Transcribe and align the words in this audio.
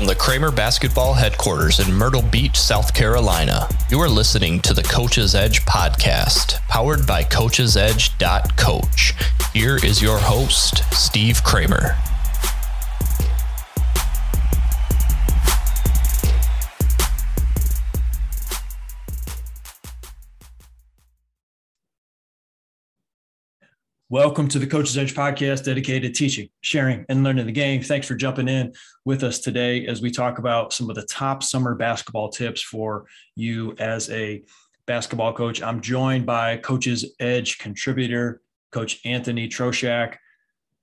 From 0.00 0.06
the 0.06 0.14
Cramer 0.14 0.50
Basketball 0.50 1.12
Headquarters 1.12 1.78
in 1.78 1.92
Myrtle 1.92 2.22
Beach, 2.22 2.58
South 2.58 2.94
Carolina, 2.94 3.68
you 3.90 4.00
are 4.00 4.08
listening 4.08 4.58
to 4.60 4.72
the 4.72 4.82
Coach's 4.82 5.34
Edge 5.34 5.60
podcast, 5.66 6.54
powered 6.68 7.06
by 7.06 7.22
CoachesEdge.coach. 7.22 9.14
Here 9.52 9.76
is 9.84 10.00
your 10.00 10.16
host, 10.16 10.84
Steve 10.94 11.44
Cramer. 11.44 11.98
Welcome 24.12 24.48
to 24.48 24.58
the 24.58 24.66
Coach's 24.66 24.98
Edge 24.98 25.14
podcast 25.14 25.62
dedicated 25.62 26.12
to 26.12 26.18
teaching, 26.18 26.48
sharing, 26.62 27.06
and 27.08 27.22
learning 27.22 27.46
the 27.46 27.52
game. 27.52 27.80
Thanks 27.80 28.08
for 28.08 28.16
jumping 28.16 28.48
in 28.48 28.72
with 29.04 29.22
us 29.22 29.38
today 29.38 29.86
as 29.86 30.02
we 30.02 30.10
talk 30.10 30.40
about 30.40 30.72
some 30.72 30.90
of 30.90 30.96
the 30.96 31.04
top 31.04 31.44
summer 31.44 31.76
basketball 31.76 32.28
tips 32.28 32.60
for 32.60 33.06
you 33.36 33.72
as 33.78 34.10
a 34.10 34.42
basketball 34.84 35.32
coach. 35.32 35.62
I'm 35.62 35.80
joined 35.80 36.26
by 36.26 36.56
Coach's 36.56 37.14
Edge 37.20 37.58
contributor, 37.58 38.42
Coach 38.72 38.98
Anthony 39.04 39.48
Troshak. 39.48 40.16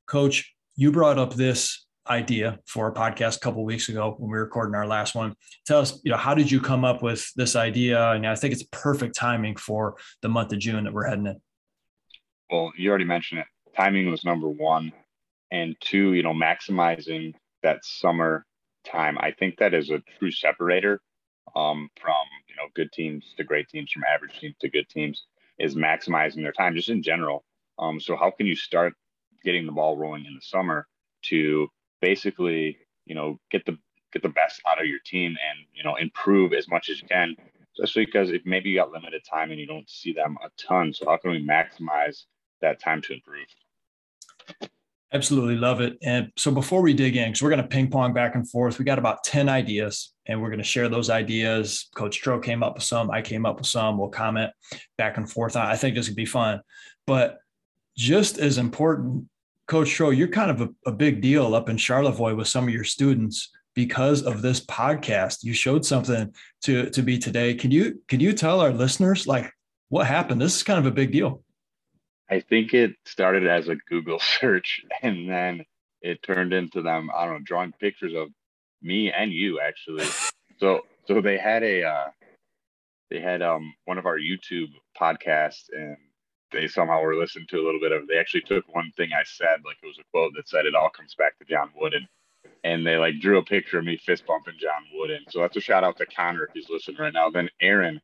Coach, 0.06 0.56
you 0.78 0.94
brought 0.94 1.20
up 1.20 1.34
this 1.34 1.86
idea 2.10 2.60
for 2.66 2.88
a 2.88 2.94
podcast 2.94 3.36
a 3.36 3.40
couple 3.42 3.66
weeks 3.66 3.90
ago 3.90 4.16
when 4.20 4.32
we 4.32 4.38
were 4.38 4.46
recording 4.46 4.74
our 4.74 4.88
last 4.88 5.16
one. 5.16 5.36
Tell 5.66 5.82
us, 5.82 6.00
you 6.06 6.12
know, 6.12 6.18
how 6.18 6.34
did 6.34 6.50
you 6.50 6.62
come 6.62 6.86
up 6.86 7.04
with 7.04 7.30
this 7.36 7.58
idea? 7.58 8.12
And 8.12 8.26
I 8.26 8.36
think 8.36 8.54
it's 8.54 8.64
perfect 8.72 9.18
timing 9.18 9.58
for 9.58 9.98
the 10.22 10.30
month 10.30 10.54
of 10.54 10.60
June 10.60 10.86
that 10.86 10.94
we're 10.94 11.10
heading 11.10 11.28
in 11.28 11.42
well, 12.50 12.72
you 12.78 12.90
already 12.90 13.06
mentioned 13.06 13.42
it. 13.42 13.48
Timing 13.76 14.10
was 14.10 14.24
number 14.24 14.48
one, 14.48 14.92
and 15.52 15.76
two, 15.80 16.14
you 16.14 16.24
know, 16.24 16.34
maximizing 16.34 17.34
that 17.64 17.84
summer 17.84 18.46
time. 18.86 19.18
I 19.20 19.32
think 19.32 19.58
that 19.58 19.74
is 19.74 19.90
a 19.90 20.02
true 20.18 20.32
separator 20.32 21.02
um, 21.56 21.90
from 22.00 22.26
you 22.48 22.56
know 22.56 22.70
good 22.76 22.92
teams 22.92 23.34
to 23.38 23.44
great 23.44 23.68
teams, 23.70 23.92
from 23.92 24.04
average 24.04 24.40
teams 24.40 24.56
to 24.62 24.70
good 24.70 24.90
teams, 24.90 25.26
is 25.60 25.76
maximizing 25.76 26.44
their 26.44 26.52
time 26.52 26.76
just 26.76 26.90
in 26.90 27.04
general. 27.04 27.44
Um, 27.80 28.00
so 28.00 28.16
how 28.16 28.32
can 28.32 28.48
you 28.48 28.56
start 28.56 28.94
getting 29.44 29.66
the 29.66 29.72
ball 29.72 29.98
rolling 29.98 30.26
in 30.26 30.34
the 30.34 30.42
summer 30.42 30.88
to 31.24 31.68
basically 32.02 32.78
you 33.06 33.16
know 33.16 33.40
get 33.52 33.66
the 33.66 33.78
get 34.14 34.22
the 34.22 34.30
best 34.30 34.62
out 34.68 34.80
of 34.80 34.88
your 34.88 35.00
team 35.06 35.36
and 35.50 35.60
you 35.74 35.84
know 35.84 35.96
improve 35.96 36.54
as 36.54 36.68
much 36.68 36.90
as 36.90 37.02
you 37.02 37.08
can 37.08 37.36
especially 37.74 38.06
because 38.06 38.32
if 38.32 38.42
maybe 38.46 38.70
you 38.70 38.78
got 38.78 38.92
limited 38.92 39.22
time 39.30 39.52
and 39.52 39.60
you 39.60 39.68
don't 39.68 39.90
see 39.90 40.14
them 40.14 40.38
a 40.44 40.50
ton 40.62 40.94
so 40.94 41.06
how 41.06 41.18
can 41.18 41.32
we 41.32 41.46
maximize 41.46 42.26
that 42.62 42.80
time 42.80 43.02
to 43.04 43.14
improve. 43.14 43.46
Absolutely 45.14 45.56
love 45.56 45.80
it. 45.80 45.98
And 46.02 46.32
so 46.36 46.52
before 46.52 46.82
we 46.82 46.94
dig 46.94 47.16
in, 47.16 47.30
because 47.30 47.42
we're 47.42 47.50
going 47.50 47.62
to 47.62 47.68
ping 47.68 47.90
pong 47.90 48.14
back 48.14 48.36
and 48.36 48.50
forth, 48.50 48.78
we 48.78 48.84
got 48.84 49.00
about 49.00 49.24
10 49.24 49.48
ideas 49.48 50.14
and 50.26 50.42
we're 50.42 50.50
going 50.50 50.60
to 50.60 50.66
share 50.66 50.90
those 50.90 51.10
ideas. 51.10 51.90
Coach 51.96 52.22
Tro 52.22 52.40
came 52.40 52.62
up 52.62 52.76
with 52.76 52.84
some, 52.84 53.10
I 53.10 53.22
came 53.22 53.46
up 53.46 53.58
with 53.58 53.68
some. 53.68 53.98
We'll 53.98 54.10
comment 54.10 54.52
back 54.98 55.16
and 55.18 55.30
forth. 55.30 55.56
I 55.56 55.78
think 55.78 55.96
this 55.96 56.08
could 56.08 56.18
be 56.18 56.26
fun. 56.26 56.60
But 57.06 57.38
just 57.96 58.38
as 58.38 58.58
important, 58.58 59.30
Coach 59.68 59.92
Tro, 59.92 60.10
you're 60.10 60.28
kind 60.28 60.52
of 60.52 60.62
a, 60.62 60.70
a 60.86 60.92
big 60.92 61.22
deal 61.22 61.56
up 61.56 61.70
in 61.70 61.78
Charlevoix 61.78 62.36
with 62.36 62.48
some 62.48 62.68
of 62.68 62.74
your 62.74 62.84
students 62.84 63.50
because 63.78 64.24
of 64.24 64.42
this 64.42 64.66
podcast. 64.66 65.44
You 65.44 65.54
showed 65.54 65.86
something 65.86 66.34
to 66.64 66.90
to 66.90 67.04
be 67.04 67.20
today. 67.20 67.54
Can 67.54 67.70
you 67.70 68.02
can 68.08 68.20
you 68.20 68.34
tell 68.34 68.60
our 68.60 68.72
listeners 68.72 69.28
like 69.28 69.52
what 69.90 70.08
happened? 70.08 70.42
This 70.42 70.56
is 70.56 70.64
kind 70.64 70.80
of 70.80 70.86
a 70.86 70.92
big 70.92 71.12
deal. 71.12 71.44
I 72.30 72.42
think 72.42 72.74
it 72.74 72.96
started 73.06 73.48
as 73.48 73.70
a 73.70 73.76
Google 73.76 74.20
search 74.40 74.82
and 75.02 75.30
then 75.30 75.66
it 76.02 76.22
turned 76.24 76.54
into 76.54 76.82
them, 76.82 77.10
I 77.16 77.26
don't 77.26 77.36
know, 77.36 77.40
drawing 77.44 77.74
pictures 77.74 78.14
of 78.16 78.30
me 78.82 79.12
and 79.12 79.32
you 79.32 79.60
actually. 79.60 80.06
So 80.60 80.88
so 81.06 81.22
they 81.22 81.38
had 81.38 81.62
a 81.62 81.84
uh 81.84 82.08
they 83.12 83.20
had 83.20 83.44
um 83.44 83.76
one 83.86 84.00
of 84.00 84.08
our 84.08 84.18
YouTube 84.18 84.72
podcasts 85.00 85.66
and 85.72 85.98
they 86.52 86.68
somehow 86.68 87.02
were 87.02 87.16
listening 87.16 87.46
to 87.50 87.58
a 87.60 87.66
little 87.66 87.80
bit 87.80 87.92
of 87.92 88.08
they 88.08 88.18
actually 88.18 88.42
took 88.42 88.66
one 88.74 88.92
thing 88.98 89.12
I 89.14 89.24
said, 89.24 89.62
like 89.64 89.78
it 89.84 89.86
was 89.86 90.00
a 90.00 90.04
quote 90.12 90.34
that 90.36 90.50
said 90.50 90.66
it 90.66 90.74
all 90.74 90.90
comes 90.90 91.14
back 91.14 91.38
to 91.38 91.46
John 91.46 91.70
Wooden. 91.80 92.08
And 92.64 92.88
they 92.88 92.98
like 92.98 93.20
drew 93.20 93.38
a 93.38 93.44
picture 93.44 93.78
of 93.78 93.86
me 93.86 93.98
fist 93.98 94.26
bumping 94.26 94.56
John 94.60 94.82
Wooden. 94.96 95.26
So 95.30 95.42
that's 95.42 95.58
a 95.58 95.62
shout 95.62 95.84
out 95.84 95.98
to 95.98 96.08
Connor 96.08 96.46
if 96.46 96.54
he's 96.56 96.72
listening 96.72 96.98
right 96.98 97.14
now. 97.14 97.30
Then 97.30 97.50
Aaron, 97.62 98.02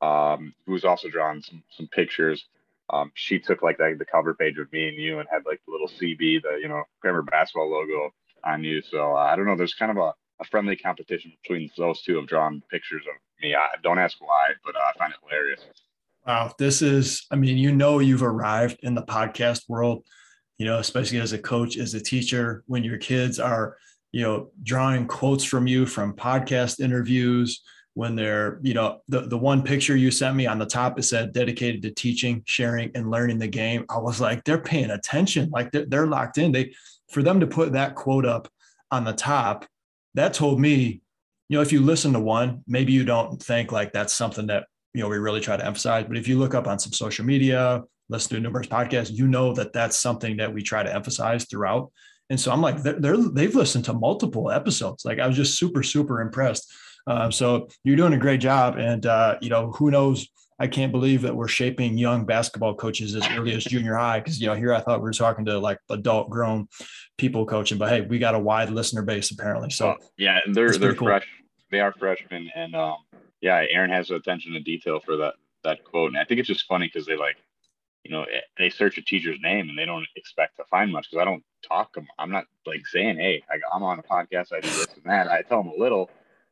um, 0.00 0.54
who's 0.66 0.84
also 0.84 1.08
drawing 1.08 1.42
some 1.42 1.64
some 1.70 1.88
pictures 1.88 2.46
um, 2.90 3.10
she 3.14 3.38
took 3.38 3.62
like 3.62 3.78
the, 3.78 3.96
the 3.98 4.04
cover 4.04 4.34
page 4.34 4.58
of 4.58 4.72
me 4.72 4.88
and 4.88 4.96
you 4.96 5.18
and 5.18 5.28
had 5.30 5.42
like 5.44 5.60
the 5.66 5.72
little 5.72 5.88
CB, 5.88 6.42
the 6.42 6.58
you 6.60 6.68
know 6.68 6.82
Cramer 7.00 7.22
basketball 7.22 7.70
logo 7.70 8.10
on 8.44 8.62
you. 8.62 8.82
So 8.82 9.12
uh, 9.12 9.16
I 9.16 9.36
don't 9.36 9.46
know. 9.46 9.56
There's 9.56 9.74
kind 9.74 9.90
of 9.90 9.96
a, 9.96 10.14
a 10.40 10.44
friendly 10.44 10.76
competition 10.76 11.32
between 11.42 11.70
those 11.76 12.02
two 12.02 12.18
of 12.18 12.26
drawing 12.26 12.62
pictures 12.70 13.02
of 13.08 13.14
me. 13.42 13.54
I 13.54 13.66
don't 13.82 13.98
ask 13.98 14.16
why, 14.20 14.50
but 14.64 14.76
uh, 14.76 14.78
I 14.78 14.98
find 14.98 15.12
it 15.12 15.18
hilarious. 15.22 15.60
Wow, 16.26 16.52
this 16.58 16.82
is. 16.82 17.26
I 17.30 17.36
mean, 17.36 17.56
you 17.56 17.72
know, 17.72 17.98
you've 17.98 18.22
arrived 18.22 18.78
in 18.82 18.94
the 18.94 19.02
podcast 19.02 19.62
world. 19.68 20.04
You 20.58 20.66
know, 20.66 20.78
especially 20.78 21.20
as 21.20 21.32
a 21.32 21.38
coach, 21.38 21.76
as 21.76 21.92
a 21.94 22.00
teacher, 22.00 22.64
when 22.66 22.82
your 22.82 22.96
kids 22.96 23.38
are, 23.38 23.76
you 24.12 24.22
know, 24.22 24.50
drawing 24.62 25.06
quotes 25.06 25.44
from 25.44 25.66
you 25.66 25.84
from 25.84 26.14
podcast 26.14 26.80
interviews 26.80 27.62
when 27.96 28.14
they're, 28.14 28.58
you 28.60 28.74
know, 28.74 29.00
the, 29.08 29.22
the 29.22 29.38
one 29.38 29.62
picture 29.62 29.96
you 29.96 30.10
sent 30.10 30.36
me 30.36 30.46
on 30.46 30.58
the 30.58 30.66
top, 30.66 30.98
it 30.98 31.02
said 31.04 31.32
dedicated 31.32 31.80
to 31.80 31.90
teaching, 31.90 32.42
sharing, 32.44 32.90
and 32.94 33.10
learning 33.10 33.38
the 33.38 33.48
game. 33.48 33.86
I 33.88 33.96
was 33.96 34.20
like, 34.20 34.44
they're 34.44 34.60
paying 34.60 34.90
attention. 34.90 35.48
Like 35.48 35.72
they're, 35.72 35.86
they're 35.86 36.06
locked 36.06 36.36
in. 36.36 36.52
They, 36.52 36.74
for 37.10 37.22
them 37.22 37.40
to 37.40 37.46
put 37.46 37.72
that 37.72 37.94
quote 37.94 38.26
up 38.26 38.48
on 38.90 39.04
the 39.04 39.14
top, 39.14 39.64
that 40.12 40.34
told 40.34 40.60
me, 40.60 41.00
you 41.48 41.56
know, 41.56 41.62
if 41.62 41.72
you 41.72 41.80
listen 41.80 42.12
to 42.12 42.20
one, 42.20 42.62
maybe 42.66 42.92
you 42.92 43.02
don't 43.02 43.42
think 43.42 43.72
like 43.72 43.94
that's 43.94 44.12
something 44.12 44.48
that, 44.48 44.66
you 44.92 45.00
know, 45.00 45.08
we 45.08 45.16
really 45.16 45.40
try 45.40 45.56
to 45.56 45.64
emphasize. 45.64 46.04
But 46.06 46.18
if 46.18 46.28
you 46.28 46.38
look 46.38 46.54
up 46.54 46.68
on 46.68 46.78
some 46.78 46.92
social 46.92 47.24
media, 47.24 47.82
listen 48.10 48.36
to 48.36 48.40
numerous 48.40 48.66
podcasts, 48.66 49.10
you 49.10 49.26
know 49.26 49.54
that 49.54 49.72
that's 49.72 49.96
something 49.96 50.36
that 50.36 50.52
we 50.52 50.62
try 50.62 50.82
to 50.82 50.94
emphasize 50.94 51.46
throughout. 51.46 51.90
And 52.28 52.38
so 52.38 52.52
I'm 52.52 52.60
like, 52.60 52.82
they're, 52.82 53.00
they're 53.00 53.16
they've 53.16 53.54
listened 53.54 53.86
to 53.86 53.94
multiple 53.94 54.50
episodes. 54.50 55.06
Like 55.06 55.18
I 55.18 55.26
was 55.26 55.36
just 55.36 55.58
super, 55.58 55.82
super 55.82 56.20
impressed 56.20 56.70
um, 57.06 57.30
so 57.30 57.68
you're 57.84 57.96
doing 57.96 58.12
a 58.12 58.18
great 58.18 58.40
job, 58.40 58.76
and 58.76 59.06
uh, 59.06 59.36
you 59.40 59.50
know 59.50 59.72
who 59.72 59.90
knows. 59.90 60.28
I 60.58 60.66
can't 60.66 60.90
believe 60.90 61.20
that 61.22 61.36
we're 61.36 61.48
shaping 61.48 61.98
young 61.98 62.24
basketball 62.24 62.74
coaches 62.74 63.14
as 63.14 63.28
early 63.36 63.52
as 63.52 63.62
junior 63.64 63.94
high. 63.94 64.20
Because 64.20 64.40
you 64.40 64.46
know, 64.46 64.54
here 64.54 64.72
I 64.72 64.80
thought 64.80 65.00
we 65.00 65.04
were 65.04 65.12
talking 65.12 65.44
to 65.44 65.58
like 65.58 65.78
adult, 65.90 66.30
grown 66.30 66.68
people 67.18 67.44
coaching, 67.44 67.76
but 67.76 67.90
hey, 67.90 68.00
we 68.00 68.18
got 68.18 68.34
a 68.34 68.38
wide 68.38 68.70
listener 68.70 69.02
base 69.02 69.30
apparently. 69.30 69.70
So 69.70 69.96
yeah, 70.16 70.40
they're 70.52 70.72
they're 70.72 70.94
cool. 70.94 71.08
fresh. 71.08 71.26
They 71.70 71.80
are 71.80 71.92
freshmen, 71.92 72.50
and 72.54 72.74
um, 72.74 72.96
yeah, 73.40 73.64
Aaron 73.68 73.90
has 73.90 74.10
attention 74.10 74.52
to 74.52 74.60
detail 74.60 75.00
for 75.00 75.16
that 75.18 75.34
that 75.64 75.84
quote, 75.84 76.10
and 76.10 76.18
I 76.18 76.24
think 76.24 76.40
it's 76.40 76.48
just 76.48 76.66
funny 76.66 76.86
because 76.86 77.06
they 77.06 77.16
like, 77.16 77.36
you 78.04 78.10
know, 78.10 78.22
eh, 78.22 78.40
they 78.56 78.70
search 78.70 78.98
a 78.98 79.02
teacher's 79.02 79.38
name 79.42 79.68
and 79.68 79.78
they 79.78 79.84
don't 79.84 80.06
expect 80.16 80.56
to 80.56 80.64
find 80.64 80.90
much 80.90 81.10
because 81.10 81.20
I 81.20 81.24
don't 81.24 81.44
talk 81.66 81.92
them. 81.94 82.06
I'm 82.18 82.30
not 82.30 82.44
like 82.64 82.86
saying, 82.86 83.16
hey, 83.16 83.42
I, 83.50 83.56
I'm 83.74 83.82
on 83.82 83.98
a 83.98 84.02
podcast, 84.02 84.52
I 84.52 84.60
do 84.60 84.68
this 84.68 84.86
and 84.94 85.04
that. 85.12 85.28
I 85.28 85.42
tell 85.42 85.62
them 85.62 85.72
a 85.76 85.80
little 85.80 86.08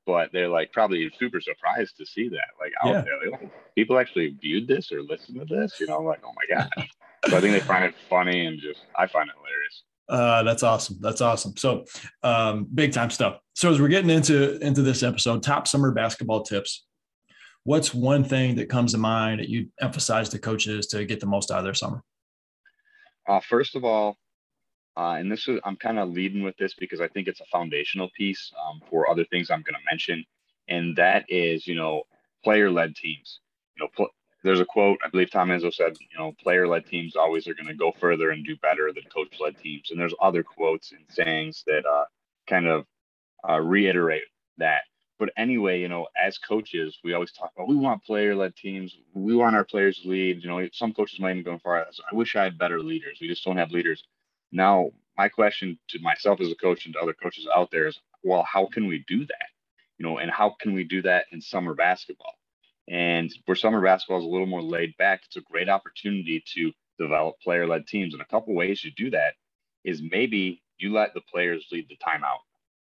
but 0.06 0.30
they're 0.32 0.48
like 0.48 0.72
probably 0.72 1.10
super 1.18 1.40
surprised 1.40 1.96
to 1.96 2.06
see 2.06 2.28
that 2.28 2.48
like 2.60 2.72
out 2.82 2.94
yeah. 2.94 3.00
there. 3.02 3.30
Like, 3.30 3.50
people 3.74 3.98
actually 3.98 4.36
viewed 4.40 4.68
this 4.68 4.92
or 4.92 5.02
listened 5.02 5.40
to 5.40 5.54
this, 5.54 5.80
you 5.80 5.86
know, 5.86 6.00
like, 6.00 6.22
oh 6.24 6.32
my 6.34 6.56
God. 6.56 6.70
so 7.28 7.36
I 7.36 7.40
think 7.40 7.52
they 7.52 7.60
find 7.60 7.84
it 7.84 7.94
funny 8.08 8.46
and 8.46 8.58
just, 8.60 8.80
I 8.96 9.06
find 9.06 9.28
it 9.28 9.34
hilarious. 9.36 9.82
Uh, 10.08 10.42
that's 10.42 10.62
awesome. 10.62 10.98
That's 11.00 11.20
awesome. 11.20 11.56
So, 11.56 11.84
um, 12.22 12.66
big 12.74 12.92
time 12.92 13.10
stuff. 13.10 13.38
So 13.54 13.70
as 13.70 13.80
we're 13.80 13.88
getting 13.88 14.10
into, 14.10 14.58
into 14.58 14.82
this 14.82 15.02
episode, 15.02 15.42
top 15.42 15.66
summer 15.66 15.92
basketball 15.92 16.42
tips, 16.42 16.84
what's 17.64 17.94
one 17.94 18.22
thing 18.22 18.56
that 18.56 18.68
comes 18.68 18.92
to 18.92 18.98
mind 18.98 19.40
that 19.40 19.48
you 19.48 19.68
emphasize 19.80 20.28
to 20.30 20.38
coaches 20.38 20.86
to 20.88 21.04
get 21.06 21.20
the 21.20 21.26
most 21.26 21.50
out 21.50 21.58
of 21.58 21.64
their 21.64 21.74
summer? 21.74 22.02
Uh, 23.26 23.40
first 23.40 23.74
of 23.74 23.84
all, 23.84 24.18
uh, 24.96 25.16
and 25.18 25.30
this 25.30 25.48
is, 25.48 25.60
I'm 25.64 25.76
kind 25.76 25.98
of 25.98 26.10
leading 26.10 26.42
with 26.42 26.56
this 26.56 26.74
because 26.74 27.00
I 27.00 27.08
think 27.08 27.28
it's 27.28 27.40
a 27.40 27.46
foundational 27.46 28.10
piece 28.16 28.52
um, 28.68 28.80
for 28.90 29.10
other 29.10 29.24
things 29.24 29.50
I'm 29.50 29.62
going 29.62 29.74
to 29.74 29.90
mention. 29.90 30.24
And 30.68 30.96
that 30.96 31.24
is, 31.28 31.66
you 31.66 31.74
know, 31.74 32.04
player 32.44 32.70
led 32.70 32.94
teams. 32.96 33.40
You 33.76 33.88
know, 33.98 34.08
there's 34.44 34.60
a 34.60 34.64
quote, 34.64 34.98
I 35.04 35.08
believe 35.08 35.30
Tom 35.30 35.48
Izzo 35.48 35.72
said, 35.74 35.96
you 36.00 36.18
know, 36.18 36.32
player 36.42 36.68
led 36.68 36.86
teams 36.86 37.16
always 37.16 37.48
are 37.48 37.54
going 37.54 37.68
to 37.68 37.74
go 37.74 37.92
further 37.98 38.30
and 38.30 38.44
do 38.46 38.56
better 38.56 38.92
than 38.92 39.04
coach 39.04 39.40
led 39.40 39.58
teams. 39.58 39.90
And 39.90 39.98
there's 40.00 40.14
other 40.22 40.42
quotes 40.44 40.92
and 40.92 41.00
sayings 41.10 41.64
that 41.66 41.84
uh, 41.86 42.04
kind 42.48 42.66
of 42.68 42.84
uh, 43.48 43.60
reiterate 43.60 44.24
that. 44.58 44.82
But 45.18 45.30
anyway, 45.36 45.80
you 45.80 45.88
know, 45.88 46.08
as 46.22 46.38
coaches, 46.38 46.98
we 47.04 47.14
always 47.14 47.32
talk 47.32 47.52
about 47.56 47.68
we 47.68 47.76
want 47.76 48.04
player 48.04 48.34
led 48.34 48.56
teams. 48.56 48.96
We 49.14 49.36
want 49.36 49.56
our 49.56 49.64
players 49.64 50.00
to 50.00 50.08
lead. 50.08 50.42
You 50.42 50.50
know, 50.50 50.68
some 50.72 50.92
coaches 50.92 51.20
might 51.20 51.32
even 51.32 51.44
go 51.44 51.58
far 51.58 51.78
as 51.80 52.00
I 52.10 52.14
wish 52.14 52.36
I 52.36 52.44
had 52.44 52.58
better 52.58 52.80
leaders. 52.80 53.18
We 53.20 53.28
just 53.28 53.44
don't 53.44 53.56
have 53.56 53.70
leaders. 53.72 54.04
Now, 54.54 54.90
my 55.18 55.28
question 55.28 55.78
to 55.88 55.98
myself 55.98 56.40
as 56.40 56.50
a 56.50 56.54
coach 56.54 56.86
and 56.86 56.94
to 56.94 57.00
other 57.00 57.12
coaches 57.12 57.48
out 57.54 57.72
there 57.72 57.88
is, 57.88 58.00
well, 58.22 58.44
how 58.44 58.66
can 58.66 58.86
we 58.86 59.04
do 59.08 59.26
that? 59.26 59.48
You 59.98 60.06
know, 60.06 60.18
and 60.18 60.30
how 60.30 60.54
can 60.60 60.72
we 60.72 60.84
do 60.84 61.02
that 61.02 61.26
in 61.32 61.40
summer 61.40 61.74
basketball? 61.74 62.32
And 62.88 63.32
where 63.46 63.56
summer 63.56 63.82
basketball 63.82 64.20
is 64.20 64.24
a 64.24 64.28
little 64.28 64.46
more 64.46 64.62
laid 64.62 64.96
back, 64.96 65.22
it's 65.24 65.36
a 65.36 65.40
great 65.40 65.68
opportunity 65.68 66.42
to 66.54 66.72
develop 67.00 67.40
player 67.40 67.66
led 67.66 67.88
teams. 67.88 68.14
And 68.14 68.22
a 68.22 68.26
couple 68.26 68.54
ways 68.54 68.84
you 68.84 68.92
do 68.96 69.10
that 69.10 69.34
is 69.82 70.00
maybe 70.00 70.62
you 70.78 70.92
let 70.92 71.14
the 71.14 71.20
players 71.20 71.66
lead 71.72 71.88
the 71.88 71.96
timeout. 71.96 72.38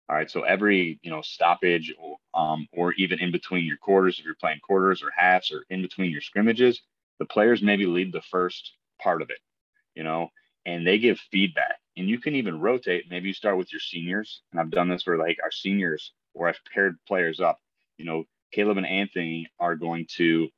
All 0.10 0.16
right. 0.16 0.32
So 0.32 0.44
every, 0.44 1.00
you 1.04 1.12
know, 1.12 1.22
stoppage 1.22 1.94
um, 2.34 2.66
or 2.72 2.94
even 2.94 3.20
in 3.20 3.32
between 3.32 3.66
your 3.66 3.78
quarters, 3.78 4.20
if 4.20 4.26
you're 4.26 4.36
playing 4.36 4.62
quarters 4.62 5.04
or 5.04 5.12
halves 5.14 5.52
or 5.52 5.66
in 5.70 5.82
between 5.82 6.12
your 6.12 6.22
scrimmages, 6.22 6.82
the 7.20 7.26
players 7.26 7.62
maybe 7.62 7.86
lead 7.86 8.14
the 8.14 8.22
first 8.22 8.72
part 9.02 9.22
of 9.22 9.30
it, 9.30 9.40
you 9.96 10.04
know, 10.04 10.30
and 10.68 10.86
they 10.86 11.00
give 11.00 11.18
feedback. 11.32 11.78
And 11.96 12.08
you 12.08 12.20
can 12.20 12.36
even 12.36 12.60
rotate. 12.60 13.06
Maybe 13.10 13.30
you 13.30 13.34
start 13.34 13.58
with 13.58 13.72
your 13.72 13.80
seniors. 13.80 14.42
And 14.52 14.60
I've 14.60 14.70
done 14.70 14.90
this 14.90 15.02
for 15.04 15.18
like 15.18 15.40
our 15.42 15.50
seniors 15.50 16.12
where 16.34 16.50
I've 16.50 16.60
paired 16.72 16.98
players 17.08 17.40
up. 17.40 17.58
You 17.98 18.06
know, 18.06 18.26
Caleb 18.52 18.78
and 18.78 18.86
Anthony 18.86 19.50
are 19.60 19.76
going 19.76 20.06
to 20.18 20.50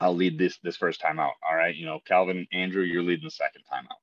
I'll 0.00 0.14
lead 0.14 0.38
this 0.38 0.58
this 0.62 0.76
first 0.76 1.00
time 1.00 1.20
out. 1.20 1.34
All 1.46 1.56
right. 1.56 1.74
You 1.74 1.84
know, 1.84 2.00
Calvin, 2.06 2.38
and 2.38 2.46
Andrew, 2.52 2.82
you're 2.82 3.02
leading 3.02 3.24
the 3.24 3.30
second 3.30 3.62
time 3.70 3.84
out. 3.90 3.98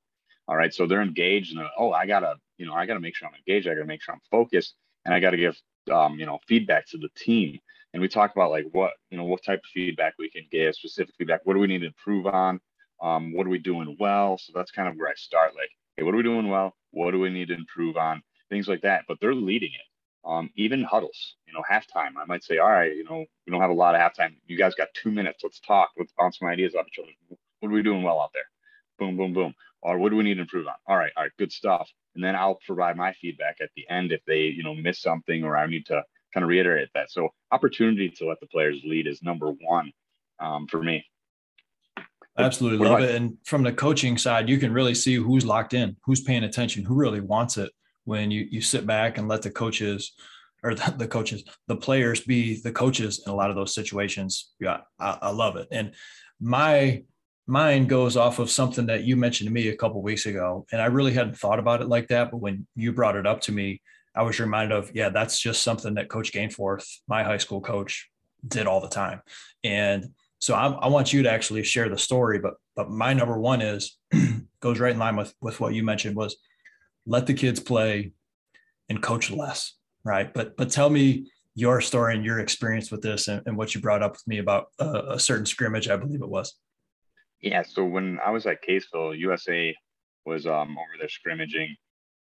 All 0.47 0.55
right. 0.55 0.73
So 0.73 0.85
they're 0.85 1.01
engaged 1.01 1.57
and 1.57 1.65
oh, 1.77 1.91
I 1.91 2.05
gotta, 2.05 2.35
you 2.57 2.65
know, 2.65 2.73
I 2.73 2.85
gotta 2.85 2.99
make 2.99 3.15
sure 3.15 3.27
I'm 3.27 3.35
engaged. 3.35 3.67
I 3.67 3.73
gotta 3.73 3.87
make 3.87 4.03
sure 4.03 4.13
I'm 4.13 4.21
focused 4.29 4.75
and 5.05 5.15
I 5.15 5.21
gotta 5.21 5.37
give 5.37 5.57
um, 5.91 6.19
you 6.19 6.25
know, 6.25 6.39
feedback 6.47 6.87
to 6.89 6.97
the 6.97 7.09
team. 7.15 7.57
And 7.93 8.01
we 8.01 8.07
talk 8.07 8.33
about 8.35 8.51
like 8.51 8.65
what, 8.71 8.91
you 9.09 9.17
know, 9.17 9.23
what 9.23 9.43
type 9.43 9.59
of 9.59 9.69
feedback 9.73 10.13
we 10.19 10.29
can 10.29 10.45
give, 10.51 10.75
specific 10.75 11.15
feedback. 11.17 11.41
What 11.45 11.53
do 11.53 11.59
we 11.59 11.67
need 11.67 11.79
to 11.79 11.87
improve 11.87 12.27
on? 12.27 12.59
Um, 13.01 13.33
what 13.33 13.47
are 13.47 13.49
we 13.49 13.59
doing 13.59 13.97
well? 13.99 14.37
So 14.37 14.53
that's 14.55 14.71
kind 14.71 14.87
of 14.87 14.95
where 14.95 15.09
I 15.09 15.15
start. 15.15 15.55
Like, 15.55 15.69
hey, 15.97 16.03
what 16.03 16.13
are 16.13 16.17
we 16.17 16.23
doing 16.23 16.49
well? 16.49 16.75
What 16.91 17.11
do 17.11 17.19
we 17.19 17.29
need 17.29 17.47
to 17.49 17.55
improve 17.55 17.97
on? 17.97 18.21
Things 18.49 18.67
like 18.67 18.81
that. 18.81 19.05
But 19.07 19.19
they're 19.19 19.33
leading 19.33 19.71
it 19.73 19.91
um, 20.25 20.49
even 20.55 20.83
huddles, 20.83 21.35
you 21.47 21.53
know, 21.53 21.63
halftime. 21.69 22.11
I 22.17 22.25
might 22.27 22.43
say, 22.43 22.57
all 22.59 22.69
right, 22.69 22.95
you 22.95 23.03
know, 23.03 23.25
we 23.45 23.51
don't 23.51 23.61
have 23.61 23.71
a 23.71 23.73
lot 23.73 23.95
of 23.95 24.01
halftime. 24.01 24.35
You 24.45 24.57
guys 24.57 24.75
got 24.75 24.89
two 24.93 25.11
minutes. 25.11 25.41
Let's 25.43 25.59
talk. 25.59 25.89
Let's 25.97 26.13
bounce 26.17 26.39
some 26.39 26.47
ideas 26.47 26.75
off 26.75 26.85
each 26.87 26.99
other. 26.99 27.11
What 27.59 27.69
are 27.69 27.73
we 27.73 27.83
doing 27.83 28.03
well 28.03 28.19
out 28.19 28.31
there? 28.33 28.43
Boom, 28.99 29.17
boom, 29.17 29.33
boom. 29.33 29.53
Or 29.81 29.97
what 29.97 30.09
do 30.09 30.15
we 30.15 30.23
need 30.23 30.35
to 30.35 30.41
improve 30.41 30.67
on? 30.67 30.75
All 30.87 30.97
right, 30.97 31.11
all 31.17 31.23
right, 31.23 31.31
good 31.39 31.51
stuff. 31.51 31.89
And 32.13 32.23
then 32.23 32.35
I'll 32.35 32.59
provide 32.65 32.97
my 32.97 33.13
feedback 33.13 33.57
at 33.61 33.69
the 33.75 33.89
end 33.89 34.11
if 34.11 34.21
they, 34.27 34.41
you 34.41 34.63
know, 34.63 34.75
miss 34.75 35.01
something 35.01 35.43
or 35.43 35.57
I 35.57 35.65
need 35.65 35.87
to 35.87 36.03
kind 36.33 36.43
of 36.43 36.49
reiterate 36.49 36.89
that. 36.93 37.09
So 37.09 37.29
opportunity 37.51 38.09
to 38.09 38.27
let 38.27 38.39
the 38.39 38.47
players 38.47 38.79
lead 38.83 39.07
is 39.07 39.23
number 39.23 39.51
one 39.51 39.91
um, 40.39 40.67
for 40.67 40.83
me. 40.83 41.03
Absolutely 42.43 42.79
what 42.79 42.89
love 42.89 43.01
it. 43.01 43.15
And 43.15 43.37
from 43.45 43.63
the 43.63 43.73
coaching 43.73 44.17
side, 44.17 44.49
you 44.49 44.57
can 44.57 44.73
really 44.73 44.95
see 44.95 45.15
who's 45.15 45.45
locked 45.45 45.73
in, 45.73 45.95
who's 46.03 46.21
paying 46.21 46.43
attention, 46.43 46.83
who 46.83 46.95
really 46.95 47.21
wants 47.21 47.57
it 47.57 47.71
when 48.05 48.31
you 48.31 48.47
you 48.49 48.61
sit 48.61 48.85
back 48.85 49.17
and 49.17 49.27
let 49.27 49.41
the 49.41 49.51
coaches 49.51 50.13
or 50.63 50.75
the, 50.75 50.93
the 50.97 51.07
coaches, 51.07 51.43
the 51.67 51.75
players 51.75 52.21
be 52.21 52.59
the 52.61 52.71
coaches 52.71 53.23
in 53.25 53.31
a 53.31 53.35
lot 53.35 53.49
of 53.49 53.55
those 53.55 53.73
situations. 53.73 54.51
Yeah, 54.59 54.79
I, 54.99 55.17
I 55.21 55.29
love 55.31 55.55
it. 55.55 55.67
And 55.71 55.93
my 56.39 57.03
mind 57.47 57.89
goes 57.89 58.17
off 58.17 58.39
of 58.39 58.49
something 58.49 58.85
that 58.85 59.03
you 59.03 59.15
mentioned 59.15 59.47
to 59.47 59.53
me 59.53 59.69
a 59.69 59.75
couple 59.75 60.01
weeks 60.01 60.25
ago, 60.25 60.65
and 60.71 60.81
I 60.81 60.85
really 60.85 61.13
hadn't 61.13 61.37
thought 61.37 61.59
about 61.59 61.81
it 61.81 61.87
like 61.87 62.07
that. 62.09 62.31
But 62.31 62.37
when 62.37 62.67
you 62.75 62.93
brought 62.93 63.15
it 63.15 63.27
up 63.27 63.41
to 63.41 63.51
me, 63.51 63.81
I 64.15 64.23
was 64.23 64.39
reminded 64.39 64.77
of, 64.77 64.91
yeah, 64.93 65.09
that's 65.09 65.39
just 65.39 65.63
something 65.63 65.95
that 65.95 66.09
Coach 66.09 66.33
Gainforth, 66.33 66.85
my 67.07 67.23
high 67.23 67.37
school 67.37 67.61
coach, 67.61 68.09
did 68.45 68.67
all 68.67 68.81
the 68.81 68.89
time. 68.89 69.21
And 69.63 70.05
so 70.41 70.55
I, 70.55 70.67
I 70.67 70.87
want 70.87 71.13
you 71.13 71.23
to 71.23 71.31
actually 71.31 71.63
share 71.63 71.87
the 71.87 71.97
story. 71.97 72.39
But 72.39 72.55
but 72.75 72.89
my 72.89 73.13
number 73.13 73.39
one 73.39 73.61
is 73.61 73.97
goes 74.59 74.79
right 74.79 74.93
in 74.93 74.99
line 74.99 75.15
with 75.15 75.33
with 75.41 75.59
what 75.59 75.73
you 75.73 75.83
mentioned 75.83 76.15
was 76.15 76.35
let 77.05 77.27
the 77.27 77.33
kids 77.33 77.59
play 77.59 78.11
and 78.89 79.01
coach 79.01 79.31
less 79.31 79.75
right 80.03 80.33
but 80.33 80.55
but 80.57 80.69
tell 80.69 80.89
me 80.89 81.31
your 81.55 81.81
story 81.81 82.15
and 82.15 82.23
your 82.23 82.39
experience 82.39 82.91
with 82.91 83.01
this 83.01 83.27
and, 83.27 83.41
and 83.45 83.57
what 83.57 83.73
you 83.73 83.81
brought 83.81 84.03
up 84.03 84.13
with 84.13 84.27
me 84.27 84.37
about 84.37 84.67
a, 84.79 85.13
a, 85.13 85.19
certain 85.19 85.45
scrimmage 85.45 85.89
i 85.89 85.95
believe 85.95 86.21
it 86.21 86.29
was 86.29 86.55
yeah 87.41 87.63
so 87.63 87.83
when 87.83 88.19
i 88.25 88.29
was 88.29 88.45
at 88.45 88.63
caseville 88.63 89.17
usa 89.17 89.75
was 90.25 90.45
um, 90.45 90.77
over 90.77 90.97
there 90.99 91.09
scrimmaging 91.09 91.75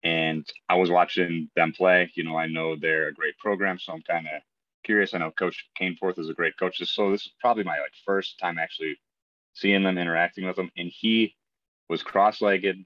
and 0.03 0.49
i 0.69 0.75
was 0.75 0.91
watching 0.91 1.49
them 1.55 1.73
play 1.73 2.11
you 2.15 2.25
know 2.25 2.37
i 2.37 2.47
know 2.47 2.77
they're 2.77 3.09
a 3.09 3.15
great 3.15 3.37
program 3.39 3.79
so 3.79 3.93
i'm 3.93 4.03
kind 4.03 4.27
of 4.27 4.43
curious 4.85 5.15
i 5.15 5.19
know 5.19 5.31
coach 5.31 5.67
Caneforth 5.81 6.19
is 6.19 6.29
a 6.29 6.35
great 6.35 6.57
coach 6.59 6.79
so 6.85 7.11
this 7.11 7.23
is 7.23 7.33
probably 7.41 7.65
my 7.65 7.79
like 7.79 7.93
first 8.05 8.39
time 8.39 8.59
actually 8.59 8.97
seeing 9.55 9.83
them 9.83 9.99
interacting 9.99 10.47
with 10.47 10.57
them 10.57 10.71
and 10.77 10.91
he 10.93 11.35
was 11.89 12.03
cross-legged 12.03 12.85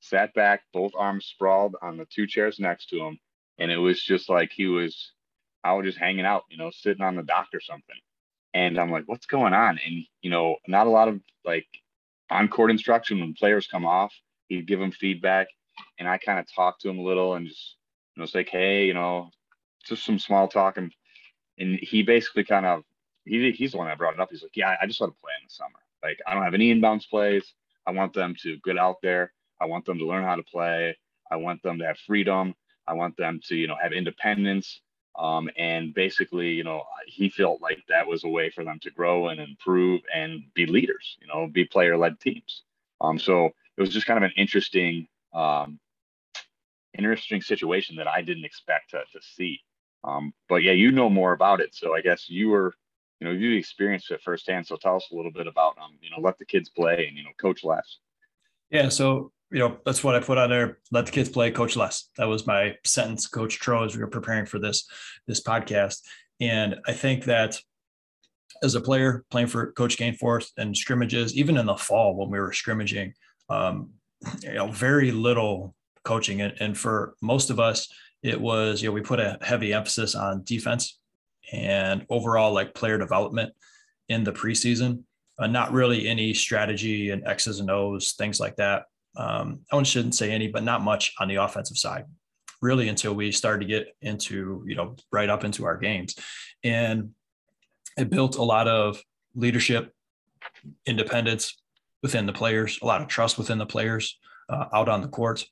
sat 0.00 0.32
back, 0.34 0.62
both 0.72 0.92
arms 0.96 1.26
sprawled 1.26 1.76
on 1.82 1.96
the 1.96 2.06
two 2.06 2.26
chairs 2.26 2.58
next 2.58 2.88
to 2.90 2.98
him. 2.98 3.18
And 3.58 3.70
it 3.70 3.78
was 3.78 4.02
just 4.02 4.28
like 4.28 4.50
he 4.52 4.66
was 4.66 5.12
out 5.64 5.84
just 5.84 5.98
hanging 5.98 6.26
out, 6.26 6.44
you 6.50 6.58
know, 6.58 6.70
sitting 6.70 7.02
on 7.02 7.16
the 7.16 7.22
dock 7.22 7.48
or 7.54 7.60
something. 7.60 7.96
And 8.54 8.78
I'm 8.78 8.90
like, 8.90 9.04
what's 9.06 9.26
going 9.26 9.52
on? 9.52 9.78
And, 9.84 10.04
you 10.22 10.30
know, 10.30 10.56
not 10.68 10.86
a 10.86 10.90
lot 10.90 11.08
of 11.08 11.20
like 11.44 11.66
on 12.30 12.48
court 12.48 12.70
instruction 12.70 13.20
when 13.20 13.34
players 13.34 13.66
come 13.66 13.84
off, 13.84 14.14
he'd 14.48 14.66
give 14.66 14.78
them 14.78 14.92
feedback. 14.92 15.48
And 15.98 16.08
I 16.08 16.18
kind 16.18 16.38
of 16.38 16.46
talked 16.54 16.82
to 16.82 16.88
him 16.88 16.98
a 16.98 17.02
little 17.02 17.34
and 17.34 17.46
just, 17.46 17.76
you 18.14 18.20
know, 18.20 18.24
it's 18.24 18.34
like, 18.34 18.48
hey, 18.48 18.86
you 18.86 18.94
know, 18.94 19.30
just 19.86 20.04
some 20.04 20.18
small 20.18 20.48
talk. 20.48 20.76
And, 20.76 20.92
and 21.58 21.78
he 21.80 22.02
basically 22.02 22.44
kind 22.44 22.66
of, 22.66 22.82
he, 23.24 23.50
he's 23.52 23.72
the 23.72 23.78
one 23.78 23.88
that 23.88 23.98
brought 23.98 24.14
it 24.14 24.20
up. 24.20 24.30
He's 24.30 24.42
like, 24.42 24.56
yeah, 24.56 24.76
I 24.80 24.86
just 24.86 25.00
want 25.00 25.14
to 25.14 25.20
play 25.20 25.32
in 25.40 25.46
the 25.46 25.52
summer. 25.52 25.78
Like, 26.02 26.18
I 26.26 26.34
don't 26.34 26.44
have 26.44 26.54
any 26.54 26.74
inbounds 26.74 27.08
plays. 27.08 27.54
I 27.86 27.92
want 27.92 28.12
them 28.14 28.34
to 28.42 28.58
get 28.64 28.78
out 28.78 28.96
there 29.02 29.32
I 29.60 29.66
want 29.66 29.84
them 29.84 29.98
to 29.98 30.06
learn 30.06 30.24
how 30.24 30.36
to 30.36 30.42
play. 30.42 30.96
I 31.30 31.36
want 31.36 31.62
them 31.62 31.78
to 31.78 31.86
have 31.86 31.98
freedom. 31.98 32.54
I 32.86 32.94
want 32.94 33.16
them 33.16 33.40
to, 33.48 33.56
you 33.56 33.66
know, 33.66 33.76
have 33.80 33.92
independence. 33.92 34.80
Um, 35.18 35.48
and 35.56 35.94
basically, 35.94 36.50
you 36.50 36.62
know, 36.62 36.82
he 37.06 37.30
felt 37.30 37.62
like 37.62 37.78
that 37.88 38.06
was 38.06 38.24
a 38.24 38.28
way 38.28 38.50
for 38.50 38.64
them 38.64 38.78
to 38.82 38.90
grow 38.90 39.28
and 39.28 39.40
improve 39.40 40.02
and 40.14 40.42
be 40.54 40.66
leaders, 40.66 41.16
you 41.20 41.26
know, 41.26 41.48
be 41.50 41.64
player 41.64 41.96
led 41.96 42.20
teams. 42.20 42.62
Um, 43.00 43.18
so 43.18 43.46
it 43.46 43.80
was 43.80 43.90
just 43.90 44.06
kind 44.06 44.18
of 44.18 44.24
an 44.24 44.34
interesting, 44.36 45.08
um, 45.32 45.78
interesting 46.96 47.40
situation 47.40 47.96
that 47.96 48.06
I 48.06 48.20
didn't 48.20 48.44
expect 48.44 48.90
to, 48.90 48.98
to 48.98 49.20
see. 49.22 49.60
Um, 50.06 50.32
but 50.48 50.62
yeah, 50.62 50.72
you 50.72 50.92
know 50.92 51.10
more 51.10 51.32
about 51.32 51.60
it. 51.60 51.74
So 51.74 51.94
I 51.94 52.00
guess 52.00 52.28
you 52.28 52.50
were, 52.50 52.74
you 53.20 53.26
know, 53.26 53.32
you 53.32 53.56
experienced 53.56 54.10
it 54.10 54.22
firsthand. 54.22 54.66
So 54.66 54.76
tell 54.76 54.96
us 54.96 55.08
a 55.10 55.16
little 55.16 55.32
bit 55.32 55.46
about, 55.46 55.76
um, 55.82 55.98
you 56.00 56.10
know, 56.10 56.20
let 56.20 56.38
the 56.38 56.44
kids 56.44 56.68
play 56.68 57.06
and, 57.08 57.16
you 57.16 57.24
know, 57.24 57.30
coach 57.38 57.64
less. 57.64 57.98
Yeah. 58.70 58.88
So 58.88 59.32
you 59.50 59.60
know, 59.60 59.78
that's 59.84 60.02
what 60.02 60.14
I 60.14 60.20
put 60.20 60.38
on 60.38 60.50
there. 60.50 60.78
Let 60.90 61.06
the 61.06 61.12
kids 61.12 61.28
play, 61.28 61.50
coach 61.50 61.76
less. 61.76 62.08
That 62.16 62.26
was 62.26 62.46
my 62.46 62.74
sentence, 62.84 63.26
Coach 63.26 63.58
Tro, 63.58 63.84
as 63.84 63.94
we 63.94 64.02
were 64.02 64.08
preparing 64.08 64.46
for 64.46 64.58
this 64.58 64.88
this 65.26 65.42
podcast. 65.42 66.00
And 66.40 66.76
I 66.86 66.92
think 66.92 67.24
that 67.24 67.60
as 68.62 68.74
a 68.74 68.80
player 68.80 69.24
playing 69.30 69.48
for 69.48 69.72
Coach 69.72 69.98
Gainforth 69.98 70.50
and 70.56 70.76
scrimmages, 70.76 71.36
even 71.36 71.56
in 71.56 71.66
the 71.66 71.76
fall 71.76 72.16
when 72.16 72.30
we 72.30 72.40
were 72.40 72.52
scrimmaging, 72.52 73.14
um, 73.48 73.90
you 74.42 74.54
know, 74.54 74.68
very 74.68 75.12
little 75.12 75.74
coaching. 76.04 76.40
And, 76.40 76.54
and 76.60 76.76
for 76.76 77.14
most 77.22 77.50
of 77.50 77.60
us, 77.60 77.88
it 78.26 78.40
was, 78.40 78.82
you 78.82 78.88
know, 78.88 78.92
we 78.92 79.00
put 79.00 79.20
a 79.20 79.38
heavy 79.42 79.72
emphasis 79.72 80.14
on 80.14 80.44
defense 80.44 80.98
and 81.52 82.04
overall 82.10 82.52
like 82.52 82.74
player 82.74 82.98
development 82.98 83.52
in 84.08 84.24
the 84.24 84.32
preseason. 84.32 85.02
Uh, 85.38 85.46
not 85.46 85.72
really 85.72 86.08
any 86.08 86.32
strategy 86.32 87.10
and 87.10 87.26
X's 87.26 87.60
and 87.60 87.70
O's, 87.70 88.12
things 88.12 88.40
like 88.40 88.56
that 88.56 88.84
um, 89.16 89.60
I 89.72 89.82
shouldn't 89.82 90.14
say 90.14 90.30
any, 90.30 90.48
but 90.48 90.62
not 90.62 90.82
much 90.82 91.14
on 91.18 91.28
the 91.28 91.36
offensive 91.36 91.78
side, 91.78 92.04
really, 92.60 92.88
until 92.88 93.14
we 93.14 93.32
started 93.32 93.60
to 93.60 93.66
get 93.66 93.96
into, 94.02 94.62
you 94.66 94.76
know, 94.76 94.96
right 95.10 95.28
up 95.28 95.44
into 95.44 95.64
our 95.64 95.76
games. 95.76 96.14
And 96.62 97.10
it 97.96 98.10
built 98.10 98.36
a 98.36 98.42
lot 98.42 98.68
of 98.68 99.02
leadership, 99.34 99.92
independence 100.84 101.60
within 102.02 102.26
the 102.26 102.32
players, 102.32 102.78
a 102.82 102.86
lot 102.86 103.00
of 103.00 103.08
trust 103.08 103.38
within 103.38 103.58
the 103.58 103.66
players 103.66 104.18
uh, 104.48 104.66
out 104.72 104.88
on 104.88 105.00
the 105.00 105.08
courts. 105.08 105.46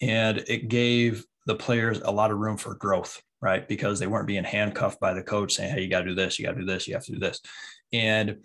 And 0.00 0.38
it 0.46 0.68
gave 0.68 1.24
the 1.48 1.56
players 1.56 1.98
a 2.04 2.12
lot 2.12 2.30
of 2.30 2.38
room 2.38 2.58
for 2.58 2.74
growth, 2.74 3.20
right? 3.40 3.66
Because 3.66 3.98
they 3.98 4.06
weren't 4.06 4.26
being 4.26 4.44
handcuffed 4.44 5.00
by 5.00 5.14
the 5.14 5.22
coach 5.22 5.54
saying, 5.54 5.74
hey, 5.74 5.82
you 5.82 5.88
got 5.88 6.02
to 6.02 6.10
do 6.10 6.14
this, 6.14 6.38
you 6.38 6.44
got 6.44 6.52
to 6.52 6.60
do 6.60 6.66
this, 6.66 6.86
you 6.86 6.92
have 6.92 7.04
to 7.06 7.12
do 7.12 7.18
this. 7.18 7.40
And, 7.90 8.36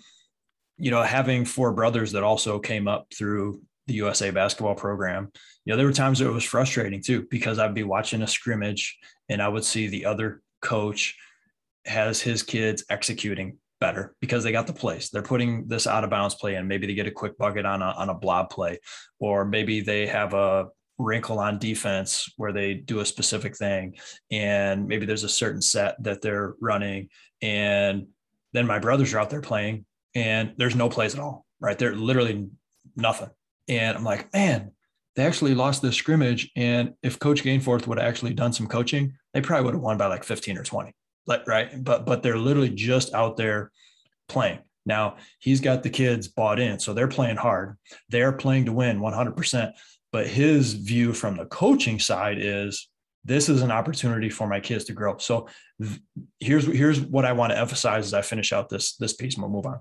you 0.78 0.90
know, 0.90 1.04
having 1.04 1.44
four 1.44 1.74
brothers 1.74 2.14
that 2.14 2.24
also 2.24 2.60
came 2.60 2.88
up 2.88 3.08
through 3.14 3.62
the 3.88 3.96
USA 3.96 4.32
basketball 4.32 4.76
program, 4.76 5.30
you 5.66 5.72
know, 5.72 5.78
there 5.78 5.86
were 5.86 5.92
times 5.92 6.22
it 6.22 6.32
was 6.32 6.46
frustrating 6.46 7.04
too, 7.04 7.28
because 7.30 7.60
I'd 7.60 7.74
be 7.74 7.84
watching 7.84 8.22
a 8.22 8.28
scrimmage 8.28 8.98
and 9.28 9.42
I 9.42 9.50
would 9.50 9.66
see 9.66 9.88
the 9.88 10.06
other 10.06 10.42
coach 10.62 11.18
has 11.86 12.22
his 12.22 12.42
kids 12.42 12.86
executing 12.90 13.58
better 13.82 14.16
because 14.22 14.46
they 14.46 14.54
got 14.54 14.66
the 14.66 14.72
plays. 14.72 15.10
They're 15.10 15.22
putting 15.22 15.68
this 15.68 15.88
out 15.88 16.06
of 16.06 16.10
bounds 16.10 16.36
play 16.36 16.56
in. 16.56 16.70
Maybe 16.70 16.88
they 16.88 16.94
get 16.94 17.08
a 17.08 17.12
quick 17.12 17.38
bucket 17.38 17.66
on 17.66 17.82
a, 17.82 17.88
on 17.98 18.08
a 18.08 18.14
blob 18.14 18.50
play, 18.50 18.80
or 19.20 19.44
maybe 19.44 19.82
they 19.82 20.08
have 20.08 20.34
a 20.34 20.68
wrinkle 20.98 21.40
on 21.40 21.60
defense 21.60 22.32
where 22.38 22.52
they 22.52 22.74
do 22.74 23.00
a 23.00 23.06
specific 23.06 23.58
thing. 23.58 23.96
And 24.32 24.88
maybe 24.88 25.06
there's 25.06 25.24
a 25.24 25.30
certain 25.30 25.62
set 25.62 26.02
that 26.04 26.22
they're 26.22 26.56
running. 26.62 27.10
And 27.42 28.08
then 28.54 28.68
my 28.68 28.80
brothers 28.80 29.14
are 29.14 29.20
out 29.20 29.30
there 29.30 29.42
playing 29.42 29.86
and 30.16 30.54
there's 30.58 30.76
no 30.76 30.90
plays 30.90 31.14
at 31.14 31.20
all, 31.20 31.46
right? 31.60 31.78
They're 31.78 31.96
literally 31.96 32.48
nothing. 32.96 33.30
And 33.68 33.98
I'm 33.98 34.04
like, 34.04 34.32
man, 34.34 34.72
they 35.16 35.26
actually 35.26 35.56
lost 35.56 35.82
this 35.82 35.96
scrimmage. 35.96 36.52
And 36.56 36.94
if 37.02 37.20
Coach 37.20 37.44
Gainforth 37.44 37.88
would 37.88 38.00
have 38.00 38.08
actually 38.08 38.34
done 38.34 38.54
some 38.54 38.68
coaching, 38.68 39.14
they 39.34 39.42
probably 39.42 39.66
would 39.66 39.74
have 39.76 39.84
won 39.84 39.98
by 39.98 40.08
like 40.08 40.24
15 40.24 40.58
or 40.58 40.64
20. 40.64 40.94
Like, 41.26 41.48
right. 41.48 41.84
But 41.84 42.06
but 42.06 42.22
they're 42.22 42.38
literally 42.38 42.70
just 42.70 43.14
out 43.14 43.38
there 43.38 43.72
playing. 44.28 44.60
Now 44.86 45.18
he's 45.40 45.62
got 45.62 45.84
the 45.84 45.90
kids 45.90 46.28
bought 46.28 46.60
in. 46.60 46.80
So 46.80 46.94
they're 46.94 47.08
playing 47.08 47.38
hard. 47.38 47.78
They're 48.10 48.34
playing 48.34 48.66
to 48.66 48.74
win 48.74 49.00
100%. 49.00 49.72
But 50.14 50.28
his 50.28 50.74
view 50.74 51.12
from 51.12 51.36
the 51.36 51.46
coaching 51.48 52.00
side 52.00 52.38
is 52.40 52.88
this 53.26 53.50
is 53.50 53.64
an 53.64 53.72
opportunity 53.72 54.30
for 54.30 54.48
my 54.48 54.60
kids 54.60 54.86
to 54.86 54.94
grow. 54.94 55.18
So 55.18 55.50
here's 56.40 56.66
here's 56.66 57.02
what 57.02 57.26
I 57.26 57.34
want 57.34 57.52
to 57.52 57.58
emphasize 57.58 58.06
as 58.06 58.14
I 58.14 58.22
finish 58.22 58.54
out 58.54 58.70
this 58.70 58.96
this 58.96 59.14
piece 59.14 59.34
and 59.36 59.44
we'll 59.44 59.52
move 59.52 59.66
on. 59.66 59.80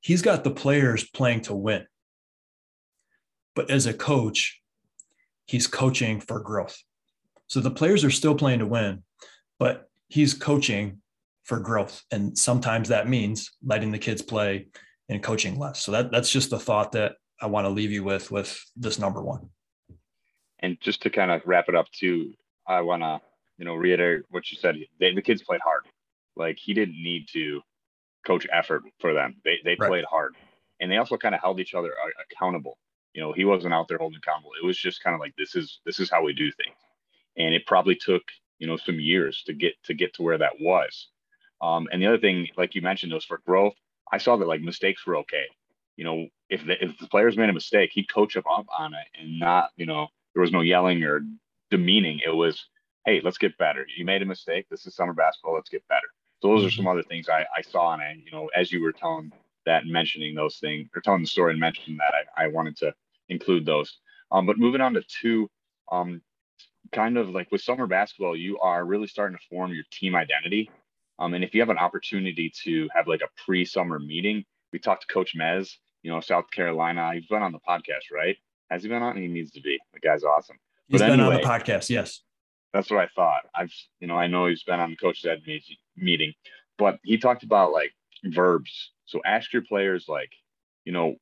He's 0.00 0.22
got 0.22 0.44
the 0.44 0.50
players 0.50 1.04
playing 1.04 1.42
to 1.42 1.54
win. 1.54 1.86
But 3.54 3.70
as 3.70 3.86
a 3.86 3.94
coach, 3.94 4.60
he's 5.46 5.66
coaching 5.66 6.20
for 6.20 6.40
growth. 6.40 6.76
So 7.48 7.60
the 7.60 7.70
players 7.70 8.02
are 8.02 8.10
still 8.10 8.34
playing 8.34 8.60
to 8.60 8.66
win, 8.66 9.02
but 9.58 9.90
he's 10.08 10.32
coaching 10.34 11.02
for 11.44 11.60
growth. 11.60 12.02
And 12.10 12.36
sometimes 12.36 12.88
that 12.88 13.08
means 13.08 13.52
letting 13.64 13.92
the 13.92 13.98
kids 13.98 14.22
play 14.22 14.68
and 15.08 15.22
coaching 15.22 15.58
less. 15.58 15.82
So 15.82 15.92
that, 15.92 16.10
that's 16.10 16.30
just 16.30 16.50
the 16.50 16.58
thought 16.58 16.92
that 16.92 17.12
I 17.40 17.46
want 17.46 17.66
to 17.66 17.70
leave 17.70 17.92
you 17.92 18.04
with 18.04 18.30
with 18.30 18.58
this 18.76 18.98
number 18.98 19.22
one. 19.22 19.50
And 20.60 20.78
just 20.80 21.02
to 21.02 21.10
kind 21.10 21.30
of 21.30 21.42
wrap 21.44 21.68
it 21.68 21.74
up 21.74 21.90
too, 21.92 22.32
I 22.66 22.80
want 22.80 23.02
to, 23.02 23.20
you 23.58 23.64
know, 23.64 23.74
reiterate 23.74 24.24
what 24.30 24.50
you 24.50 24.58
said. 24.58 24.76
They, 24.98 25.14
the 25.14 25.22
kids 25.22 25.42
played 25.42 25.60
hard. 25.62 25.82
Like 26.34 26.58
he 26.58 26.74
didn't 26.74 27.02
need 27.02 27.28
to 27.32 27.60
coach 28.26 28.46
effort 28.52 28.82
for 28.98 29.12
them. 29.12 29.36
They, 29.44 29.58
they 29.64 29.76
right. 29.78 29.88
played 29.88 30.04
hard 30.04 30.34
and 30.80 30.90
they 30.90 30.96
also 30.96 31.16
kind 31.16 31.34
of 31.34 31.40
held 31.40 31.60
each 31.60 31.74
other 31.74 31.92
accountable. 32.30 32.78
You 33.12 33.22
know, 33.22 33.32
he 33.32 33.44
wasn't 33.44 33.74
out 33.74 33.88
there 33.88 33.98
holding 33.98 34.18
accountable. 34.18 34.50
It 34.60 34.66
was 34.66 34.78
just 34.78 35.02
kind 35.02 35.14
of 35.14 35.20
like, 35.20 35.34
this 35.36 35.54
is, 35.54 35.80
this 35.86 36.00
is 36.00 36.10
how 36.10 36.22
we 36.22 36.32
do 36.32 36.50
things. 36.52 36.76
And 37.38 37.54
it 37.54 37.66
probably 37.66 37.94
took, 37.94 38.22
you 38.58 38.66
know, 38.66 38.76
some 38.76 38.98
years 38.98 39.42
to 39.46 39.52
get, 39.52 39.74
to 39.84 39.94
get 39.94 40.14
to 40.14 40.22
where 40.22 40.38
that 40.38 40.60
was. 40.60 41.08
Um, 41.62 41.88
and 41.92 42.02
the 42.02 42.06
other 42.06 42.18
thing, 42.18 42.48
like 42.56 42.74
you 42.74 42.82
mentioned, 42.82 43.12
was 43.12 43.24
for 43.24 43.40
growth. 43.46 43.74
I 44.12 44.18
saw 44.18 44.36
that 44.36 44.48
like 44.48 44.60
mistakes 44.60 45.06
were 45.06 45.16
okay. 45.18 45.44
You 45.96 46.04
know, 46.04 46.26
if 46.48 46.64
the, 46.66 46.82
if 46.82 46.98
the 46.98 47.08
players 47.08 47.36
made 47.36 47.48
a 47.48 47.54
mistake, 47.54 47.90
he'd 47.92 48.12
coach 48.12 48.36
up 48.36 48.44
on 48.46 48.94
it 48.94 49.20
and 49.20 49.38
not, 49.38 49.70
you 49.76 49.86
know, 49.86 50.08
there 50.34 50.42
was 50.42 50.52
no 50.52 50.60
yelling 50.60 51.02
or 51.02 51.22
demeaning. 51.70 52.20
It 52.24 52.34
was, 52.34 52.66
hey, 53.04 53.20
let's 53.24 53.38
get 53.38 53.56
better. 53.58 53.86
You 53.96 54.04
made 54.04 54.22
a 54.22 54.26
mistake. 54.26 54.66
This 54.70 54.86
is 54.86 54.94
summer 54.94 55.14
basketball. 55.14 55.54
Let's 55.54 55.70
get 55.70 55.86
better. 55.88 56.06
So 56.42 56.48
those 56.48 56.64
are 56.64 56.70
some 56.70 56.86
other 56.86 57.02
things 57.02 57.28
I, 57.28 57.46
I 57.56 57.62
saw, 57.62 57.94
and 57.94 58.22
you 58.22 58.30
know, 58.30 58.50
as 58.54 58.70
you 58.70 58.82
were 58.82 58.92
telling 58.92 59.32
that 59.64 59.84
and 59.84 59.92
mentioning 59.92 60.34
those 60.34 60.58
things 60.58 60.88
or 60.94 61.00
telling 61.00 61.22
the 61.22 61.26
story 61.26 61.52
and 61.52 61.60
mentioning 61.60 61.96
that, 61.96 62.12
I, 62.36 62.44
I 62.44 62.48
wanted 62.48 62.76
to 62.78 62.94
include 63.30 63.64
those. 63.64 63.98
Um, 64.30 64.44
but 64.44 64.58
moving 64.58 64.82
on 64.82 64.94
to 64.94 65.02
two, 65.02 65.48
um, 65.90 66.20
kind 66.92 67.16
of 67.16 67.30
like 67.30 67.50
with 67.50 67.62
summer 67.62 67.86
basketball, 67.86 68.36
you 68.36 68.58
are 68.58 68.84
really 68.84 69.06
starting 69.06 69.36
to 69.36 69.44
form 69.48 69.72
your 69.72 69.84
team 69.90 70.14
identity. 70.14 70.70
Um, 71.18 71.32
and 71.34 71.42
if 71.42 71.54
you 71.54 71.60
have 71.60 71.70
an 71.70 71.78
opportunity 71.78 72.52
to 72.64 72.88
have 72.94 73.08
like 73.08 73.22
a 73.22 73.42
pre-summer 73.44 73.98
meeting, 73.98 74.44
we 74.72 74.78
talked 74.78 75.06
to 75.08 75.12
Coach 75.12 75.34
Mez, 75.36 75.76
you 76.06 76.12
know, 76.12 76.20
South 76.20 76.48
Carolina. 76.52 77.10
He's 77.14 77.26
been 77.26 77.42
on 77.42 77.50
the 77.50 77.58
podcast, 77.58 78.12
right? 78.14 78.36
Has 78.70 78.84
he 78.84 78.88
been 78.88 79.02
on? 79.02 79.16
He 79.16 79.26
needs 79.26 79.50
to 79.50 79.60
be. 79.60 79.76
The 79.92 79.98
guy's 79.98 80.22
awesome. 80.22 80.56
He's 80.86 81.00
but 81.00 81.08
been 81.08 81.18
anyway, 81.18 81.34
on 81.34 81.40
the 81.40 81.46
podcast, 81.48 81.90
yes. 81.90 82.22
That's 82.72 82.88
what 82.92 83.00
I 83.00 83.08
thought. 83.16 83.42
I've, 83.52 83.72
you 83.98 84.06
know, 84.06 84.14
I 84.14 84.28
know 84.28 84.46
he's 84.46 84.62
been 84.62 84.78
on 84.78 84.90
the 84.90 84.96
coach's 84.96 85.24
ed 85.24 85.42
meeting, 85.96 86.32
but 86.78 87.00
he 87.02 87.18
talked 87.18 87.42
about 87.42 87.72
like 87.72 87.90
verbs. 88.24 88.92
So 89.06 89.20
ask 89.26 89.52
your 89.52 89.62
players, 89.62 90.04
like, 90.06 90.30
you 90.84 90.92
know, 90.92 91.16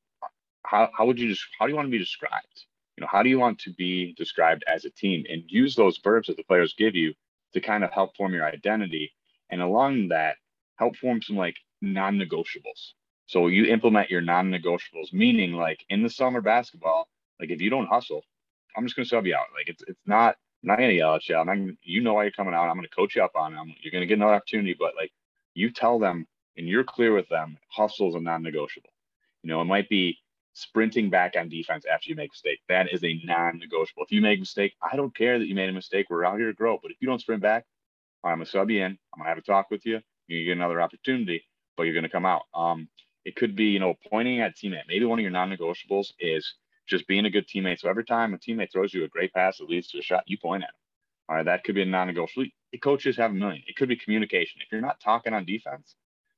how, 0.63 0.91
how 0.95 1.07
would 1.07 1.19
you 1.19 1.29
just, 1.29 1.43
how 1.57 1.65
do 1.65 1.71
you 1.71 1.75
want 1.75 1.87
to 1.87 1.91
be 1.91 1.97
described? 1.97 2.65
You 2.95 3.01
know, 3.01 3.07
how 3.11 3.23
do 3.23 3.29
you 3.29 3.39
want 3.39 3.57
to 3.61 3.73
be 3.73 4.13
described 4.13 4.63
as 4.71 4.85
a 4.85 4.91
team? 4.91 5.23
And 5.27 5.41
use 5.47 5.75
those 5.75 5.97
verbs 5.97 6.27
that 6.27 6.37
the 6.37 6.43
players 6.43 6.75
give 6.77 6.93
you 6.93 7.15
to 7.53 7.59
kind 7.59 7.83
of 7.83 7.91
help 7.91 8.15
form 8.15 8.33
your 8.35 8.45
identity. 8.45 9.13
And 9.49 9.63
along 9.63 10.09
that, 10.09 10.35
help 10.77 10.95
form 10.97 11.23
some 11.23 11.37
like 11.37 11.55
non 11.81 12.19
negotiables. 12.19 12.91
So 13.27 13.47
you 13.47 13.65
implement 13.65 14.09
your 14.09 14.21
non 14.21 14.51
negotiables, 14.51 15.11
meaning 15.13 15.53
like 15.53 15.83
in 15.89 16.03
the 16.03 16.09
summer 16.09 16.41
basketball, 16.41 17.07
like 17.39 17.49
if 17.49 17.61
you 17.61 17.69
don't 17.69 17.87
hustle, 17.87 18.23
I'm 18.75 18.85
just 18.85 18.95
gonna 18.95 19.05
sub 19.05 19.25
you 19.25 19.35
out. 19.35 19.47
Like 19.55 19.67
it's 19.67 19.83
it's 19.87 20.01
not 20.05 20.35
I'm 20.63 20.67
not 20.69 20.79
gonna 20.79 20.93
yell 20.93 21.15
at 21.15 21.27
you. 21.27 21.35
I'm 21.35 21.47
not 21.47 21.55
gonna, 21.55 21.73
you 21.83 22.01
know 22.01 22.13
why 22.13 22.23
you're 22.23 22.31
coming 22.31 22.53
out. 22.53 22.69
I'm 22.69 22.75
gonna 22.75 22.87
coach 22.89 23.15
you 23.15 23.23
up 23.23 23.35
on 23.35 23.53
them. 23.53 23.73
You're 23.81 23.91
gonna 23.91 24.05
get 24.05 24.17
another 24.17 24.35
opportunity, 24.35 24.75
but 24.77 24.95
like 24.95 25.11
you 25.53 25.71
tell 25.71 25.99
them 25.99 26.27
and 26.57 26.67
you're 26.67 26.83
clear 26.83 27.13
with 27.13 27.27
them, 27.29 27.57
hustle 27.69 28.09
is 28.09 28.15
a 28.15 28.19
non-negotiable. 28.19 28.89
You 29.43 29.49
know, 29.49 29.61
it 29.61 29.65
might 29.65 29.89
be 29.89 30.17
sprinting 30.53 31.09
back 31.09 31.33
on 31.37 31.49
defense 31.49 31.85
after 31.91 32.09
you 32.09 32.15
make 32.15 32.29
a 32.29 32.33
mistake. 32.33 32.59
That 32.69 32.91
is 32.93 33.03
a 33.03 33.21
non-negotiable. 33.25 34.03
If 34.03 34.11
you 34.11 34.21
make 34.21 34.39
a 34.39 34.41
mistake, 34.41 34.73
I 34.81 34.95
don't 34.95 35.15
care 35.15 35.37
that 35.37 35.47
you 35.47 35.55
made 35.55 35.69
a 35.69 35.73
mistake. 35.73 36.07
We're 36.09 36.25
out 36.25 36.37
here 36.37 36.47
to 36.47 36.53
grow. 36.53 36.79
But 36.81 36.91
if 36.91 36.97
you 36.99 37.07
don't 37.07 37.19
sprint 37.19 37.41
back, 37.41 37.65
I'm 38.23 38.35
gonna 38.37 38.45
sub 38.45 38.69
you 38.69 38.83
in. 38.83 38.91
I'm 38.91 39.19
gonna 39.19 39.29
have 39.29 39.37
a 39.37 39.41
talk 39.41 39.69
with 39.69 39.85
you. 39.85 40.01
You 40.27 40.45
get 40.45 40.53
another 40.53 40.81
opportunity, 40.81 41.43
but 41.77 41.83
you're 41.83 41.95
gonna 41.95 42.09
come 42.09 42.25
out. 42.25 42.43
Um, 42.53 42.87
it 43.25 43.35
could 43.35 43.55
be, 43.55 43.65
you 43.65 43.79
know, 43.79 43.95
pointing 44.09 44.39
at 44.41 44.55
teammate. 44.55 44.87
Maybe 44.87 45.05
one 45.05 45.19
of 45.19 45.23
your 45.23 45.31
non-negotiables 45.31 46.13
is 46.19 46.55
just 46.87 47.07
being 47.07 47.25
a 47.25 47.29
good 47.29 47.47
teammate. 47.47 47.79
So 47.79 47.89
every 47.89 48.05
time 48.05 48.33
a 48.33 48.37
teammate 48.37 48.71
throws 48.71 48.93
you 48.93 49.03
a 49.03 49.09
great 49.09 49.33
pass 49.33 49.57
that 49.57 49.69
leads 49.69 49.87
to 49.89 49.99
a 49.99 50.01
shot, 50.01 50.23
you 50.27 50.37
point 50.37 50.63
at 50.63 50.67
them. 50.67 50.75
All 51.27 51.35
right, 51.35 51.45
that 51.45 51.63
could 51.63 51.75
be 51.75 51.81
a 51.81 51.85
non-negotiable. 51.85 52.49
Coaches 52.81 53.17
have 53.17 53.31
a 53.31 53.33
million. 53.33 53.63
It 53.67 53.75
could 53.75 53.89
be 53.89 53.95
communication. 53.95 54.61
If 54.61 54.71
you're 54.71 54.81
not 54.81 54.99
talking 54.99 55.33
on 55.33 55.45
defense, 55.45 55.95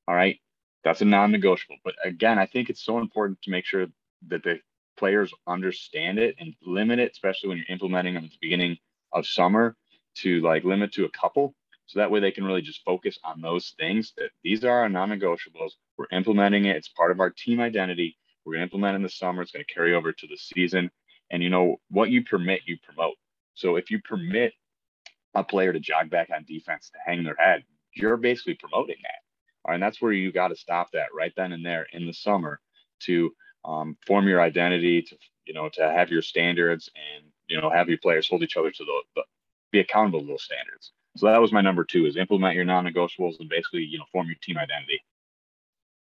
all 0.07 0.15
right, 0.15 0.39
that's 0.83 1.01
a 1.01 1.05
non-negotiable. 1.05 1.77
But 1.83 1.95
again, 2.03 2.39
I 2.39 2.45
think 2.45 2.69
it's 2.69 2.85
so 2.85 2.99
important 2.99 3.41
to 3.41 3.51
make 3.51 3.65
sure 3.65 3.87
that 4.29 4.43
the 4.43 4.59
players 4.95 5.33
understand 5.45 6.19
it 6.19 6.35
and 6.39 6.55
limit 6.65 6.99
it, 6.99 7.11
especially 7.11 7.49
when 7.49 7.57
you're 7.57 7.67
implementing 7.69 8.13
them 8.13 8.23
at 8.23 8.31
the 8.31 8.37
beginning 8.39 8.77
of 9.11 9.27
summer, 9.27 9.75
to 10.15 10.39
like 10.41 10.63
limit 10.63 10.93
to 10.93 11.05
a 11.05 11.09
couple. 11.09 11.53
So 11.87 11.99
that 11.99 12.11
way 12.11 12.19
they 12.19 12.31
can 12.31 12.43
really 12.43 12.61
just 12.61 12.83
focus 12.83 13.17
on 13.23 13.41
those 13.41 13.73
things 13.79 14.13
that 14.17 14.29
these 14.43 14.63
are 14.63 14.81
our 14.81 14.89
non-negotiables. 14.89 15.71
We're 15.97 16.05
implementing 16.11 16.65
it. 16.65 16.75
It's 16.75 16.89
part 16.89 17.11
of 17.11 17.19
our 17.19 17.29
team 17.29 17.59
identity. 17.59 18.17
We're 18.45 18.53
going 18.53 18.59
to 18.61 18.63
implement 18.63 18.95
in 18.97 19.03
the 19.03 19.09
summer. 19.09 19.41
It's 19.41 19.51
going 19.51 19.65
to 19.65 19.73
carry 19.73 19.93
over 19.93 20.11
to 20.11 20.27
the 20.27 20.37
season. 20.37 20.91
And 21.31 21.41
you 21.41 21.49
know 21.49 21.77
what 21.89 22.09
you 22.09 22.23
permit, 22.23 22.61
you 22.65 22.77
promote. 22.83 23.15
So 23.53 23.77
if 23.77 23.89
you 23.89 24.01
permit 24.01 24.53
a 25.33 25.43
player 25.43 25.73
to 25.73 25.79
jog 25.79 26.09
back 26.09 26.29
on 26.33 26.45
defense 26.45 26.89
to 26.89 26.99
hang 27.05 27.23
their 27.23 27.35
head, 27.37 27.63
you're 27.93 28.17
basically 28.17 28.55
promoting 28.55 28.97
that. 29.01 29.21
All 29.65 29.71
right, 29.71 29.75
and 29.75 29.83
that's 29.83 30.01
where 30.01 30.13
you 30.13 30.31
got 30.31 30.49
to 30.49 30.55
stop 30.55 30.91
that 30.91 31.13
right 31.13 31.33
then 31.35 31.51
and 31.51 31.65
there 31.65 31.87
in 31.91 32.05
the 32.05 32.13
summer 32.13 32.59
to 33.01 33.33
um, 33.65 33.97
form 34.05 34.27
your 34.27 34.41
identity, 34.41 35.01
to 35.01 35.17
you 35.45 35.53
know, 35.53 35.69
to 35.69 35.81
have 35.81 36.09
your 36.09 36.21
standards, 36.21 36.89
and 36.95 37.25
you 37.47 37.59
know, 37.59 37.69
have 37.69 37.89
your 37.89 37.97
players 37.97 38.27
hold 38.27 38.43
each 38.43 38.57
other 38.57 38.71
to 38.71 38.85
but 39.15 39.25
be 39.71 39.79
accountable 39.79 40.21
to 40.21 40.27
those 40.27 40.43
standards. 40.43 40.91
So 41.17 41.27
that 41.27 41.41
was 41.41 41.51
my 41.51 41.61
number 41.61 41.83
two: 41.83 42.05
is 42.05 42.15
implement 42.15 42.55
your 42.55 42.65
non-negotiables 42.65 43.39
and 43.39 43.49
basically, 43.49 43.81
you 43.83 43.97
know, 43.97 44.05
form 44.11 44.27
your 44.27 44.37
team 44.41 44.57
identity. 44.57 45.01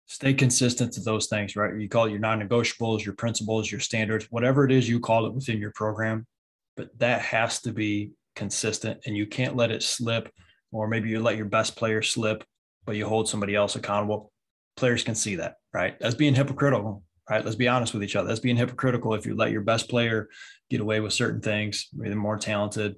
Stay 0.06 0.34
consistent 0.34 0.94
to 0.94 1.02
those 1.02 1.28
things, 1.28 1.56
right? 1.56 1.76
You 1.80 1.90
call 1.90 2.06
it 2.06 2.12
your 2.12 2.20
non-negotiables, 2.20 3.04
your 3.04 3.16
principles, 3.16 3.72
your 3.72 3.80
standards, 3.80 4.28
whatever 4.30 4.66
it 4.66 4.72
is 4.72 4.88
you 4.88 5.00
call 5.00 5.26
it 5.26 5.34
within 5.34 5.58
your 5.58 5.72
program, 5.72 6.28
but 6.76 6.98
that 7.00 7.22
has 7.22 7.62
to 7.62 7.72
be 7.72 8.12
consistent 8.36 9.00
and 9.06 9.16
you 9.16 9.26
can't 9.26 9.56
let 9.56 9.72
it 9.72 9.84
slip 9.84 10.32
or 10.72 10.88
maybe 10.88 11.10
you 11.10 11.20
let 11.20 11.36
your 11.36 11.46
best 11.46 11.76
player 11.76 12.02
slip 12.02 12.44
but 12.86 12.96
you 12.96 13.06
hold 13.06 13.28
somebody 13.28 13.56
else 13.56 13.76
accountable. 13.76 14.32
Players 14.78 15.04
can 15.04 15.16
see 15.16 15.36
that 15.36 15.56
right? 15.74 16.00
That's 16.00 16.16
being 16.16 16.36
hypocritical 16.36 17.04
right? 17.30 17.44
Let's 17.44 17.56
be 17.56 17.68
honest 17.68 17.94
with 17.94 18.04
each 18.04 18.16
other. 18.16 18.28
That's 18.28 18.40
being 18.40 18.58
hypocritical 18.58 19.14
if 19.14 19.26
you 19.26 19.36
let 19.36 19.52
your 19.52 19.62
best 19.62 19.90
player 19.90 20.28
get 20.70 20.82
away 20.82 21.00
with 21.00 21.14
certain 21.14 21.42
things 21.42 21.88
maybe 21.94 22.10
they're 22.10 22.18
more 22.18 22.38
talented 22.38 22.96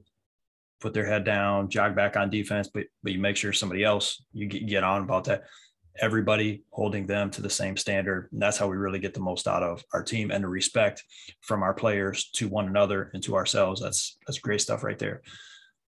put 0.84 0.94
their 0.94 1.06
head 1.06 1.24
down 1.24 1.70
jog 1.70 1.96
back 1.96 2.16
on 2.18 2.30
defense 2.30 2.70
but 2.74 2.84
but 3.02 3.14
you 3.14 3.20
make 3.20 3.38
sure 3.38 3.54
somebody 3.54 3.84
else 3.84 4.24
you 4.34 4.48
get, 4.48 4.84
on 4.84 5.02
about 5.02 5.24
that 5.24 5.44
everybody 6.00 6.64
holding 6.72 7.06
them 7.06 7.30
to 7.32 7.42
the 7.42 7.50
same 7.50 7.78
standard. 7.78 8.30
And 8.32 8.42
that's 8.42 8.58
how 8.58 8.68
we 8.68 8.78
really 8.78 9.00
get 9.00 9.14
the 9.14 9.20
most 9.20 9.48
out 9.48 9.64
of 9.64 9.84
our 9.94 10.04
team 10.04 10.32
and 10.32 10.44
the 10.44 10.48
respect 10.48 11.04
from 11.42 11.62
our 11.62 11.74
players 11.74 12.30
to 12.36 12.48
one 12.48 12.68
another 12.68 13.12
and 13.14 13.22
to 13.24 13.36
ourselves. 13.36 13.82
That's 13.82 14.18
that's 14.26 14.40
great 14.40 14.62
stuff 14.62 14.84
right 14.84 14.98
there. 14.98 15.22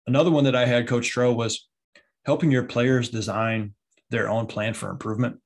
Another 0.07 0.31
one 0.31 0.43
that 0.43 0.55
I 0.55 0.65
had, 0.65 0.87
Coach 0.87 1.09
Tro, 1.09 1.33
was 1.33 1.67
helping 2.25 2.51
your 2.51 2.63
players 2.63 3.09
design 3.09 3.73
their 4.11 4.29
own 4.29 4.45
plan 4.45 4.73
for 4.73 4.89
improvement. 4.89 5.37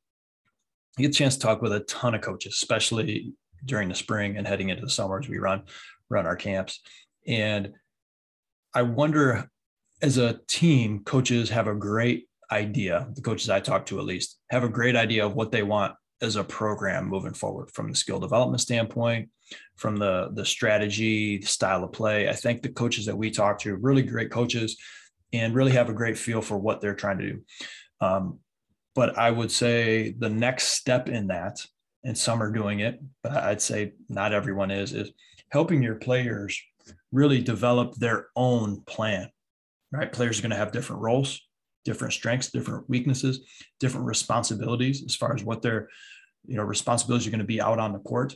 You 0.97 1.03
get 1.03 1.15
a 1.15 1.17
chance 1.17 1.35
to 1.35 1.41
talk 1.41 1.61
with 1.61 1.71
a 1.71 1.81
ton 1.81 2.13
of 2.13 2.21
coaches, 2.21 2.55
especially 2.55 3.33
during 3.63 3.87
the 3.87 3.95
spring 3.95 4.37
and 4.37 4.45
heading 4.45 4.69
into 4.69 4.83
the 4.83 4.89
summer 4.89 5.19
as 5.19 5.29
we 5.29 5.37
run 5.37 5.63
run 6.09 6.25
our 6.25 6.35
camps. 6.35 6.81
And 7.27 7.73
I 8.73 8.83
wonder 8.83 9.49
as 10.01 10.17
a 10.17 10.39
team, 10.47 11.03
coaches 11.03 11.49
have 11.49 11.67
a 11.67 11.75
great 11.75 12.27
idea, 12.51 13.07
the 13.13 13.21
coaches 13.21 13.49
I 13.49 13.59
talk 13.59 13.85
to 13.87 13.99
at 13.99 14.05
least, 14.05 14.39
have 14.49 14.63
a 14.63 14.69
great 14.69 14.95
idea 14.95 15.25
of 15.25 15.35
what 15.35 15.51
they 15.51 15.63
want 15.63 15.93
as 16.21 16.35
a 16.35 16.43
program 16.43 17.07
moving 17.07 17.33
forward 17.33 17.71
from 17.71 17.89
the 17.89 17.95
skill 17.95 18.19
development 18.19 18.61
standpoint, 18.61 19.29
from 19.75 19.97
the 19.97 20.29
the 20.33 20.45
strategy, 20.45 21.41
style 21.41 21.83
of 21.83 21.91
play. 21.91 22.29
I 22.29 22.33
think 22.33 22.61
the 22.61 22.69
coaches 22.69 23.05
that 23.05 23.17
we 23.17 23.31
talk 23.31 23.59
to, 23.59 23.75
really 23.75 24.03
great 24.03 24.31
coaches, 24.31 24.77
and 25.33 25.55
really 25.55 25.71
have 25.71 25.89
a 25.89 25.93
great 25.93 26.17
feel 26.17 26.41
for 26.41 26.57
what 26.57 26.81
they're 26.81 26.95
trying 26.95 27.19
to 27.19 27.31
do. 27.33 27.41
Um, 28.01 28.39
but 28.95 29.17
I 29.17 29.31
would 29.31 29.51
say 29.51 30.13
the 30.17 30.29
next 30.29 30.69
step 30.69 31.07
in 31.09 31.27
that, 31.27 31.65
and 32.03 32.17
some 32.17 32.41
are 32.41 32.51
doing 32.51 32.79
it, 32.79 32.99
but 33.23 33.33
I'd 33.33 33.61
say 33.61 33.93
not 34.09 34.33
everyone 34.33 34.71
is, 34.71 34.93
is 34.93 35.11
helping 35.51 35.81
your 35.81 35.95
players 35.95 36.61
really 37.11 37.41
develop 37.41 37.95
their 37.95 38.27
own 38.35 38.81
plan. 38.81 39.29
Right, 39.91 40.11
players 40.11 40.37
are 40.37 40.43
going 40.43 40.51
to 40.51 40.57
have 40.57 40.71
different 40.71 41.01
roles 41.01 41.41
different 41.85 42.13
strengths, 42.13 42.51
different 42.51 42.89
weaknesses, 42.89 43.41
different 43.79 44.05
responsibilities 44.05 45.03
as 45.03 45.15
far 45.15 45.33
as 45.33 45.43
what 45.43 45.61
their 45.61 45.89
you 46.45 46.55
know 46.55 46.63
responsibilities 46.63 47.27
are 47.27 47.31
going 47.31 47.39
to 47.39 47.45
be 47.45 47.61
out 47.61 47.79
on 47.79 47.93
the 47.93 47.99
court. 47.99 48.35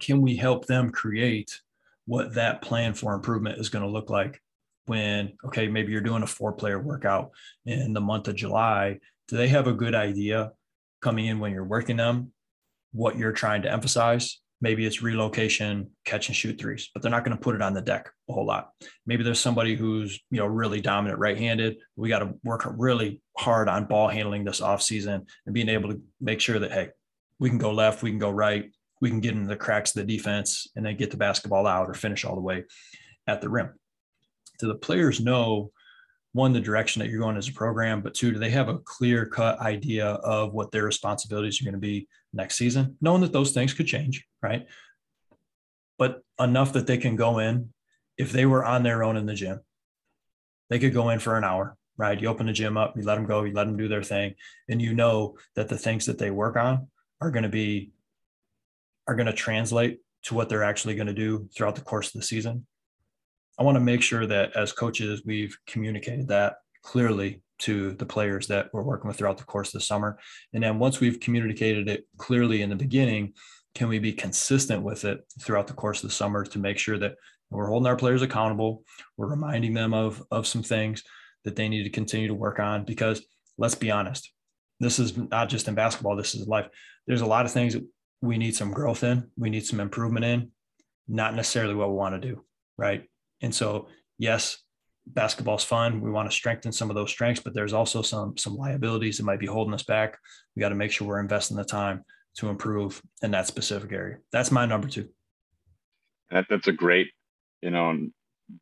Can 0.00 0.20
we 0.20 0.36
help 0.36 0.66
them 0.66 0.90
create 0.90 1.60
what 2.06 2.34
that 2.34 2.62
plan 2.62 2.94
for 2.94 3.14
improvement 3.14 3.58
is 3.58 3.68
going 3.68 3.84
to 3.84 3.90
look 3.90 4.10
like 4.10 4.40
when, 4.86 5.32
okay, 5.44 5.66
maybe 5.66 5.92
you're 5.92 6.00
doing 6.00 6.22
a 6.22 6.26
four 6.26 6.52
player 6.52 6.80
workout 6.80 7.30
in 7.64 7.92
the 7.92 8.00
month 8.00 8.28
of 8.28 8.36
July, 8.36 8.98
do 9.28 9.36
they 9.36 9.48
have 9.48 9.66
a 9.66 9.72
good 9.72 9.94
idea 9.94 10.52
coming 11.00 11.26
in 11.26 11.40
when 11.40 11.52
you're 11.52 11.64
working 11.64 11.96
them 11.96 12.32
what 12.92 13.16
you're 13.16 13.32
trying 13.32 13.62
to 13.62 13.72
emphasize? 13.72 14.40
Maybe 14.60 14.86
it's 14.86 15.02
relocation, 15.02 15.90
catch 16.06 16.28
and 16.28 16.36
shoot 16.36 16.58
threes, 16.58 16.88
but 16.92 17.02
they're 17.02 17.10
not 17.10 17.24
going 17.24 17.36
to 17.36 17.42
put 17.42 17.54
it 17.54 17.62
on 17.62 17.74
the 17.74 17.82
deck 17.82 18.10
a 18.28 18.32
whole 18.32 18.46
lot. 18.46 18.70
Maybe 19.06 19.22
there's 19.22 19.40
somebody 19.40 19.76
who's, 19.76 20.18
you 20.30 20.38
know, 20.38 20.46
really 20.46 20.80
dominant 20.80 21.18
right-handed. 21.18 21.76
We 21.94 22.08
got 22.08 22.20
to 22.20 22.34
work 22.42 22.66
really 22.78 23.20
hard 23.36 23.68
on 23.68 23.84
ball 23.84 24.08
handling 24.08 24.44
this 24.44 24.62
offseason 24.62 25.26
and 25.44 25.54
being 25.54 25.68
able 25.68 25.90
to 25.90 26.00
make 26.20 26.40
sure 26.40 26.58
that, 26.58 26.72
hey, 26.72 26.88
we 27.38 27.50
can 27.50 27.58
go 27.58 27.70
left, 27.70 28.02
we 28.02 28.10
can 28.10 28.18
go 28.18 28.30
right, 28.30 28.70
we 29.02 29.10
can 29.10 29.20
get 29.20 29.34
into 29.34 29.48
the 29.48 29.56
cracks 29.56 29.94
of 29.94 30.06
the 30.06 30.16
defense 30.16 30.68
and 30.74 30.86
then 30.86 30.96
get 30.96 31.10
the 31.10 31.18
basketball 31.18 31.66
out 31.66 31.90
or 31.90 31.94
finish 31.94 32.24
all 32.24 32.34
the 32.34 32.40
way 32.40 32.64
at 33.26 33.42
the 33.42 33.48
rim. 33.50 33.74
Do 34.58 34.68
the 34.68 34.74
players 34.74 35.20
know 35.20 35.70
one, 36.36 36.52
the 36.52 36.60
direction 36.60 37.00
that 37.00 37.08
you're 37.08 37.20
going 37.20 37.38
as 37.38 37.48
a 37.48 37.52
program, 37.52 38.02
but 38.02 38.12
two, 38.12 38.30
do 38.30 38.38
they 38.38 38.50
have 38.50 38.68
a 38.68 38.78
clear 38.78 39.24
cut 39.24 39.58
idea 39.58 40.06
of 40.06 40.52
what 40.52 40.70
their 40.70 40.84
responsibilities 40.84 41.60
are 41.60 41.64
going 41.64 41.72
to 41.72 41.80
be 41.80 42.06
next 42.34 42.56
season, 42.56 42.94
knowing 43.00 43.22
that 43.22 43.32
those 43.32 43.52
things 43.52 43.72
could 43.72 43.86
change, 43.86 44.22
right? 44.42 44.66
But 45.98 46.22
enough 46.38 46.74
that 46.74 46.86
they 46.86 46.98
can 46.98 47.16
go 47.16 47.38
in. 47.38 47.72
If 48.18 48.32
they 48.32 48.44
were 48.44 48.64
on 48.64 48.82
their 48.82 49.02
own 49.02 49.16
in 49.16 49.24
the 49.24 49.34
gym, 49.34 49.60
they 50.68 50.78
could 50.78 50.92
go 50.92 51.08
in 51.08 51.20
for 51.20 51.38
an 51.38 51.44
hour, 51.44 51.76
right? 51.96 52.20
You 52.20 52.28
open 52.28 52.46
the 52.46 52.52
gym 52.52 52.76
up, 52.76 52.96
you 52.96 53.02
let 53.02 53.14
them 53.14 53.26
go, 53.26 53.44
you 53.44 53.54
let 53.54 53.64
them 53.64 53.78
do 53.78 53.88
their 53.88 54.02
thing, 54.02 54.34
and 54.68 54.80
you 54.80 54.94
know 54.94 55.38
that 55.54 55.68
the 55.68 55.78
things 55.78 56.04
that 56.04 56.18
they 56.18 56.30
work 56.30 56.56
on 56.56 56.88
are 57.22 57.30
going 57.30 57.44
to 57.44 57.48
be 57.48 57.92
are 59.08 59.14
going 59.14 59.26
to 59.26 59.32
translate 59.32 60.00
to 60.24 60.34
what 60.34 60.50
they're 60.50 60.64
actually 60.64 60.96
going 60.96 61.06
to 61.06 61.14
do 61.14 61.48
throughout 61.56 61.76
the 61.76 61.80
course 61.80 62.08
of 62.08 62.20
the 62.20 62.26
season. 62.26 62.66
I 63.58 63.62
want 63.62 63.76
to 63.76 63.80
make 63.80 64.02
sure 64.02 64.26
that 64.26 64.56
as 64.56 64.72
coaches, 64.72 65.22
we've 65.24 65.56
communicated 65.66 66.28
that 66.28 66.56
clearly 66.82 67.42
to 67.58 67.92
the 67.92 68.06
players 68.06 68.46
that 68.48 68.68
we're 68.72 68.82
working 68.82 69.08
with 69.08 69.16
throughout 69.16 69.38
the 69.38 69.44
course 69.44 69.68
of 69.68 69.80
the 69.80 69.84
summer. 69.84 70.18
And 70.52 70.62
then 70.62 70.78
once 70.78 71.00
we've 71.00 71.20
communicated 71.20 71.88
it 71.88 72.06
clearly 72.18 72.62
in 72.62 72.68
the 72.68 72.76
beginning, 72.76 73.32
can 73.74 73.88
we 73.88 73.98
be 73.98 74.12
consistent 74.12 74.82
with 74.82 75.04
it 75.04 75.20
throughout 75.40 75.66
the 75.66 75.74
course 75.74 76.02
of 76.02 76.10
the 76.10 76.14
summer 76.14 76.44
to 76.44 76.58
make 76.58 76.78
sure 76.78 76.98
that 76.98 77.14
we're 77.50 77.68
holding 77.68 77.86
our 77.86 77.96
players 77.96 78.22
accountable, 78.22 78.82
we're 79.16 79.28
reminding 79.28 79.72
them 79.72 79.94
of, 79.94 80.22
of 80.30 80.46
some 80.46 80.62
things 80.62 81.02
that 81.44 81.56
they 81.56 81.68
need 81.68 81.84
to 81.84 81.90
continue 81.90 82.28
to 82.28 82.34
work 82.34 82.58
on? 82.58 82.84
Because 82.84 83.22
let's 83.56 83.74
be 83.74 83.90
honest, 83.90 84.32
this 84.80 84.98
is 84.98 85.16
not 85.16 85.48
just 85.48 85.68
in 85.68 85.74
basketball, 85.74 86.16
this 86.16 86.34
is 86.34 86.46
life. 86.46 86.66
There's 87.06 87.20
a 87.20 87.26
lot 87.26 87.46
of 87.46 87.52
things 87.52 87.74
that 87.74 87.86
we 88.20 88.36
need 88.36 88.54
some 88.54 88.72
growth 88.72 89.04
in, 89.04 89.30
we 89.38 89.50
need 89.50 89.64
some 89.64 89.80
improvement 89.80 90.24
in, 90.24 90.50
not 91.08 91.34
necessarily 91.34 91.74
what 91.74 91.88
we 91.88 91.94
want 91.94 92.20
to 92.20 92.28
do. 92.28 92.44
Right. 92.76 93.04
And 93.42 93.54
so, 93.54 93.88
yes, 94.18 94.58
basketball's 95.06 95.64
fun. 95.64 96.00
We 96.00 96.10
want 96.10 96.30
to 96.30 96.36
strengthen 96.36 96.72
some 96.72 96.90
of 96.90 96.96
those 96.96 97.10
strengths, 97.10 97.40
but 97.40 97.54
there's 97.54 97.72
also 97.72 98.02
some 98.02 98.36
some 98.36 98.56
liabilities 98.56 99.18
that 99.18 99.24
might 99.24 99.40
be 99.40 99.46
holding 99.46 99.74
us 99.74 99.84
back. 99.84 100.18
We 100.54 100.60
got 100.60 100.70
to 100.70 100.74
make 100.74 100.90
sure 100.90 101.06
we're 101.06 101.20
investing 101.20 101.56
the 101.56 101.64
time 101.64 102.04
to 102.36 102.48
improve 102.48 103.00
in 103.22 103.30
that 103.30 103.46
specific 103.46 103.92
area. 103.92 104.18
That's 104.32 104.50
my 104.50 104.66
number 104.66 104.88
two. 104.88 105.08
That, 106.30 106.46
that's 106.50 106.68
a 106.68 106.72
great, 106.72 107.08
you 107.62 107.70
know, 107.70 108.08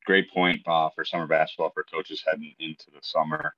great 0.04 0.30
point 0.32 0.60
uh, 0.66 0.90
for 0.94 1.04
summer 1.04 1.26
basketball 1.26 1.70
for 1.70 1.84
coaches 1.84 2.22
heading 2.26 2.54
into 2.58 2.90
the 2.92 3.00
summer. 3.02 3.54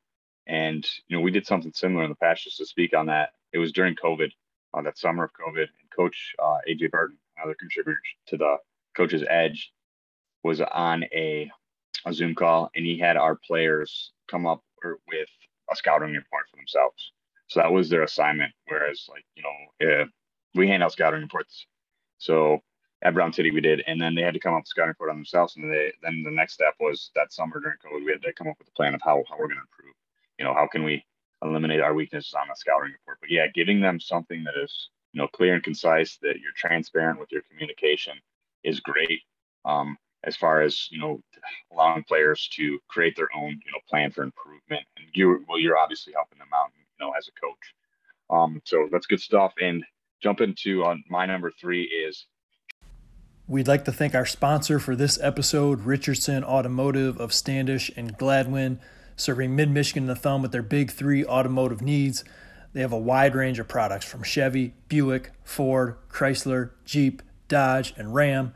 And 0.47 0.87
you 1.09 1.17
know, 1.17 1.23
we 1.23 1.33
did 1.33 1.47
something 1.47 1.73
similar 1.75 2.05
in 2.05 2.11
the 2.11 2.17
past. 2.17 2.45
Just 2.45 2.59
to 2.59 2.67
speak 2.67 2.97
on 2.97 3.07
that, 3.07 3.31
it 3.53 3.59
was 3.59 3.73
during 3.73 3.97
COVID, 3.97 4.31
uh, 4.75 4.83
that 4.83 4.99
summer 4.99 5.25
of 5.25 5.31
COVID. 5.33 5.63
And 5.63 5.91
Coach 5.95 6.35
uh, 6.39 6.59
AJ 6.69 6.91
Burton, 6.93 7.19
another 7.37 7.57
contributor 7.59 7.99
to 8.29 8.37
the 8.37 8.57
Coach's 8.97 9.25
Edge, 9.29 9.73
was 10.47 10.61
on 10.61 11.05
a 11.05 11.51
a 12.05 12.13
Zoom 12.13 12.35
call, 12.35 12.71
and 12.75 12.87
he 12.87 12.99
had 12.99 13.17
our 13.17 13.35
players 13.35 14.13
come 14.31 14.47
up 14.47 14.63
with 15.09 15.29
a 15.71 15.77
scouting 15.77 16.13
report 16.13 16.45
for 16.51 16.57
themselves. 16.57 17.13
So 17.49 17.61
that 17.61 17.73
was 17.73 17.89
their 17.89 18.03
assignment. 18.03 18.53
Whereas, 18.67 19.07
like 19.11 19.25
you 19.35 19.43
know, 19.43 20.07
we 20.55 20.69
hand 20.69 20.83
out 20.83 20.93
scouting 20.93 21.23
reports. 21.23 21.67
So 22.19 22.61
at 23.03 23.15
Brown 23.15 23.33
City 23.33 23.51
we 23.51 23.61
did, 23.61 23.83
and 23.87 24.01
then 24.01 24.15
they 24.15 24.23
had 24.23 24.35
to 24.35 24.41
come 24.41 24.55
up 24.55 24.61
with 24.61 24.69
a 24.69 24.71
scouting 24.71 24.91
report 24.91 25.11
on 25.11 25.17
themselves. 25.17 25.57
And 25.57 25.71
they 25.71 25.93
then 26.03 26.23
the 26.25 26.31
next 26.31 26.55
step 26.55 26.75
was 26.81 27.11
that 27.15 27.33
summer 27.33 27.61
during 27.61 27.79
COVID, 27.85 28.05
we 28.05 28.13
had 28.13 28.23
to 28.23 28.33
come 28.33 28.49
up 28.49 28.57
with 28.59 28.69
a 28.69 28.73
plan 28.73 28.95
of 28.95 29.03
how 29.03 29.23
how 29.29 29.37
we're 29.37 29.49
going 29.49 29.61
to 29.61 29.67
improve. 29.69 29.95
You 30.39 30.45
know, 30.45 30.55
how 30.55 30.67
can 30.67 30.85
we 30.85 31.05
eliminate 31.43 31.81
our 31.81 31.95
weaknesses 31.95 32.35
on 32.35 32.49
the 32.49 32.55
scouting 32.57 32.93
report? 32.93 33.19
But 33.21 33.31
yeah, 33.31 33.47
giving 33.55 33.81
them 33.81 34.01
something 34.01 34.45
that 34.45 34.55
is 34.63 34.91
you 35.13 35.21
know 35.21 35.29
clear 35.29 35.55
and 35.55 35.63
concise, 35.63 36.19
that 36.23 36.41
you're 36.41 36.53
transparent 36.57 37.21
with 37.21 37.33
your 37.33 37.43
communication 37.51 38.15
is 38.65 38.81
great. 38.81 39.23
Um, 39.65 39.97
as 40.27 40.37
far 40.37 40.61
as 40.61 40.89
you 40.91 40.99
know 41.01 41.21
allowing 41.73 42.03
players 42.03 42.49
to 42.53 42.79
create 42.89 43.17
their 43.17 43.29
own 43.35 43.51
you 43.51 43.73
know 43.73 43.79
plan 43.89 44.11
for 44.11 44.23
improvement. 44.23 44.83
And 44.97 45.07
you 45.15 45.45
well 45.49 45.59
you're 45.59 45.79
obviously 45.79 46.13
helping 46.13 46.39
them 46.39 46.49
out 46.55 46.71
you 46.77 47.05
know 47.05 47.13
as 47.17 47.29
a 47.29 47.41
coach. 47.41 47.75
Um 48.29 48.61
so 48.65 48.89
that's 48.91 49.07
good 49.07 49.21
stuff. 49.21 49.55
And 49.61 49.85
jump 50.23 50.41
into 50.41 50.85
on 50.85 50.99
uh, 50.99 51.01
my 51.09 51.27
number 51.27 51.51
three 51.51 51.83
is 51.83 52.27
We'd 53.49 53.69
like 53.69 53.85
to 53.85 53.93
thank 53.93 54.17
our 54.17 54.27
sponsor 54.27 54.81
for 54.81 54.97
this 54.97 55.21
episode, 55.23 55.83
Richardson 55.83 56.43
Automotive 56.43 57.21
of 57.21 57.33
Standish 57.33 57.93
and 57.95 58.19
Gladwin, 58.19 58.81
serving 59.15 59.55
mid 59.55 59.71
Michigan 59.71 60.03
and 60.03 60.11
the 60.11 60.17
thumb 60.17 60.43
with 60.43 60.51
their 60.51 60.65
big 60.65 60.91
three 60.91 61.25
automotive 61.25 61.81
needs. 61.81 62.25
They 62.73 62.81
have 62.81 62.93
a 62.93 62.99
wide 62.99 63.37
range 63.37 63.61
of 63.61 63.69
products 63.69 64.05
from 64.05 64.25
Chevy, 64.25 64.75
Buick, 64.89 65.31
Ford, 65.45 65.97
Chrysler, 66.11 66.71
Jeep, 66.85 67.23
Dodge, 67.47 67.95
and 67.97 68.13
Ram 68.13 68.53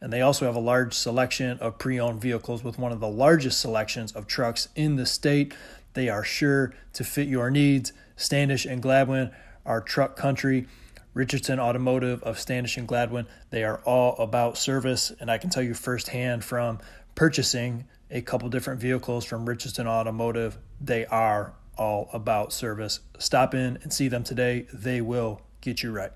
and 0.00 0.12
they 0.12 0.20
also 0.20 0.46
have 0.46 0.56
a 0.56 0.60
large 0.60 0.94
selection 0.94 1.58
of 1.58 1.78
pre 1.78 2.00
owned 2.00 2.20
vehicles 2.20 2.64
with 2.64 2.78
one 2.78 2.92
of 2.92 3.00
the 3.00 3.08
largest 3.08 3.60
selections 3.60 4.12
of 4.12 4.26
trucks 4.26 4.68
in 4.74 4.96
the 4.96 5.06
state. 5.06 5.54
They 5.94 6.08
are 6.08 6.24
sure 6.24 6.72
to 6.94 7.04
fit 7.04 7.28
your 7.28 7.50
needs. 7.50 7.92
Standish 8.16 8.64
and 8.64 8.82
Gladwin 8.82 9.32
are 9.66 9.80
truck 9.80 10.16
country. 10.16 10.66
Richardson 11.12 11.58
Automotive 11.58 12.22
of 12.22 12.38
Standish 12.38 12.76
and 12.76 12.86
Gladwin, 12.86 13.26
they 13.50 13.64
are 13.64 13.80
all 13.84 14.16
about 14.18 14.56
service. 14.56 15.12
And 15.18 15.30
I 15.30 15.38
can 15.38 15.50
tell 15.50 15.62
you 15.62 15.74
firsthand 15.74 16.44
from 16.44 16.78
purchasing 17.16 17.86
a 18.10 18.20
couple 18.20 18.48
different 18.48 18.80
vehicles 18.80 19.24
from 19.24 19.48
Richardson 19.48 19.86
Automotive, 19.86 20.58
they 20.80 21.06
are 21.06 21.54
all 21.76 22.08
about 22.12 22.52
service. 22.52 23.00
Stop 23.18 23.54
in 23.54 23.78
and 23.82 23.92
see 23.92 24.08
them 24.08 24.22
today. 24.22 24.66
They 24.72 25.00
will 25.00 25.42
get 25.60 25.82
you 25.82 25.90
right. 25.92 26.12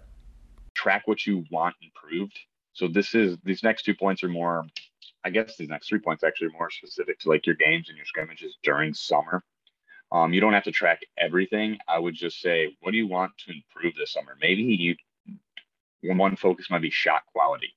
Track 0.75 1.03
what 1.07 1.27
you 1.27 1.45
want 1.51 1.75
improved 1.83 2.39
so 2.75 2.89
this 2.89 3.15
is 3.15 3.39
these 3.45 3.63
next 3.63 3.85
two 3.85 3.95
points 3.95 4.23
are 4.25 4.29
more, 4.29 4.67
I 5.25 5.31
guess 5.31 5.57
these 5.57 5.69
next 5.69 5.89
three 5.89 6.01
points 6.01 6.25
actually 6.25 6.49
are 6.49 6.59
more 6.59 6.71
specific 6.71 7.21
to 7.21 7.29
like 7.29 7.47
your 7.47 7.55
games 7.55 7.89
and 7.89 7.97
your 7.97 8.05
scrimmages 8.05 8.59
during 8.63 8.93
summer. 8.93 9.43
Um, 10.13 10.33
you 10.33 10.41
don't 10.41 10.53
have 10.53 10.65
to 10.65 10.73
track 10.73 11.01
everything. 11.17 11.79
I 11.89 11.99
would 11.99 12.15
just 12.15 12.41
say, 12.41 12.77
what 12.81 12.91
do 12.91 12.99
you 12.99 13.07
want 13.07 13.33
to 13.47 13.53
improve 13.53 13.95
this 13.97 14.13
summer? 14.13 14.37
Maybe 14.41 14.63
you 14.63 14.97
one 16.03 16.37
focus 16.37 16.69
might 16.69 16.83
be 16.83 16.91
shot 16.91 17.23
quality, 17.33 17.75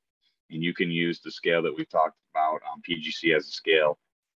and 0.52 0.62
you 0.62 0.74
can 0.74 0.92
use 0.92 1.22
the 1.22 1.32
scale 1.32 1.62
that 1.62 1.76
we've 1.76 1.90
talked 1.90 2.18
about 2.34 2.60
um, 2.72 2.82
PGC 2.88 3.36
as 3.36 3.48
a 3.48 3.52
scale. 3.52 3.98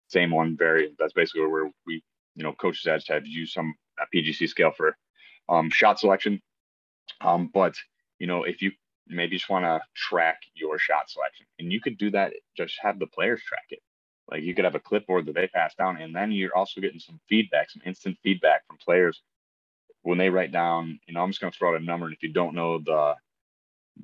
Same 0.09 0.31
one, 0.31 0.57
very. 0.57 0.93
That's 0.99 1.13
basically 1.13 1.47
where 1.47 1.71
we, 1.87 2.03
you 2.35 2.43
know, 2.43 2.53
coaches 2.53 2.85
had 3.09 3.25
to 3.25 3.31
use 3.31 3.53
some 3.53 3.75
PGC 4.15 4.49
scale 4.49 4.73
for 4.73 4.97
um, 5.49 5.71
shot 5.71 5.99
selection. 5.99 6.43
Um, 7.21 7.51
but 7.53 7.75
you 8.19 8.27
know, 8.27 8.45
if 8.45 8.61
you 8.61 8.73
maybe 9.11 9.37
just 9.37 9.51
want 9.51 9.65
to 9.65 9.81
track 9.95 10.41
your 10.55 10.79
shot 10.79 11.11
selection. 11.11 11.47
And 11.59 11.73
you 11.73 11.81
could 11.81 11.99
do 11.99 12.11
that, 12.13 12.35
just 12.57 12.75
have 12.81 12.99
the 12.99 13.07
players 13.07 13.43
track 13.43 13.67
it. 13.71 13.81
Like 14.31 14.43
you 14.43 14.55
could 14.55 14.65
have 14.65 14.75
a 14.75 14.81
clipboard 14.81 15.27
that 15.27 15.35
they 15.35 15.49
pass 15.49 15.75
down, 15.75 16.01
and 16.01 16.15
then 16.15 16.33
you're 16.33 16.57
also 16.57 16.81
getting 16.81 17.01
some 17.01 17.19
feedback, 17.29 17.71
some 17.71 17.83
instant 17.87 18.19
feedback 18.23 18.67
from 18.67 18.77
players 18.77 19.23
when 20.03 20.19
they 20.19 20.31
write 20.31 20.53
down, 20.53 20.99
you 21.07 21.15
know, 21.15 21.23
I'm 21.23 21.31
just 21.31 21.41
gonna 21.41 21.53
throw 21.53 21.75
out 21.75 21.81
a 21.81 21.85
number. 21.85 22.07
And 22.07 22.15
if 22.15 22.23
you 22.23 22.33
don't 22.33 22.55
know 22.55 22.79
the 22.79 23.15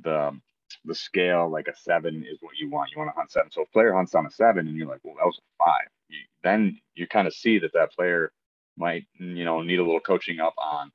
the 0.03 0.38
the 0.85 0.95
scale, 0.95 1.49
like 1.49 1.69
a 1.69 1.77
seven 1.77 2.25
is 2.31 2.38
what 2.40 2.57
you 2.57 2.71
want. 2.71 2.90
You 2.90 2.99
want 2.99 3.11
to 3.11 3.17
hunt 3.17 3.31
seven. 3.31 3.51
So 3.51 3.62
if 3.62 3.69
a 3.69 3.73
player 3.73 3.95
hunts 3.95 4.14
on 4.14 4.27
a 4.27 4.31
seven 4.31 4.67
and 4.69 4.77
you're 4.77 4.88
like, 4.88 5.01
well, 5.03 5.14
that 5.17 5.25
was 5.25 5.38
a 5.38 5.64
five, 5.64 5.88
you, 6.09 6.19
then 6.43 6.79
you 6.95 7.07
kind 7.07 7.27
of 7.27 7.35
see 7.35 7.59
that 7.61 7.73
that 7.75 7.93
player 7.93 8.33
might, 8.77 9.05
you 9.19 9.45
know, 9.45 9.62
need 9.62 9.79
a 9.79 9.85
little 9.85 10.01
coaching 10.01 10.40
up 10.40 10.55
on 10.59 10.90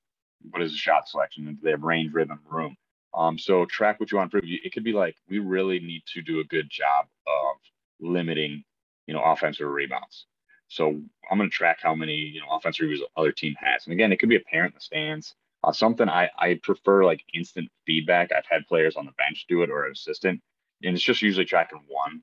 what 0.50 0.62
is 0.62 0.72
the 0.72 0.78
shot 0.78 1.08
selection 1.08 1.48
and 1.48 1.58
do 1.58 1.64
they 1.64 1.72
have 1.72 1.84
range, 1.84 2.14
rhythm, 2.14 2.40
room. 2.50 2.76
Um, 3.14 3.38
so 3.40 3.66
track 3.66 4.00
what 4.00 4.12
you 4.12 4.18
want 4.18 4.32
to 4.32 4.38
improve. 4.38 4.60
It 4.64 4.74
could 4.74 4.84
be 4.84 4.94
like 4.94 5.16
we 5.30 5.40
really 5.40 5.80
need 5.80 6.04
to 6.14 6.22
do 6.22 6.40
a 6.40 6.44
good 6.46 6.70
job 6.70 7.08
of 7.28 7.58
limiting, 8.00 8.64
you 9.08 9.14
know, 9.14 9.24
offensive 9.24 9.68
rebounds. 9.68 10.26
So 10.68 10.90
I'm 11.32 11.38
going 11.38 11.50
to 11.50 11.56
track 11.56 11.80
how 11.82 11.96
many 11.96 12.16
you 12.16 12.42
know 12.42 12.48
offensive 12.52 12.84
rebounds 12.84 13.02
the 13.16 13.22
other 13.22 13.32
team 13.32 13.56
has. 13.60 13.86
And 13.86 13.94
again, 13.94 14.12
it 14.12 14.20
could 14.20 14.30
be 14.30 14.36
a 14.38 14.42
parent 14.42 14.74
in 14.74 14.78
the 14.78 14.82
stands. 14.82 15.36
Uh, 15.64 15.72
something 15.72 16.08
I 16.10 16.30
I 16.38 16.60
prefer 16.64 17.04
like 17.06 17.24
instant 17.34 17.70
feedback. 17.86 18.32
I've 18.32 18.46
had 18.50 18.68
players 18.68 18.96
on 18.96 19.06
the 19.06 19.12
bench 19.14 19.46
do 19.50 19.64
it 19.64 19.72
or 19.72 19.86
an 19.86 19.92
assistant, 19.94 20.42
and 20.84 20.96
it's 20.96 21.04
just 21.04 21.22
usually 21.22 21.46
tracking 21.46 21.82
one 21.88 22.22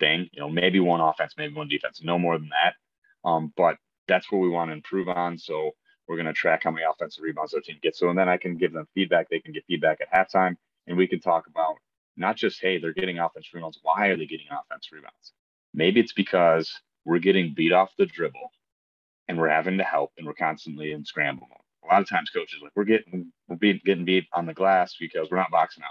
thing. 0.00 0.28
You 0.32 0.40
know, 0.40 0.50
maybe 0.50 0.80
one 0.80 1.00
offense, 1.00 1.34
maybe 1.38 1.54
one 1.54 1.68
defense, 1.68 2.02
no 2.04 2.18
more 2.18 2.38
than 2.38 2.50
that. 2.50 2.74
Um, 3.28 3.52
but 3.56 3.76
that's 4.08 4.30
what 4.30 4.38
we 4.38 4.48
want 4.50 4.70
to 4.70 4.74
improve 4.74 5.08
on. 5.08 5.38
So 5.38 5.72
we're 6.08 6.16
going 6.16 6.26
to 6.26 6.32
track 6.32 6.62
how 6.64 6.70
many 6.70 6.86
offensive 6.86 7.22
rebounds 7.22 7.52
their 7.52 7.60
team 7.60 7.78
gets. 7.82 7.98
So 8.00 8.10
and 8.10 8.18
then 8.18 8.28
I 8.28 8.36
can 8.36 8.56
give 8.56 8.72
them 8.72 8.86
feedback. 8.94 9.28
They 9.30 9.40
can 9.40 9.52
get 9.52 9.64
feedback 9.66 10.00
at 10.00 10.12
halftime, 10.12 10.56
and 10.86 10.96
we 10.96 11.06
can 11.06 11.20
talk 11.20 11.46
about 11.48 11.76
not 12.16 12.36
just 12.36 12.60
hey 12.60 12.78
they're 12.78 12.92
getting 12.94 13.18
offensive 13.18 13.52
rebounds. 13.54 13.80
Why 13.82 14.08
are 14.08 14.16
they 14.16 14.26
getting 14.26 14.46
offensive 14.50 14.92
rebounds? 14.92 15.32
Maybe 15.74 16.00
it's 16.00 16.12
because 16.14 16.72
we're 17.04 17.18
getting 17.20 17.54
beat 17.54 17.72
off 17.72 17.90
the 17.98 18.06
dribble 18.06 18.50
and 19.28 19.38
we're 19.38 19.48
having 19.48 19.78
to 19.78 19.84
help 19.84 20.12
and 20.18 20.26
we're 20.26 20.34
constantly 20.34 20.92
in 20.92 21.04
scramble 21.04 21.48
A 21.84 21.86
lot 21.92 22.02
of 22.02 22.08
times 22.08 22.30
coaches 22.30 22.60
like 22.62 22.72
we're 22.76 22.84
getting 22.84 23.32
we're 23.48 23.56
being, 23.56 23.80
getting 23.84 24.04
beat 24.04 24.26
on 24.32 24.46
the 24.46 24.54
glass 24.54 24.96
because 24.98 25.28
we're 25.30 25.38
not 25.38 25.50
boxing 25.50 25.84
out. 25.84 25.90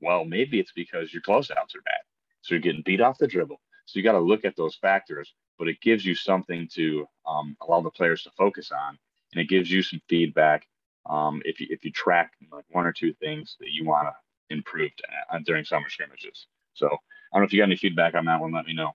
Well, 0.00 0.24
maybe 0.24 0.60
it's 0.60 0.72
because 0.72 1.12
your 1.12 1.22
closeouts 1.22 1.74
are 1.76 1.82
bad. 1.84 2.02
So 2.42 2.54
you're 2.54 2.62
getting 2.62 2.82
beat 2.84 3.00
off 3.00 3.18
the 3.18 3.26
dribble. 3.26 3.60
So 3.86 3.98
you 3.98 4.04
got 4.04 4.12
to 4.12 4.20
look 4.20 4.44
at 4.44 4.56
those 4.56 4.76
factors, 4.76 5.34
but 5.58 5.68
it 5.68 5.80
gives 5.80 6.04
you 6.04 6.14
something 6.14 6.68
to 6.74 7.06
um, 7.26 7.56
allow 7.62 7.80
the 7.80 7.90
players 7.90 8.22
to 8.24 8.30
focus 8.36 8.70
on, 8.72 8.98
and 9.32 9.40
it 9.40 9.48
gives 9.48 9.70
you 9.70 9.82
some 9.82 10.00
feedback 10.08 10.66
um, 11.08 11.40
if 11.44 11.60
you 11.60 11.66
if 11.70 11.84
you 11.84 11.90
track 11.90 12.32
like 12.52 12.64
one 12.70 12.86
or 12.86 12.92
two 12.92 13.12
things 13.14 13.56
that 13.60 13.70
you 13.70 13.84
want 13.84 14.08
to 14.08 14.54
improve 14.54 14.90
uh, 15.32 15.38
during 15.44 15.64
summer 15.64 15.88
scrimmages. 15.88 16.46
So 16.74 16.86
I 16.86 16.90
don't 17.34 17.42
know 17.42 17.46
if 17.46 17.52
you 17.52 17.60
got 17.60 17.64
any 17.64 17.76
feedback 17.76 18.14
on 18.14 18.24
that 18.26 18.40
one. 18.40 18.52
Let 18.52 18.66
me 18.66 18.74
know. 18.74 18.92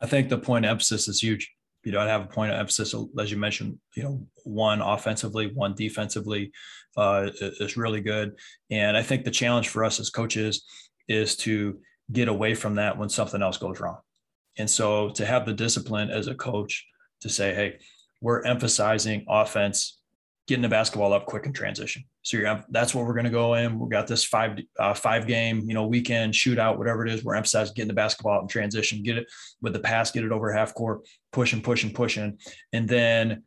I 0.00 0.06
think 0.06 0.28
the 0.28 0.38
point 0.38 0.64
of 0.64 0.70
emphasis 0.70 1.08
is 1.08 1.20
huge. 1.20 1.50
You 1.84 1.92
know, 1.92 2.00
I 2.00 2.06
have 2.06 2.22
a 2.22 2.26
point 2.26 2.52
of 2.52 2.58
emphasis, 2.58 2.94
as 3.18 3.30
you 3.30 3.36
mentioned, 3.36 3.78
you 3.96 4.02
know, 4.02 4.26
one 4.44 4.80
offensively, 4.80 5.52
one 5.54 5.74
defensively 5.74 6.52
uh, 6.96 7.30
is 7.40 7.76
really 7.76 8.00
good. 8.00 8.34
And 8.70 8.96
I 8.96 9.02
think 9.02 9.24
the 9.24 9.30
challenge 9.30 9.68
for 9.68 9.84
us 9.84 9.98
as 9.98 10.10
coaches 10.10 10.64
is 11.08 11.36
to 11.36 11.78
get 12.12 12.28
away 12.28 12.54
from 12.54 12.74
that 12.76 12.98
when 12.98 13.08
something 13.08 13.42
else 13.42 13.58
goes 13.58 13.80
wrong. 13.80 13.98
And 14.58 14.68
so 14.68 15.10
to 15.10 15.24
have 15.24 15.46
the 15.46 15.52
discipline 15.52 16.10
as 16.10 16.26
a 16.26 16.34
coach 16.34 16.84
to 17.20 17.28
say, 17.28 17.54
hey, 17.54 17.78
we're 18.20 18.42
emphasizing 18.42 19.24
offense, 19.28 19.98
getting 20.46 20.62
the 20.62 20.68
basketball 20.68 21.12
up 21.12 21.26
quick 21.26 21.46
and 21.46 21.54
transition. 21.54 22.04
So 22.22 22.36
you're, 22.36 22.64
that's 22.70 22.94
what 22.94 23.06
we're 23.06 23.14
going 23.14 23.24
to 23.24 23.30
go 23.30 23.54
in. 23.54 23.78
We've 23.78 23.90
got 23.90 24.06
this 24.06 24.24
five 24.24 24.58
uh, 24.78 24.94
five 24.94 25.26
game, 25.26 25.64
you 25.66 25.74
know, 25.74 25.86
weekend 25.86 26.34
shootout, 26.34 26.78
whatever 26.78 27.06
it 27.06 27.12
is. 27.12 27.24
We're 27.24 27.36
emphasizing 27.36 27.74
getting 27.74 27.88
the 27.88 27.94
basketball 27.94 28.34
out 28.34 28.42
in 28.42 28.48
transition, 28.48 29.02
get 29.02 29.18
it 29.18 29.26
with 29.60 29.72
the 29.72 29.80
pass, 29.80 30.10
get 30.10 30.24
it 30.24 30.32
over 30.32 30.52
half 30.52 30.74
court, 30.74 31.02
pushing, 31.32 31.62
pushing, 31.62 31.92
pushing, 31.92 32.38
and 32.72 32.88
then 32.88 33.44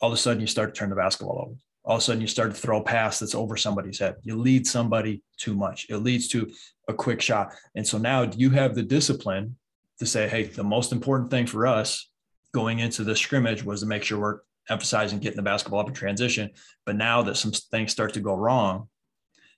all 0.00 0.08
of 0.08 0.14
a 0.14 0.18
sudden 0.18 0.40
you 0.40 0.46
start 0.46 0.74
to 0.74 0.78
turn 0.78 0.90
the 0.90 0.96
basketball 0.96 1.40
over. 1.46 1.54
All 1.84 1.96
of 1.96 2.00
a 2.00 2.02
sudden 2.02 2.20
you 2.20 2.26
start 2.26 2.54
to 2.54 2.60
throw 2.60 2.80
a 2.80 2.84
pass 2.84 3.18
that's 3.18 3.34
over 3.34 3.56
somebody's 3.56 3.98
head. 3.98 4.16
You 4.22 4.38
lead 4.38 4.66
somebody 4.66 5.22
too 5.36 5.54
much. 5.54 5.86
It 5.90 5.98
leads 5.98 6.28
to 6.28 6.50
a 6.88 6.94
quick 6.94 7.20
shot, 7.20 7.54
and 7.74 7.86
so 7.86 7.98
now 7.98 8.22
you 8.22 8.50
have 8.50 8.74
the 8.74 8.82
discipline 8.82 9.56
to 9.98 10.06
say, 10.06 10.28
hey, 10.28 10.44
the 10.44 10.64
most 10.64 10.92
important 10.92 11.30
thing 11.30 11.46
for 11.46 11.66
us 11.66 12.10
going 12.54 12.78
into 12.78 13.04
the 13.04 13.16
scrimmage 13.16 13.64
was 13.64 13.80
to 13.80 13.86
make 13.86 14.04
sure 14.04 14.18
we're 14.18 14.40
emphasizing 14.70 15.18
getting 15.18 15.36
the 15.36 15.42
basketball 15.42 15.80
up 15.80 15.88
in 15.88 15.94
transition. 15.94 16.50
But 16.86 16.96
now 16.96 17.20
that 17.22 17.36
some 17.36 17.52
things 17.52 17.92
start 17.92 18.14
to 18.14 18.20
go 18.20 18.34
wrong, 18.34 18.88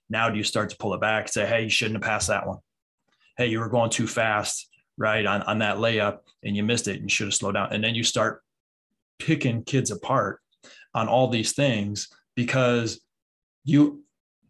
now 0.09 0.29
do 0.29 0.37
you 0.37 0.43
start 0.43 0.71
to 0.71 0.77
pull 0.77 0.93
it 0.93 1.01
back 1.01 1.25
and 1.25 1.31
say, 1.31 1.45
hey, 1.45 1.63
you 1.63 1.69
shouldn't 1.69 2.03
have 2.03 2.09
passed 2.09 2.27
that 2.27 2.47
one. 2.47 2.57
Hey, 3.37 3.47
you 3.47 3.59
were 3.59 3.69
going 3.69 3.91
too 3.91 4.07
fast, 4.07 4.67
right, 4.97 5.25
on, 5.25 5.43
on 5.43 5.59
that 5.59 5.77
layup 5.77 6.19
and 6.43 6.55
you 6.55 6.63
missed 6.63 6.87
it 6.87 6.95
and 6.95 7.03
you 7.03 7.09
should 7.09 7.27
have 7.27 7.33
slowed 7.35 7.53
down. 7.53 7.71
And 7.71 7.83
then 7.83 7.95
you 7.95 8.03
start 8.03 8.41
picking 9.19 9.63
kids 9.63 9.91
apart 9.91 10.39
on 10.93 11.07
all 11.07 11.27
these 11.27 11.53
things 11.53 12.09
because 12.35 12.99
you 13.63 14.03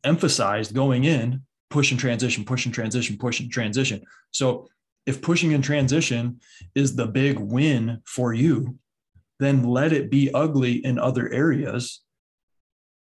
emphasized 0.03 0.73
going 0.73 1.03
in, 1.03 1.41
pushing 1.69 1.97
transition, 1.97 2.45
pushing 2.45 2.71
transition, 2.71 3.17
pushing 3.17 3.49
transition. 3.49 4.01
So 4.31 4.69
if 5.07 5.21
pushing 5.21 5.53
in 5.53 5.61
transition 5.63 6.39
is 6.75 6.95
the 6.95 7.07
big 7.07 7.39
win 7.39 8.01
for 8.05 8.33
you, 8.33 8.77
then 9.39 9.63
let 9.63 9.93
it 9.93 10.11
be 10.11 10.31
ugly 10.33 10.85
in 10.85 10.99
other 10.99 11.31
areas 11.31 12.01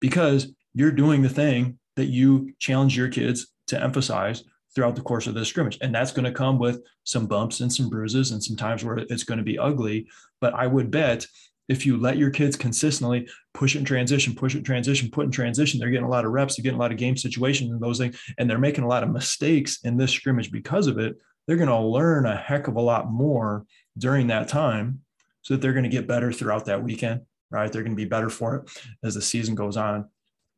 because 0.00 0.52
you're 0.74 0.90
doing 0.90 1.22
the 1.22 1.28
thing 1.28 1.78
that 1.96 2.06
you 2.06 2.52
challenge 2.58 2.96
your 2.96 3.08
kids 3.08 3.46
to 3.68 3.80
emphasize 3.80 4.42
throughout 4.74 4.96
the 4.96 5.02
course 5.02 5.26
of 5.26 5.34
the 5.34 5.44
scrimmage. 5.44 5.78
And 5.80 5.94
that's 5.94 6.12
going 6.12 6.24
to 6.24 6.32
come 6.32 6.58
with 6.58 6.82
some 7.04 7.26
bumps 7.26 7.60
and 7.60 7.72
some 7.72 7.88
bruises 7.88 8.32
and 8.32 8.42
some 8.42 8.56
times 8.56 8.82
where 8.82 8.98
it's 8.98 9.24
going 9.24 9.38
to 9.38 9.44
be 9.44 9.58
ugly. 9.58 10.08
But 10.40 10.54
I 10.54 10.66
would 10.66 10.90
bet 10.90 11.26
if 11.68 11.86
you 11.86 11.96
let 11.96 12.16
your 12.16 12.30
kids 12.30 12.56
consistently 12.56 13.28
push 13.54 13.76
in 13.76 13.84
transition, 13.84 14.34
push 14.34 14.54
in 14.54 14.64
transition, 14.64 15.10
put 15.10 15.26
in 15.26 15.30
transition, 15.30 15.78
they're 15.78 15.90
getting 15.90 16.06
a 16.06 16.10
lot 16.10 16.24
of 16.24 16.32
reps, 16.32 16.56
they're 16.56 16.64
getting 16.64 16.78
a 16.78 16.82
lot 16.82 16.90
of 16.90 16.98
game 16.98 17.16
situations 17.16 17.70
and 17.70 17.80
those 17.80 17.98
things, 17.98 18.20
and 18.38 18.48
they're 18.48 18.58
making 18.58 18.84
a 18.84 18.88
lot 18.88 19.02
of 19.02 19.10
mistakes 19.10 19.78
in 19.84 19.96
this 19.96 20.10
scrimmage 20.10 20.50
because 20.50 20.86
of 20.86 20.98
it. 20.98 21.16
They're 21.46 21.57
going 21.57 21.68
to 21.68 21.78
learn 21.78 22.26
a 22.26 22.37
heck 22.37 22.68
of 22.68 22.76
a 22.76 22.81
lot 22.81 23.11
more 23.11 23.66
during 23.98 24.28
that 24.28 24.48
time 24.48 25.00
so 25.42 25.55
that 25.55 25.61
they're 25.61 25.72
going 25.72 25.83
to 25.85 25.88
get 25.88 26.07
better 26.07 26.33
throughout 26.33 26.66
that 26.66 26.83
weekend, 26.83 27.22
right? 27.50 27.70
They're 27.70 27.83
going 27.83 27.96
to 27.96 28.02
be 28.02 28.09
better 28.09 28.31
for 28.31 28.57
it 28.57 28.70
as 29.02 29.14
the 29.14 29.22
season 29.22 29.55
goes 29.55 29.76
on. 29.76 30.09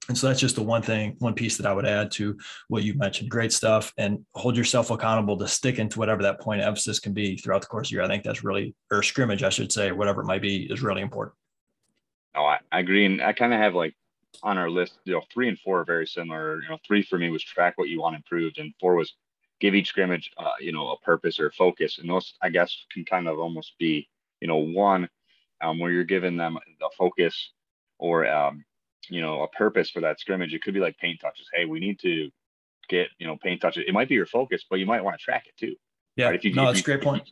And 0.09 0.19
so 0.19 0.29
that's 0.29 0.41
just 0.41 0.57
the 0.57 0.63
one 0.63 0.83
thing, 0.83 1.17
one 1.21 1.33
piece 1.33 1.57
that 1.57 1.65
I 1.65 1.73
would 1.73 1.87
add 1.87 2.11
to 2.13 2.37
what 2.69 2.83
you 2.83 2.93
mentioned. 2.93 3.31
Great 3.31 3.55
stuff. 3.55 3.95
And 3.97 4.25
hold 4.35 4.55
yourself 4.55 4.91
accountable 4.91 5.39
to 5.39 5.49
stick 5.49 5.79
into 5.79 5.99
whatever 5.99 6.23
that 6.25 6.41
point 6.41 6.61
of 6.61 6.67
emphasis 6.67 7.01
can 7.01 7.15
be 7.15 7.39
throughout 7.39 7.63
the 7.63 7.69
course 7.69 7.87
of 7.87 7.91
the 7.91 7.95
year. 7.95 8.03
I 8.03 8.09
think 8.09 8.23
that's 8.23 8.45
really, 8.45 8.75
or 8.91 9.03
scrimmage, 9.03 9.43
I 9.43 9.49
should 9.49 9.73
say, 9.73 9.93
whatever 9.93 10.21
it 10.21 10.27
might 10.27 10.43
be, 10.43 10.65
is 10.71 10.83
really 10.83 11.01
important. 11.01 11.35
Oh, 12.35 12.45
I, 12.45 12.59
I 12.71 12.81
agree. 12.81 13.07
And 13.07 13.23
I 13.23 13.33
kind 13.33 13.55
of 13.55 13.61
have 13.61 13.75
like 13.75 13.95
on 14.43 14.59
our 14.59 14.69
list, 14.69 14.99
you 15.05 15.15
know, 15.15 15.23
three 15.33 15.49
and 15.49 15.59
four 15.59 15.81
are 15.81 15.85
very 15.85 16.07
similar. 16.07 16.61
You 16.61 16.69
know, 16.69 16.79
three 16.87 17.03
for 17.03 17.19
me 17.19 17.31
was 17.31 17.43
track 17.43 17.79
what 17.79 17.89
you 17.89 18.01
want 18.01 18.17
improved, 18.17 18.59
and 18.59 18.75
four 18.81 18.97
was 18.97 19.15
give 19.65 19.75
each 19.75 19.89
scrimmage, 19.89 20.27
uh, 20.37 20.59
you 20.61 20.73
know, 20.73 20.87
a 20.91 20.99
purpose 20.99 21.41
or 21.41 21.47
a 21.47 21.53
focus. 21.53 21.99
And 21.99 22.09
those, 22.11 22.35
I 22.43 22.49
guess, 22.51 22.71
can 22.93 23.05
kind 23.05 23.27
of 23.29 23.39
almost 23.39 23.73
be 23.79 24.09
you 24.45 24.49
know, 24.49 24.59
one 24.59 25.09
um, 25.63 25.79
where 25.79 25.91
you're 25.91 26.05
giving 26.05 26.37
them 26.37 26.59
the 26.79 26.91
focus 26.99 27.53
or, 27.99 28.27
um, 28.27 28.63
you 29.09 29.23
know, 29.23 29.43
a 29.43 29.49
purpose 29.49 29.89
for 29.89 30.01
that 30.01 30.21
scrimmage. 30.21 30.53
It 30.53 30.63
could 30.63 30.75
be 30.75 30.81
like 30.81 30.99
paint 30.99 31.19
touches. 31.21 31.49
Hey, 31.51 31.65
we 31.65 31.81
need 31.81 31.99
to 32.01 32.31
get, 32.91 33.09
you 33.19 33.27
know, 33.27 33.39
paint 33.43 33.63
touches. 33.63 33.85
It 33.87 33.95
might 33.95 34.09
be 34.09 34.15
your 34.15 34.27
focus, 34.27 34.63
but 34.69 34.79
you 34.81 34.85
might 34.85 35.03
want 35.03 35.19
to 35.19 35.25
track 35.25 35.45
it 35.47 35.57
too. 35.57 35.77
Yeah. 36.17 36.27
Right? 36.27 36.35
If 36.35 36.45
you, 36.45 36.53
no, 36.53 36.67
that's 36.67 36.81
a 36.81 36.83
great 36.83 37.01
point. 37.01 37.31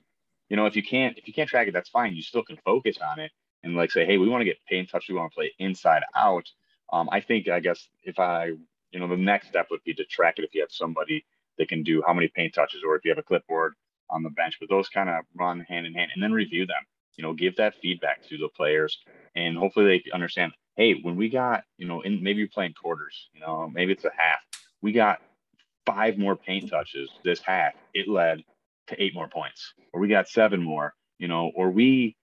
You 0.48 0.56
know, 0.56 0.64
if 0.64 0.74
you 0.74 0.82
can't, 0.82 1.18
if 1.18 1.28
you 1.28 1.34
can't 1.34 1.50
track 1.50 1.68
it, 1.68 1.72
that's 1.74 1.90
fine. 1.90 2.14
You 2.14 2.22
still 2.22 2.44
can 2.44 2.56
focus 2.64 2.96
on 3.06 3.18
it 3.18 3.30
and 3.62 3.76
like 3.76 3.90
say, 3.90 4.06
hey, 4.06 4.16
we 4.16 4.30
want 4.30 4.40
to 4.40 4.46
get 4.46 4.56
paint 4.66 4.88
touch. 4.90 5.04
We 5.08 5.14
want 5.14 5.32
to 5.32 5.34
play 5.34 5.52
inside 5.58 6.02
out. 6.16 6.46
Um, 6.90 7.10
I 7.12 7.20
think, 7.20 7.48
I 7.48 7.60
guess, 7.60 7.86
if 8.02 8.18
I, 8.18 8.52
you 8.90 9.00
know, 9.00 9.08
the 9.08 9.18
next 9.18 9.48
step 9.48 9.66
would 9.70 9.84
be 9.84 9.92
to 9.94 10.04
track 10.06 10.38
it 10.38 10.44
if 10.44 10.54
you 10.54 10.62
have 10.62 10.72
somebody 10.72 11.26
that 11.58 11.68
can 11.68 11.82
do 11.82 12.02
how 12.06 12.12
many 12.12 12.28
paint 12.28 12.54
touches, 12.54 12.82
or 12.86 12.96
if 12.96 13.04
you 13.04 13.10
have 13.10 13.18
a 13.18 13.22
clipboard 13.22 13.74
on 14.10 14.22
the 14.22 14.30
bench. 14.30 14.56
But 14.60 14.68
those 14.68 14.88
kind 14.88 15.08
of 15.08 15.24
run 15.34 15.60
hand 15.60 15.86
in 15.86 15.94
hand, 15.94 16.10
and 16.14 16.22
then 16.22 16.32
review 16.32 16.66
them 16.66 16.84
you 17.16 17.22
know, 17.22 17.32
give 17.32 17.56
that 17.56 17.74
feedback 17.80 18.26
to 18.28 18.38
the 18.38 18.48
players 18.48 18.98
and 19.34 19.56
hopefully 19.56 20.02
they 20.04 20.10
understand, 20.12 20.52
hey, 20.76 20.94
when 21.02 21.16
we 21.16 21.28
got, 21.28 21.64
you 21.78 21.86
know, 21.86 22.00
in 22.02 22.22
maybe 22.22 22.38
you're 22.38 22.48
playing 22.48 22.74
quarters, 22.74 23.28
you 23.34 23.40
know, 23.40 23.68
maybe 23.72 23.92
it's 23.92 24.04
a 24.04 24.10
half, 24.16 24.40
we 24.80 24.92
got 24.92 25.20
five 25.86 26.18
more 26.18 26.36
paint 26.36 26.70
touches 26.70 27.10
this 27.24 27.40
half, 27.40 27.72
it 27.94 28.08
led 28.08 28.42
to 28.86 29.02
eight 29.02 29.14
more 29.14 29.28
points, 29.28 29.74
or 29.92 30.00
we 30.00 30.08
got 30.08 30.28
seven 30.28 30.62
more, 30.62 30.94
you 31.18 31.28
know, 31.28 31.52
or 31.54 31.70
we, 31.70 32.16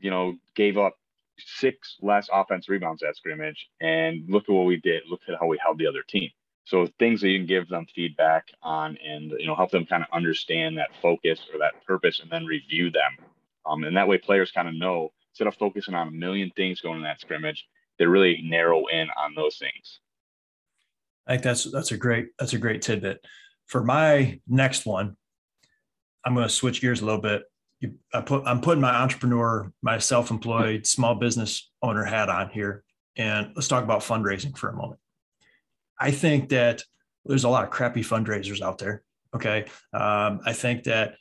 you 0.00 0.10
know, 0.10 0.34
gave 0.54 0.78
up 0.78 0.94
six 1.38 1.96
less 2.00 2.28
offense 2.32 2.68
rebounds 2.68 3.02
at 3.02 3.16
scrimmage 3.16 3.68
and 3.80 4.24
look 4.28 4.44
at 4.48 4.52
what 4.52 4.66
we 4.66 4.76
did. 4.76 5.02
Look 5.10 5.22
at 5.28 5.34
how 5.40 5.46
we 5.46 5.58
held 5.62 5.78
the 5.78 5.86
other 5.86 6.02
team. 6.06 6.30
So 6.66 6.88
things 6.98 7.20
that 7.20 7.28
you 7.28 7.38
can 7.38 7.46
give 7.46 7.68
them 7.68 7.86
feedback 7.94 8.48
on 8.62 8.96
and 9.06 9.32
you 9.38 9.46
know 9.46 9.54
help 9.54 9.70
them 9.70 9.84
kind 9.84 10.02
of 10.02 10.08
understand 10.12 10.78
that 10.78 10.90
focus 11.02 11.40
or 11.52 11.58
that 11.58 11.84
purpose 11.86 12.20
and 12.20 12.30
then 12.30 12.46
review 12.46 12.90
them 12.90 13.18
um, 13.66 13.84
and 13.84 13.96
that 13.96 14.08
way 14.08 14.18
players 14.18 14.50
kind 14.50 14.68
of 14.68 14.74
know 14.74 15.12
instead 15.32 15.46
of 15.46 15.54
focusing 15.56 15.94
on 15.94 16.08
a 16.08 16.12
million 16.12 16.50
things 16.56 16.80
going 16.80 16.98
in 16.98 17.02
that 17.02 17.20
scrimmage, 17.20 17.66
they 17.98 18.06
really 18.06 18.42
narrow 18.44 18.86
in 18.86 19.08
on 19.16 19.34
those 19.34 19.56
things. 19.56 20.00
I 21.26 21.32
think 21.32 21.42
that's 21.42 21.64
that's 21.64 21.92
a 21.92 21.96
great 21.96 22.28
that's 22.38 22.52
a 22.52 22.58
great 22.58 22.82
tidbit. 22.82 23.24
For 23.66 23.82
my 23.82 24.40
next 24.46 24.84
one, 24.84 25.16
I'm 26.24 26.34
going 26.34 26.46
to 26.46 26.52
switch 26.52 26.80
gears 26.80 27.00
a 27.00 27.06
little 27.06 27.20
bit. 27.20 27.44
You, 27.80 27.94
I 28.12 28.20
put 28.20 28.46
I'm 28.46 28.60
putting 28.60 28.82
my 28.82 28.94
entrepreneur, 28.94 29.72
my 29.82 29.98
self-employed 29.98 30.86
small 30.86 31.14
business 31.14 31.70
owner 31.82 32.04
hat 32.04 32.28
on 32.28 32.50
here, 32.50 32.84
and 33.16 33.52
let's 33.56 33.68
talk 33.68 33.84
about 33.84 34.00
fundraising 34.00 34.56
for 34.56 34.68
a 34.68 34.76
moment. 34.76 35.00
I 35.98 36.10
think 36.10 36.50
that 36.50 36.82
there's 37.24 37.44
a 37.44 37.48
lot 37.48 37.64
of 37.64 37.70
crappy 37.70 38.02
fundraisers 38.02 38.60
out 38.60 38.78
there. 38.78 39.02
Okay, 39.34 39.66
um, 39.92 40.40
I 40.44 40.52
think 40.52 40.84
that 40.84 41.16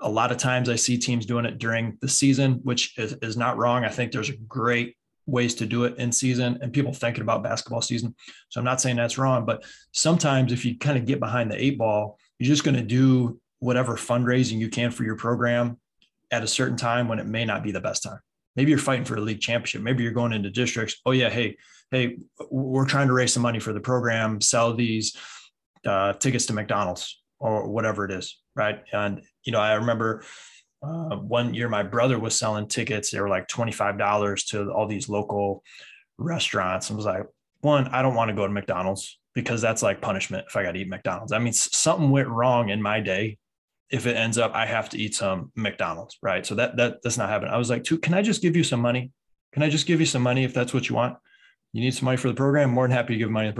a 0.00 0.08
lot 0.08 0.30
of 0.30 0.38
times 0.38 0.68
I 0.68 0.76
see 0.76 0.98
teams 0.98 1.26
doing 1.26 1.46
it 1.46 1.58
during 1.58 1.96
the 2.00 2.08
season, 2.08 2.60
which 2.62 2.96
is, 2.98 3.14
is 3.22 3.36
not 3.36 3.56
wrong. 3.56 3.84
I 3.84 3.88
think 3.88 4.12
there's 4.12 4.30
great 4.46 4.96
ways 5.26 5.54
to 5.56 5.66
do 5.66 5.84
it 5.84 5.96
in 5.98 6.12
season 6.12 6.58
and 6.60 6.72
people 6.72 6.92
thinking 6.92 7.22
about 7.22 7.42
basketball 7.42 7.82
season. 7.82 8.14
So 8.48 8.60
I'm 8.60 8.64
not 8.64 8.80
saying 8.80 8.96
that's 8.96 9.18
wrong, 9.18 9.44
but 9.44 9.64
sometimes 9.92 10.52
if 10.52 10.64
you 10.64 10.78
kind 10.78 10.98
of 10.98 11.06
get 11.06 11.18
behind 11.18 11.50
the 11.50 11.62
eight 11.62 11.78
ball, 11.78 12.18
you're 12.38 12.46
just 12.46 12.64
going 12.64 12.76
to 12.76 12.82
do 12.82 13.40
whatever 13.58 13.96
fundraising 13.96 14.58
you 14.58 14.68
can 14.68 14.90
for 14.90 15.02
your 15.02 15.16
program 15.16 15.78
at 16.30 16.44
a 16.44 16.48
certain 16.48 16.76
time 16.76 17.08
when 17.08 17.18
it 17.18 17.26
may 17.26 17.44
not 17.44 17.62
be 17.62 17.72
the 17.72 17.80
best 17.80 18.02
time. 18.02 18.20
Maybe 18.56 18.70
you're 18.70 18.78
fighting 18.78 19.04
for 19.04 19.16
a 19.16 19.20
league 19.20 19.40
championship. 19.40 19.82
Maybe 19.82 20.02
you're 20.02 20.12
going 20.12 20.32
into 20.32 20.50
districts. 20.50 21.00
Oh 21.04 21.12
yeah, 21.12 21.30
hey, 21.30 21.56
hey, 21.90 22.16
we're 22.50 22.86
trying 22.86 23.08
to 23.08 23.12
raise 23.12 23.32
some 23.32 23.42
money 23.42 23.60
for 23.60 23.72
the 23.72 23.80
program. 23.80 24.40
Sell 24.40 24.74
these 24.74 25.16
uh, 25.84 26.14
tickets 26.14 26.46
to 26.46 26.52
McDonald's 26.52 27.20
or 27.38 27.68
whatever 27.68 28.04
it 28.04 28.10
is, 28.10 28.38
right? 28.54 28.82
And 28.92 29.22
you 29.44 29.52
know, 29.52 29.60
I 29.60 29.74
remember 29.74 30.24
uh, 30.82 31.16
one 31.16 31.54
year 31.54 31.68
my 31.68 31.82
brother 31.82 32.18
was 32.18 32.34
selling 32.34 32.68
tickets. 32.68 33.10
They 33.10 33.20
were 33.20 33.28
like 33.28 33.48
twenty 33.48 33.72
five 33.72 33.98
dollars 33.98 34.44
to 34.46 34.70
all 34.72 34.86
these 34.86 35.08
local 35.08 35.62
restaurants. 36.18 36.90
I 36.90 36.94
was 36.94 37.04
like, 37.04 37.26
one, 37.60 37.88
I 37.88 38.02
don't 38.02 38.14
want 38.14 38.30
to 38.30 38.34
go 38.34 38.46
to 38.46 38.52
McDonald's 38.52 39.18
because 39.34 39.60
that's 39.60 39.82
like 39.82 40.00
punishment 40.00 40.46
if 40.48 40.56
I 40.56 40.62
got 40.62 40.72
to 40.72 40.78
eat 40.78 40.88
McDonald's. 40.88 41.32
I 41.32 41.38
mean, 41.38 41.52
something 41.52 42.10
went 42.10 42.28
wrong 42.28 42.70
in 42.70 42.80
my 42.80 43.00
day 43.00 43.38
if 43.90 44.06
it 44.06 44.16
ends 44.16 44.38
up 44.38 44.52
I 44.54 44.66
have 44.66 44.88
to 44.90 44.98
eat 44.98 45.14
some 45.14 45.52
McDonald's, 45.54 46.18
right? 46.22 46.44
So 46.44 46.54
that 46.56 46.76
that 46.76 47.02
that's 47.02 47.18
not 47.18 47.28
happening. 47.28 47.52
I 47.52 47.58
was 47.58 47.70
like, 47.70 47.84
can 47.84 48.14
I 48.14 48.22
just 48.22 48.42
give 48.42 48.56
you 48.56 48.64
some 48.64 48.80
money? 48.80 49.12
Can 49.52 49.62
I 49.62 49.70
just 49.70 49.86
give 49.86 50.00
you 50.00 50.06
some 50.06 50.22
money 50.22 50.44
if 50.44 50.52
that's 50.52 50.74
what 50.74 50.88
you 50.88 50.94
want? 50.94 51.16
You 51.72 51.80
need 51.82 51.94
some 51.94 52.06
money 52.06 52.16
for 52.16 52.28
the 52.28 52.34
program. 52.34 52.70
more 52.70 52.86
than 52.86 52.96
happy 52.96 53.14
to 53.14 53.18
give 53.18 53.30
money 53.30 53.52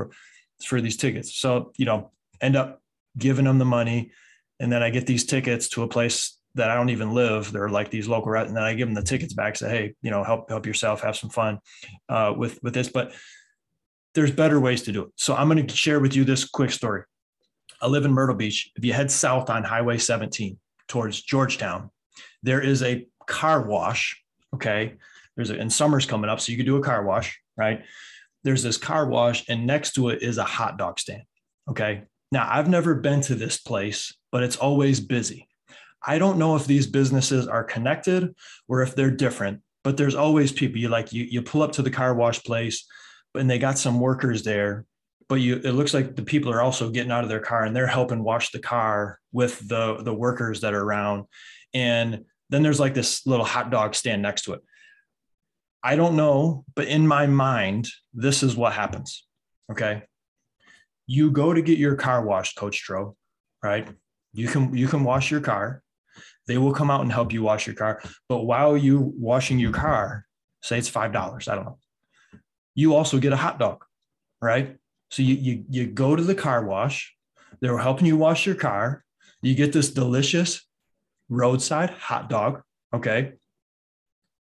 for 0.65 0.81
these 0.81 0.97
tickets. 0.97 1.35
So 1.37 1.73
you 1.77 1.87
know, 1.87 2.13
end 2.41 2.57
up 2.57 2.81
giving 3.17 3.45
them 3.45 3.59
the 3.59 3.65
money, 3.65 4.13
and 4.59 4.71
then 4.73 4.83
I 4.83 4.91
get 4.91 5.07
these 5.07 5.25
tickets 5.25 5.69
to 5.71 5.83
a 5.83 5.89
place 5.89 6.39
that 6.55 6.71
I 6.71 6.75
don't 6.75 6.91
even 6.91 7.13
live. 7.13 7.53
They're 7.53 7.69
like 7.69 7.91
these 7.91 8.09
local, 8.09 8.35
and 8.35 8.57
then 8.57 8.63
I 8.63 8.75
give 8.75 8.89
them 8.89 8.95
the 8.95 9.03
tickets 9.03 9.35
back. 9.35 9.57
Say, 9.57 9.69
hey, 9.69 9.95
you 10.03 10.11
know, 10.11 10.25
help 10.25 10.49
help 10.49 10.67
yourself, 10.67 11.03
have 11.03 11.17
some 11.17 11.31
fun 11.31 11.61
uh, 12.09 12.35
with 12.37 12.59
with 12.63 12.75
this. 12.75 12.89
But 12.89 13.13
there's 14.15 14.33
better 14.33 14.59
ways 14.59 14.83
to 14.83 14.93
do 14.93 15.03
it. 15.03 15.09
So 15.17 15.37
I'm 15.37 15.49
going 15.49 15.67
to 15.67 15.77
share 15.77 16.01
with 16.01 16.17
you 16.17 16.25
this 16.25 16.45
quick 16.47 16.73
story. 16.73 17.03
I 17.81 17.87
live 17.89 18.05
in 18.05 18.13
Myrtle 18.13 18.37
Beach. 18.37 18.71
If 18.77 18.85
you 18.85 18.93
head 18.93 19.11
south 19.11 19.51
on 19.51 19.65
Highway 19.65 19.99
17 19.99 20.59
towards 20.89 21.21
Georgetown, 21.23 21.91
there 22.43 22.61
is 22.61 22.83
a 22.83 23.07
car 23.27 23.63
wash. 23.63 24.23
Okay. 24.55 24.95
There's 25.37 25.51
a, 25.51 25.59
and 25.59 25.73
summer's 25.73 26.07
coming 26.07 26.31
up, 26.31 26.41
so 26.41 26.53
you 26.53 26.57
could 26.57 26.67
do 26.67 26.77
a 26.77 26.83
car 26.83 27.05
wash, 27.05 27.39
right? 27.57 27.85
There's 28.45 28.63
this 28.63 28.79
car 28.79 29.07
wash, 29.07 29.45
and 29.49 29.67
next 29.67 29.93
to 29.95 30.09
it 30.09 30.23
is 30.23 30.39
a 30.39 30.45
hot 30.45 30.79
dog 30.79 30.99
stand. 30.99 31.25
Okay. 31.69 32.05
Now, 32.33 32.49
I've 32.51 32.69
never 32.69 32.95
been 32.95 33.21
to 33.23 33.35
this 33.35 33.59
place, 33.59 34.15
but 34.33 34.43
it's 34.43 34.57
always 34.57 35.01
busy. 35.01 35.49
I 36.05 36.19
don't 36.19 36.39
know 36.39 36.57
if 36.57 36.67
these 36.67 36.87
businesses 36.87 37.47
are 37.47 37.65
connected 37.65 38.35
or 38.69 38.83
if 38.83 38.95
they're 38.95 39.11
different, 39.11 39.61
but 39.85 39.97
there's 39.97 40.15
always 40.15 40.53
people 40.53 40.81
you 40.81 40.89
like, 40.89 41.13
you, 41.13 41.25
you 41.25 41.43
pull 41.43 41.63
up 41.63 41.73
to 41.73 41.83
the 41.83 41.91
car 41.91 42.15
wash 42.15 42.43
place 42.43 42.87
and 43.35 43.51
they 43.51 43.59
got 43.59 43.79
some 43.79 44.01
workers 44.01 44.43
there 44.43 44.85
but 45.29 45.37
you 45.37 45.57
it 45.57 45.73
looks 45.73 45.95
like 45.95 46.17
the 46.17 46.23
people 46.23 46.53
are 46.53 46.63
also 46.63 46.91
getting 46.91 47.11
out 47.11 47.25
of 47.25 47.31
their 47.31 47.41
car 47.41 47.65
and 47.65 47.75
they're 47.75 47.87
helping 47.87 48.23
wash 48.23 48.51
the 48.51 48.59
car 48.59 49.19
with 49.33 49.67
the 49.69 50.03
the 50.03 50.15
workers 50.15 50.61
that 50.61 50.75
are 50.75 50.83
around. 50.83 51.25
And 51.75 52.25
then 52.51 52.63
there's 52.63 52.81
like 52.81 52.95
this 52.95 53.27
little 53.27 53.45
hot 53.45 53.71
dog 53.71 53.95
stand 53.95 54.23
next 54.23 54.43
to 54.43 54.55
it. 54.55 54.61
I 55.83 55.97
don't 55.97 56.17
know 56.17 56.65
but 56.75 56.89
in 56.89 57.07
my 57.07 57.27
mind 57.27 57.89
this 58.13 58.43
is 58.43 58.57
what 58.57 58.73
happens 58.73 59.27
okay? 59.71 60.03
You 61.07 61.31
go 61.31 61.53
to 61.53 61.63
get 61.63 61.79
your 61.79 61.97
car 61.97 62.25
washed 62.25 62.57
coach 62.57 62.83
Tro, 62.83 63.17
right? 63.63 63.89
You 64.33 64.49
can 64.49 64.77
you 64.77 64.89
can 64.89 65.05
wash 65.05 65.31
your 65.31 65.41
car. 65.41 65.83
They 66.47 66.59
will 66.59 66.73
come 66.73 66.91
out 66.91 67.03
and 67.03 67.13
help 67.13 67.33
you 67.33 67.43
wash 67.43 67.67
your 67.67 67.77
car. 67.77 68.03
But 68.29 68.45
while 68.45 68.77
you 68.77 69.13
washing 69.17 69.59
your 69.59 69.73
car 69.73 70.25
say 70.63 70.79
it's 70.79 70.89
five 70.89 71.13
dollars 71.13 71.49
i 71.49 71.55
don't 71.55 71.65
know. 71.65 71.79
You 72.75 72.95
also 72.95 73.19
get 73.19 73.33
a 73.33 73.37
hot 73.37 73.59
dog 73.59 73.85
right 74.41 74.77
so 75.11 75.23
you, 75.23 75.35
you, 75.35 75.65
you 75.71 75.87
go 75.87 76.17
to 76.17 76.23
the 76.23 76.35
car 76.35 76.65
wash, 76.65 77.15
they're 77.61 77.79
helping 77.79 78.07
you 78.07 78.17
wash 78.17 78.47
your 78.47 78.55
car. 78.55 79.05
You 79.43 79.55
get 79.55 79.73
this 79.73 79.93
delicious 79.93 80.67
roadside 81.29 81.91
hot 81.91 82.29
dog. 82.29 82.63
Okay. 82.93 83.35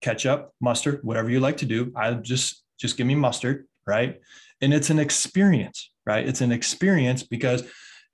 Ketchup, 0.00 0.52
mustard, 0.60 1.00
whatever 1.02 1.30
you 1.30 1.40
like 1.40 1.58
to 1.58 1.66
do. 1.66 1.92
I 1.96 2.12
just, 2.14 2.62
just 2.78 2.96
give 2.96 3.06
me 3.06 3.14
mustard. 3.14 3.66
Right. 3.86 4.20
And 4.60 4.74
it's 4.74 4.90
an 4.90 4.98
experience, 4.98 5.90
right? 6.06 6.26
It's 6.26 6.42
an 6.42 6.52
experience 6.52 7.22
because, 7.22 7.64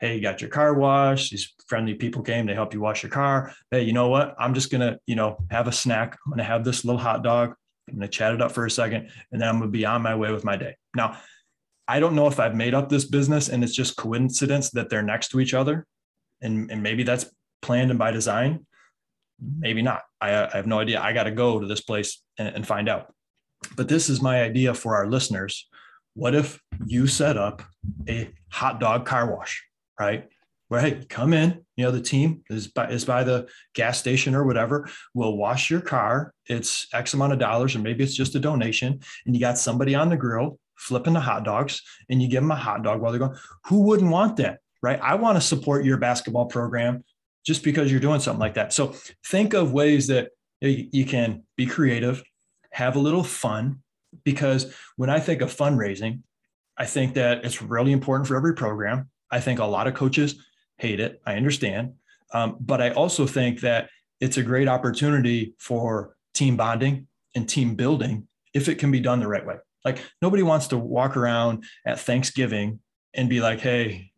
hey, 0.01 0.17
you 0.17 0.23
got 0.23 0.41
your 0.41 0.51
car 0.51 0.75
washed. 0.75 1.33
These 1.33 1.55
friendly 1.67 1.95
people 1.95 2.23
came, 2.23 2.47
they 2.47 2.55
help 2.55 2.73
you 2.73 2.81
wash 2.81 3.03
your 3.03 3.11
car. 3.11 3.53
Hey, 3.71 3.83
you 3.83 3.93
know 3.93 4.09
what? 4.09 4.35
I'm 4.39 4.55
just 4.55 4.71
to, 4.71 4.99
you 5.07 5.17
know, 5.17 5.39
have 5.51 5.67
a 5.67 5.73
snack. 5.73 6.17
I'm 6.25 6.37
to 6.39 6.45
have 6.45 6.65
this 6.65 6.85
little 6.85 7.01
hot 7.01 7.25
dog. 7.25 7.55
I'm 7.89 8.01
to 8.01 8.09
chat 8.09 8.35
it 8.35 8.43
up 8.43 8.53
for 8.53 8.67
a 8.67 8.71
second, 8.71 9.11
and 9.31 9.41
then 9.41 9.49
I'm 9.49 9.61
to 9.61 9.69
be 9.69 9.85
on 9.87 10.03
my 10.03 10.15
way 10.15 10.33
with 10.33 10.45
my 10.45 10.57
day. 10.57 10.77
Now, 10.97 11.19
I 11.89 12.01
don't 12.01 12.15
know 12.15 12.27
if 12.27 12.41
I've 12.41 12.55
made 12.55 12.75
up 12.75 12.89
this 12.89 13.05
business 13.05 13.49
and 13.49 13.63
it's 13.63 13.75
just 13.75 13.97
coincidence 13.97 14.71
that 14.71 14.91
they're 14.91 15.03
next 15.03 15.29
to 15.29 15.41
each 15.41 15.55
other. 15.55 15.87
And, 16.43 16.71
and 16.71 16.83
maybe 16.83 17.03
that's 17.03 17.27
planned 17.63 17.91
and 17.91 17.99
by 17.99 18.11
design. 18.11 18.67
Maybe 19.59 19.83
not. 19.83 20.03
I, 20.21 20.47
I 20.47 20.57
have 20.57 20.67
no 20.67 20.81
idea. 20.81 21.01
I 21.01 21.13
got 21.13 21.25
to 21.25 21.31
go 21.31 21.61
to 21.61 21.67
this 21.67 21.81
place 21.81 22.23
and, 22.39 22.49
and 22.49 22.67
find 22.67 22.89
out. 22.89 23.13
But 23.77 23.89
this 23.89 24.09
is 24.09 24.21
my 24.21 24.43
idea 24.43 24.75
for 24.75 24.97
our 24.97 25.07
listeners. 25.07 25.69
What 26.15 26.35
if 26.35 26.61
you 26.87 27.07
set 27.07 27.37
up 27.37 27.63
a 28.09 28.31
hot 28.51 28.81
dog 28.81 29.05
car 29.05 29.35
wash, 29.35 29.65
right? 30.01 30.29
Where 30.69 30.81
hey, 30.81 31.05
come 31.09 31.33
in, 31.33 31.65
you 31.77 31.85
know, 31.85 31.93
the 31.93 32.01
team 32.01 32.43
is 32.51 32.67
by 32.67 32.89
is 32.89 33.05
by 33.05 33.23
the 33.23 33.49
gas 33.75 33.99
station 33.99 34.35
or 34.35 34.45
whatever. 34.45 34.89
We'll 35.15 35.37
wash 35.37 35.71
your 35.71 35.81
car. 35.81 36.33
It's 36.47 36.89
X 36.93 37.15
amount 37.15 37.35
of 37.35 37.39
dollars, 37.39 37.77
or 37.77 37.79
maybe 37.79 38.03
it's 38.03 38.17
just 38.17 38.35
a 38.35 38.41
donation, 38.41 39.01
and 39.27 39.35
you 39.35 39.41
got 39.41 39.59
somebody 39.59 39.95
on 39.95 40.09
the 40.09 40.17
grill 40.17 40.59
flipping 40.77 41.15
the 41.15 41.21
hot 41.21 41.45
dogs 41.45 41.83
and 42.09 42.23
you 42.23 42.29
give 42.29 42.43
them 42.43 42.51
a 42.51 42.57
hot 42.57 42.83
dog 42.83 43.01
while 43.01 43.13
they're 43.13 43.19
going. 43.19 43.37
Who 43.67 43.83
wouldn't 43.83 44.11
want 44.11 44.37
that? 44.37 44.61
Right. 44.83 45.01
I 45.03 45.15
want 45.15 45.37
to 45.37 45.41
support 45.41 45.85
your 45.85 45.97
basketball 45.97 46.47
program 46.47 47.03
just 47.45 47.65
because 47.65 47.91
you're 47.91 48.01
doing 48.01 48.21
something 48.21 48.41
like 48.41 48.55
that. 48.55 48.73
So 48.73 48.95
think 49.27 49.55
of 49.55 49.73
ways 49.73 50.07
that 50.09 50.31
you 50.61 51.05
can 51.05 51.43
be 51.57 51.67
creative, 51.67 52.23
have 52.71 52.97
a 52.97 53.01
little 53.01 53.25
fun, 53.25 53.83
because 54.25 54.75
when 54.97 55.11
I 55.11 55.21
think 55.21 55.43
of 55.43 55.55
fundraising, 55.55 56.21
I 56.77 56.87
think 56.87 57.15
that 57.15 57.45
it's 57.45 57.63
really 57.63 57.93
important 57.93 58.29
for 58.29 58.37
every 58.37 58.55
program. 58.55 59.09
I 59.31 59.41
think 59.41 59.61
a 59.61 59.65
lot 59.65 59.87
of 59.87 59.95
coaches 59.95 60.45
hate 60.77 61.01
it. 61.01 61.21
I 61.27 61.37
understand. 61.37 61.95
Um, 62.33 62.57
but 62.61 62.83
I 62.83 62.91
also 62.91 63.27
think 63.27 63.61
that 63.61 63.89
it's 64.21 64.37
a 64.37 64.43
great 64.43 64.69
opportunity 64.69 65.55
for 65.59 66.17
team 66.35 66.57
bonding 66.57 67.07
and 67.35 67.49
team 67.49 67.75
building 67.75 68.29
if 68.55 68.69
it 68.69 68.77
can 68.77 68.91
be 68.91 69.01
done 69.01 69.21
the 69.21 69.29
right 69.29 69.47
way. 69.47 69.57
Like 69.87 70.03
nobody 70.21 70.43
wants 70.43 70.67
to 70.69 70.79
walk 70.79 71.17
around 71.17 71.65
at 71.87 72.01
Thanksgiving 72.01 72.81
and 73.15 73.29
be 73.29 73.41
like, 73.41 73.61
"Hey, 73.61 74.11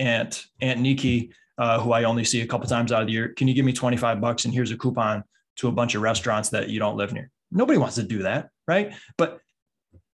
Aunt 0.00 0.44
Aunt 0.60 0.80
Nikki, 0.80 1.32
uh, 1.56 1.80
who 1.80 1.92
I 1.92 2.02
only 2.02 2.24
see 2.24 2.40
a 2.40 2.46
couple 2.46 2.66
times 2.66 2.90
out 2.90 3.02
of 3.02 3.06
the 3.06 3.12
year, 3.12 3.28
can 3.28 3.46
you 3.46 3.54
give 3.54 3.64
me 3.64 3.72
twenty 3.72 3.96
five 3.96 4.20
bucks 4.20 4.44
and 4.44 4.52
here's 4.52 4.72
a 4.72 4.76
coupon 4.76 5.22
to 5.58 5.68
a 5.68 5.72
bunch 5.72 5.94
of 5.94 6.02
restaurants 6.02 6.48
that 6.48 6.68
you 6.68 6.80
don't 6.80 6.96
live 6.96 7.12
near?" 7.12 7.30
Nobody 7.52 7.78
wants 7.78 7.94
to 7.94 8.02
do 8.02 8.24
that, 8.24 8.48
right? 8.66 8.92
But 9.16 9.38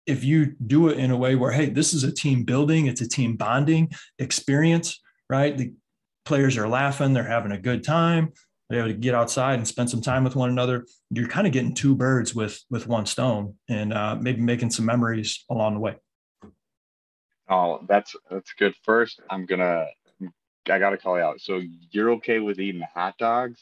if 0.05 0.25
you 0.25 0.55
do 0.67 0.89
it 0.89 0.97
in 0.97 1.11
a 1.11 1.17
way 1.17 1.35
where, 1.35 1.51
hey, 1.51 1.69
this 1.69 1.93
is 1.93 2.03
a 2.03 2.11
team 2.11 2.43
building, 2.43 2.87
it's 2.87 2.99
a 2.99 3.07
team 3.07 3.37
bonding 3.37 3.91
experience, 4.17 4.99
right? 5.29 5.57
The 5.57 5.71
players 6.25 6.57
are 6.57 6.67
laughing, 6.67 7.13
they're 7.13 7.23
having 7.23 7.53
a 7.53 7.59
good 7.59 7.85
time 7.85 8.33
they're 8.69 8.79
able 8.79 8.89
to 8.89 8.93
get 8.93 9.15
outside 9.15 9.55
and 9.55 9.67
spend 9.67 9.89
some 9.89 10.01
time 10.01 10.23
with 10.23 10.35
one 10.35 10.49
another. 10.49 10.85
You're 11.09 11.27
kind 11.27 11.47
of 11.47 11.53
getting 11.53 11.73
two 11.73 11.95
birds 11.95 12.35
with 12.35 12.63
with 12.69 12.87
one 12.87 13.05
stone 13.05 13.55
and 13.67 13.93
uh, 13.93 14.15
maybe 14.19 14.41
making 14.41 14.69
some 14.71 14.85
memories 14.85 15.43
along 15.49 15.73
the 15.73 15.79
way. 15.79 15.95
Oh 17.49 17.83
that's 17.87 18.15
that's 18.29 18.53
good. 18.53 18.75
First 18.83 19.21
i'm 19.29 19.45
gonna 19.45 19.87
i 20.69 20.77
gotta 20.77 20.97
call 20.97 21.17
you 21.17 21.23
out. 21.23 21.41
So 21.41 21.61
you're 21.91 22.11
okay 22.11 22.39
with 22.39 22.59
eating 22.59 22.83
hot 22.93 23.17
dogs 23.17 23.61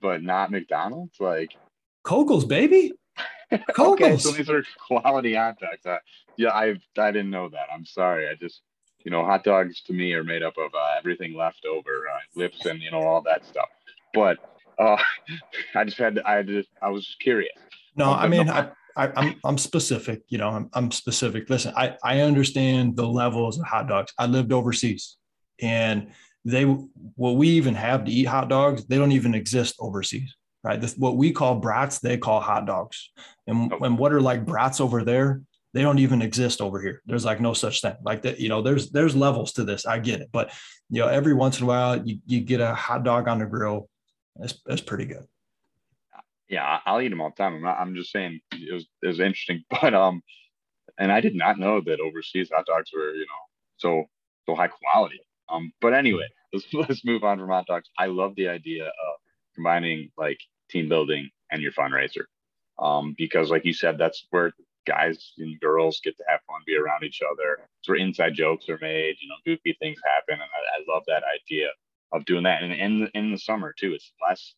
but 0.00 0.22
not 0.22 0.50
mcdonald's? 0.50 1.18
Like 1.20 1.56
Koegels, 2.04 2.46
baby. 2.46 2.92
Koegels. 3.52 3.78
okay 3.78 4.16
so 4.16 4.30
these 4.32 4.50
are 4.50 4.64
quality 4.86 5.34
hot 5.34 5.58
dogs. 5.60 5.86
Uh, 5.86 5.98
yeah 6.36 6.50
i 6.50 6.74
i 6.98 7.10
didn't 7.12 7.30
know 7.30 7.48
that. 7.48 7.68
I'm 7.72 7.86
sorry. 7.86 8.28
I 8.28 8.34
just 8.34 8.62
you 9.04 9.12
know 9.12 9.24
hot 9.24 9.44
dogs 9.44 9.82
to 9.82 9.92
me 9.92 10.14
are 10.14 10.24
made 10.24 10.42
up 10.42 10.58
of 10.58 10.74
uh, 10.74 10.96
everything 10.98 11.34
left 11.36 11.64
over 11.64 12.08
uh, 12.12 12.18
lips 12.34 12.66
and 12.66 12.82
you 12.82 12.90
know 12.90 13.02
all 13.02 13.22
that 13.22 13.46
stuff 13.46 13.68
but 14.14 14.38
uh, 14.78 14.96
I 15.74 15.84
just 15.84 15.98
had 15.98 16.16
to, 16.16 16.28
I 16.28 16.42
just, 16.42 16.68
I 16.82 16.90
was 16.90 17.06
just 17.06 17.20
curious. 17.20 17.52
No, 17.96 18.12
I 18.12 18.28
mean, 18.28 18.48
I, 18.48 18.70
I, 18.96 19.06
am 19.06 19.12
I'm, 19.16 19.34
I'm 19.44 19.58
specific, 19.58 20.22
you 20.28 20.38
know, 20.38 20.48
I'm, 20.48 20.70
I'm 20.72 20.90
specific. 20.90 21.50
Listen, 21.50 21.72
I, 21.76 21.96
I 22.02 22.20
understand 22.20 22.96
the 22.96 23.06
levels 23.06 23.58
of 23.58 23.66
hot 23.66 23.88
dogs. 23.88 24.12
I 24.18 24.26
lived 24.26 24.52
overseas 24.52 25.16
and 25.60 26.08
they, 26.44 26.64
what 26.64 27.36
we 27.36 27.48
even 27.50 27.74
have 27.74 28.04
to 28.04 28.10
eat 28.10 28.24
hot 28.24 28.48
dogs, 28.48 28.86
they 28.86 28.98
don't 28.98 29.12
even 29.12 29.34
exist 29.34 29.76
overseas, 29.80 30.34
right? 30.62 30.80
This, 30.80 30.96
what 30.96 31.16
we 31.16 31.32
call 31.32 31.56
brats, 31.56 31.98
they 31.98 32.16
call 32.16 32.40
hot 32.40 32.66
dogs. 32.66 33.10
And, 33.46 33.72
oh. 33.72 33.84
and 33.84 33.98
what 33.98 34.12
are 34.12 34.20
like 34.20 34.46
brats 34.46 34.80
over 34.80 35.04
there, 35.04 35.42
they 35.74 35.82
don't 35.82 35.98
even 35.98 36.22
exist 36.22 36.60
over 36.60 36.80
here. 36.80 37.02
There's 37.06 37.24
like 37.24 37.40
no 37.40 37.52
such 37.52 37.82
thing 37.82 37.96
like 38.02 38.22
that. 38.22 38.40
You 38.40 38.48
know, 38.48 38.62
there's, 38.62 38.90
there's 38.90 39.14
levels 39.14 39.52
to 39.54 39.64
this. 39.64 39.86
I 39.86 39.98
get 39.98 40.20
it. 40.20 40.30
But, 40.32 40.52
you 40.88 41.00
know, 41.00 41.08
every 41.08 41.34
once 41.34 41.58
in 41.58 41.64
a 41.64 41.66
while 41.66 42.04
you, 42.04 42.18
you 42.26 42.40
get 42.40 42.60
a 42.60 42.74
hot 42.74 43.04
dog 43.04 43.28
on 43.28 43.40
the 43.40 43.46
grill 43.46 43.88
that's 44.38 44.54
that's 44.64 44.80
pretty 44.80 45.04
good. 45.04 45.26
Yeah, 46.48 46.78
I'll 46.86 47.00
eat 47.02 47.08
them 47.08 47.20
all 47.20 47.30
the 47.30 47.42
time. 47.42 47.56
I'm, 47.56 47.62
not, 47.62 47.78
I'm 47.78 47.94
just 47.94 48.10
saying 48.10 48.40
it 48.52 48.72
was 48.72 48.86
it 49.02 49.06
was 49.08 49.20
interesting, 49.20 49.64
but 49.70 49.92
um, 49.94 50.22
and 50.98 51.12
I 51.12 51.20
did 51.20 51.34
not 51.34 51.58
know 51.58 51.80
that 51.80 52.00
overseas 52.00 52.50
hot 52.52 52.66
dogs 52.66 52.90
were 52.94 53.12
you 53.12 53.26
know 53.26 53.42
so 53.76 54.04
so 54.46 54.54
high 54.54 54.68
quality. 54.68 55.20
Um, 55.48 55.72
but 55.80 55.92
anyway, 55.92 56.28
let's 56.52 56.66
let's 56.72 57.04
move 57.04 57.24
on 57.24 57.38
from 57.38 57.48
hot 57.48 57.66
dogs. 57.66 57.90
I 57.98 58.06
love 58.06 58.34
the 58.36 58.48
idea 58.48 58.84
of 58.86 59.16
combining 59.54 60.10
like 60.16 60.38
team 60.70 60.88
building 60.88 61.28
and 61.50 61.60
your 61.60 61.72
fundraiser, 61.72 62.24
um, 62.78 63.14
because 63.18 63.50
like 63.50 63.64
you 63.64 63.72
said, 63.74 63.98
that's 63.98 64.26
where 64.30 64.52
guys 64.86 65.32
and 65.38 65.60
girls 65.60 66.00
get 66.02 66.16
to 66.16 66.24
have 66.28 66.40
fun, 66.46 66.60
be 66.66 66.76
around 66.76 67.04
each 67.04 67.20
other. 67.30 67.68
It's 67.80 67.88
where 67.88 67.98
inside 67.98 68.34
jokes 68.34 68.68
are 68.70 68.78
made, 68.80 69.16
you 69.20 69.28
know, 69.28 69.34
goofy 69.44 69.76
things 69.80 69.98
happen, 70.04 70.40
and 70.40 70.42
I, 70.42 70.80
I 70.80 70.94
love 70.94 71.02
that 71.08 71.24
idea 71.24 71.68
of 72.12 72.24
doing 72.24 72.44
that. 72.44 72.62
And 72.62 72.72
in 72.72 73.10
in 73.14 73.32
the 73.32 73.38
summer 73.38 73.74
too, 73.78 73.94
it's 73.94 74.12
less, 74.26 74.54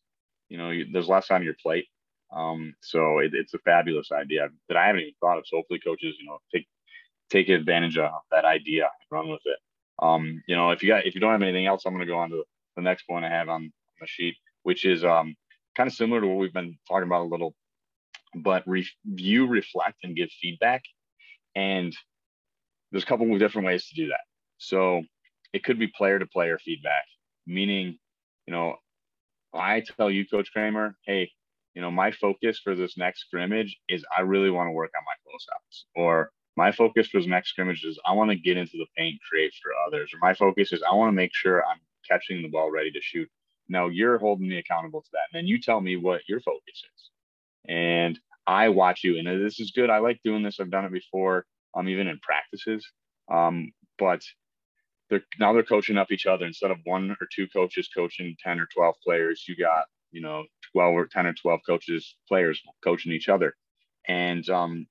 you 0.49 0.57
know, 0.57 0.71
there's 0.91 1.09
less 1.09 1.31
on 1.31 1.43
your 1.43 1.55
plate. 1.61 1.87
Um, 2.33 2.73
so 2.81 3.19
it, 3.19 3.31
it's 3.33 3.53
a 3.53 3.59
fabulous 3.59 4.11
idea 4.11 4.47
that 4.69 4.77
I 4.77 4.87
haven't 4.87 5.01
even 5.01 5.13
thought 5.19 5.37
of. 5.37 5.45
So 5.47 5.57
hopefully, 5.57 5.79
coaches, 5.79 6.15
you 6.19 6.27
know, 6.27 6.39
take 6.53 6.67
take 7.29 7.49
advantage 7.49 7.97
of 7.97 8.11
that 8.31 8.45
idea 8.45 8.89
run 9.09 9.29
with 9.29 9.41
it. 9.45 9.57
Um, 10.01 10.41
you 10.47 10.55
know, 10.55 10.71
if 10.71 10.81
you 10.81 10.89
got 10.89 11.05
if 11.05 11.15
you 11.15 11.21
don't 11.21 11.31
have 11.31 11.41
anything 11.41 11.67
else, 11.67 11.83
I'm 11.85 11.93
going 11.93 12.05
to 12.05 12.11
go 12.11 12.19
on 12.19 12.29
to 12.29 12.43
the 12.75 12.81
next 12.81 13.03
point 13.03 13.25
I 13.25 13.29
have 13.29 13.49
on 13.49 13.71
the 13.99 14.07
sheet, 14.07 14.35
which 14.63 14.85
is 14.85 15.03
um, 15.03 15.35
kind 15.75 15.87
of 15.87 15.93
similar 15.93 16.21
to 16.21 16.27
what 16.27 16.37
we've 16.37 16.53
been 16.53 16.77
talking 16.87 17.07
about 17.07 17.21
a 17.21 17.29
little, 17.29 17.53
but 18.35 18.63
review, 18.67 19.47
reflect, 19.47 19.97
and 20.03 20.15
give 20.15 20.29
feedback. 20.41 20.83
And 21.55 21.95
there's 22.91 23.03
a 23.03 23.07
couple 23.07 23.31
of 23.31 23.39
different 23.39 23.67
ways 23.67 23.87
to 23.87 23.95
do 23.95 24.07
that. 24.07 24.21
So 24.57 25.03
it 25.53 25.63
could 25.63 25.79
be 25.79 25.87
player 25.87 26.19
to 26.19 26.25
player 26.25 26.57
feedback, 26.57 27.03
meaning, 27.51 27.97
you 28.47 28.53
know, 28.53 28.75
I 29.53 29.81
tell 29.81 30.09
you, 30.09 30.25
Coach 30.25 30.51
Cramer, 30.53 30.95
hey, 31.05 31.31
you 31.73 31.81
know, 31.81 31.91
my 31.91 32.11
focus 32.11 32.59
for 32.63 32.75
this 32.75 32.97
next 32.97 33.21
scrimmage 33.21 33.77
is 33.87 34.03
I 34.17 34.21
really 34.21 34.49
want 34.49 34.67
to 34.67 34.71
work 34.71 34.91
on 34.95 35.03
my 35.05 35.15
closeouts, 35.23 35.83
or 35.95 36.31
my 36.57 36.71
focus 36.71 37.07
for 37.07 37.19
this 37.19 37.27
next 37.27 37.49
scrimmage 37.49 37.83
is 37.85 37.99
I 38.05 38.13
want 38.13 38.29
to 38.31 38.35
get 38.35 38.57
into 38.57 38.77
the 38.77 38.87
paint, 38.97 39.19
create 39.29 39.53
for 39.61 39.71
others, 39.87 40.11
or 40.13 40.19
my 40.21 40.33
focus 40.33 40.73
is 40.73 40.83
I 40.83 40.95
want 40.95 41.09
to 41.09 41.15
make 41.15 41.33
sure 41.33 41.63
I'm 41.65 41.79
catching 42.09 42.41
the 42.41 42.49
ball 42.49 42.71
ready 42.71 42.91
to 42.91 43.01
shoot. 43.01 43.29
Now 43.69 43.87
you're 43.87 44.17
holding 44.17 44.49
me 44.49 44.57
accountable 44.57 45.01
to 45.01 45.09
that, 45.13 45.27
and 45.31 45.39
then 45.39 45.47
you 45.47 45.61
tell 45.61 45.79
me 45.79 45.95
what 45.95 46.27
your 46.27 46.41
focus 46.41 46.83
is, 46.95 47.09
and 47.67 48.19
I 48.47 48.69
watch 48.69 49.03
you. 49.03 49.17
And 49.17 49.27
this 49.45 49.59
is 49.59 49.71
good. 49.71 49.89
I 49.89 49.99
like 49.99 50.19
doing 50.23 50.43
this. 50.43 50.59
I've 50.59 50.71
done 50.71 50.85
it 50.85 50.91
before. 50.91 51.45
Um, 51.73 51.87
even 51.87 52.07
in 52.07 52.19
practices. 52.19 52.85
Um, 53.31 53.71
but 53.97 54.21
they're 55.11 55.23
now 55.39 55.53
they're 55.53 55.61
coaching 55.63 55.97
up 55.97 56.11
each 56.11 56.25
other. 56.25 56.45
Instead 56.45 56.71
of 56.71 56.79
one 56.85 57.11
or 57.11 57.27
two 57.35 57.47
coaches 57.49 57.89
coaching 57.95 58.35
10 58.43 58.59
or 58.59 58.67
12 58.73 58.95
players 59.03 59.45
you 59.47 59.55
got 59.55 59.85
you 60.11 60.21
know 60.21 60.45
12 60.73 60.95
or 60.95 61.05
10 61.05 61.27
or 61.27 61.33
12 61.33 61.59
coaches 61.67 62.15
players 62.27 62.59
coaching 62.83 63.11
each 63.11 63.29
other. 63.29 63.53
And 64.07 64.49
um, 64.49 64.87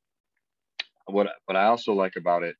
what 1.07 1.29
what 1.47 1.57
i 1.57 1.65
also 1.65 1.93
like 1.93 2.15
about 2.17 2.45
it 2.45 2.55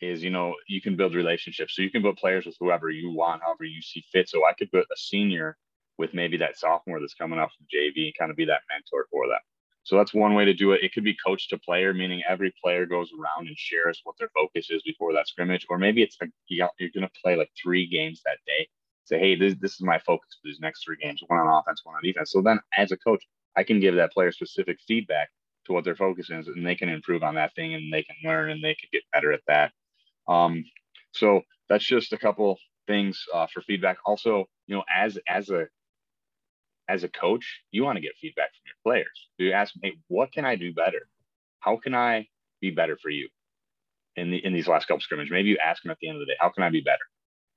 is 0.00 0.24
you 0.24 0.30
know 0.30 0.54
you 0.66 0.80
can 0.80 0.96
build 0.96 1.14
relationships. 1.14 1.76
So 1.76 1.82
you 1.82 1.90
can 1.90 2.02
build 2.02 2.16
players 2.16 2.46
with 2.46 2.56
whoever 2.58 2.90
you 2.90 3.12
want 3.12 3.42
however 3.44 3.64
you 3.64 3.82
see 3.82 4.02
fit. 4.10 4.28
So 4.28 4.46
i 4.46 4.54
could 4.54 4.72
put 4.72 4.84
a 4.84 4.96
senior 4.96 5.56
with 5.98 6.14
maybe 6.14 6.38
that 6.38 6.58
sophomore 6.58 7.00
that's 7.00 7.14
coming 7.14 7.38
off 7.38 7.52
from 7.56 7.66
jv 7.72 8.06
and 8.06 8.18
kind 8.18 8.30
of 8.30 8.36
be 8.36 8.46
that 8.46 8.62
mentor 8.68 9.06
for 9.10 9.28
them 9.28 9.38
so 9.84 9.96
that's 9.96 10.14
one 10.14 10.34
way 10.34 10.46
to 10.46 10.54
do 10.54 10.72
it. 10.72 10.82
It 10.82 10.94
could 10.94 11.04
be 11.04 11.14
coach 11.24 11.48
to 11.50 11.58
player, 11.58 11.92
meaning 11.92 12.22
every 12.26 12.54
player 12.62 12.86
goes 12.86 13.10
around 13.12 13.48
and 13.48 13.56
shares 13.56 14.00
what 14.04 14.16
their 14.18 14.30
focus 14.34 14.70
is 14.70 14.82
before 14.82 15.12
that 15.12 15.28
scrimmage. 15.28 15.66
Or 15.68 15.78
maybe 15.78 16.02
it's 16.02 16.16
like 16.20 16.30
you're 16.48 16.70
going 16.80 17.06
to 17.06 17.20
play 17.22 17.36
like 17.36 17.50
three 17.62 17.86
games 17.86 18.22
that 18.24 18.38
day. 18.46 18.68
Say, 19.04 19.18
hey, 19.18 19.36
this, 19.36 19.54
this 19.60 19.74
is 19.74 19.82
my 19.82 19.98
focus 19.98 20.38
for 20.40 20.48
these 20.48 20.60
next 20.60 20.84
three 20.84 20.96
games 21.02 21.22
one 21.26 21.38
on 21.38 21.48
offense, 21.48 21.82
one 21.84 21.96
on 21.96 22.02
defense. 22.02 22.32
So 22.32 22.40
then 22.40 22.60
as 22.76 22.92
a 22.92 22.96
coach, 22.96 23.22
I 23.56 23.62
can 23.62 23.78
give 23.78 23.94
that 23.96 24.12
player 24.12 24.32
specific 24.32 24.78
feedback 24.88 25.28
to 25.66 25.74
what 25.74 25.84
their 25.84 25.96
focus 25.96 26.30
is 26.30 26.48
and 26.48 26.66
they 26.66 26.74
can 26.74 26.88
improve 26.88 27.22
on 27.22 27.34
that 27.34 27.54
thing 27.54 27.74
and 27.74 27.92
they 27.92 28.02
can 28.02 28.16
learn 28.24 28.50
and 28.50 28.64
they 28.64 28.74
can 28.74 28.88
get 28.90 29.02
better 29.12 29.32
at 29.32 29.40
that. 29.48 29.72
Um, 30.28 30.64
so 31.12 31.42
that's 31.68 31.84
just 31.84 32.12
a 32.14 32.18
couple 32.18 32.58
things 32.86 33.22
uh, 33.34 33.46
for 33.52 33.60
feedback. 33.62 33.98
Also, 34.06 34.46
you 34.66 34.76
know, 34.76 34.84
as 34.94 35.18
as 35.28 35.50
a 35.50 35.66
as 36.88 37.04
a 37.04 37.08
coach, 37.08 37.62
you 37.70 37.84
want 37.84 37.96
to 37.96 38.02
get 38.02 38.12
feedback 38.20 38.50
from 38.50 38.62
your 38.66 38.76
players. 38.82 39.28
You 39.38 39.52
ask, 39.52 39.74
hey, 39.82 39.94
what 40.08 40.32
can 40.32 40.44
I 40.44 40.56
do 40.56 40.72
better? 40.72 41.08
How 41.60 41.76
can 41.76 41.94
I 41.94 42.28
be 42.60 42.70
better 42.70 42.96
for 43.00 43.10
you 43.10 43.28
in 44.16 44.30
the 44.30 44.44
in 44.44 44.52
these 44.52 44.68
last 44.68 44.86
couple 44.86 45.00
scrimmages? 45.00 45.32
Maybe 45.32 45.48
you 45.48 45.58
ask 45.64 45.82
them 45.82 45.90
at 45.90 45.98
the 46.00 46.08
end 46.08 46.16
of 46.16 46.20
the 46.20 46.26
day, 46.26 46.36
how 46.38 46.50
can 46.50 46.62
I 46.62 46.70
be 46.70 46.80
better? 46.80 47.04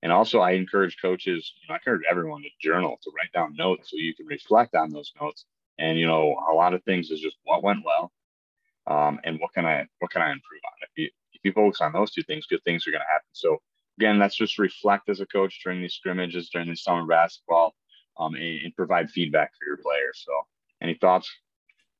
And 0.03 0.11
also, 0.11 0.39
I 0.39 0.51
encourage 0.51 0.97
coaches, 1.01 1.53
you 1.61 1.67
know, 1.67 1.73
I 1.73 1.77
encourage 1.77 2.03
everyone 2.09 2.43
to 2.43 2.49
journal, 2.61 2.99
to 3.03 3.11
write 3.17 3.31
down 3.33 3.55
notes 3.55 3.89
so 3.89 3.97
you 3.97 4.13
can 4.15 4.27
reflect 4.27 4.75
on 4.75 4.91
those 4.91 5.11
notes. 5.19 5.45
And 5.79 5.97
you 5.99 6.07
know, 6.07 6.35
a 6.49 6.53
lot 6.53 6.73
of 6.73 6.83
things 6.83 7.11
is 7.11 7.19
just 7.19 7.37
what 7.43 7.63
went 7.63 7.83
well, 7.83 8.11
um, 8.87 9.19
and 9.23 9.39
what 9.39 9.53
can 9.53 9.65
I 9.65 9.85
what 9.99 10.11
can 10.11 10.21
I 10.21 10.31
improve 10.31 10.61
on. 10.65 10.73
If 10.83 10.89
you 10.95 11.09
if 11.33 11.41
you 11.43 11.51
focus 11.51 11.81
on 11.81 11.93
those 11.93 12.11
two 12.11 12.23
things, 12.23 12.45
good 12.47 12.63
things 12.63 12.87
are 12.87 12.91
going 12.91 13.01
to 13.01 13.11
happen. 13.11 13.27
So 13.33 13.57
again, 13.99 14.19
that's 14.19 14.35
just 14.35 14.57
reflect 14.57 15.09
as 15.09 15.19
a 15.19 15.25
coach 15.25 15.59
during 15.63 15.81
these 15.81 15.93
scrimmages, 15.93 16.49
during 16.49 16.69
the 16.69 16.75
summer 16.75 17.05
basketball 17.05 17.75
um, 18.19 18.35
and, 18.35 18.59
and 18.65 18.75
provide 18.75 19.09
feedback 19.09 19.51
for 19.57 19.65
your 19.65 19.77
players. 19.77 20.23
So, 20.25 20.31
any 20.81 20.95
thoughts? 20.95 21.29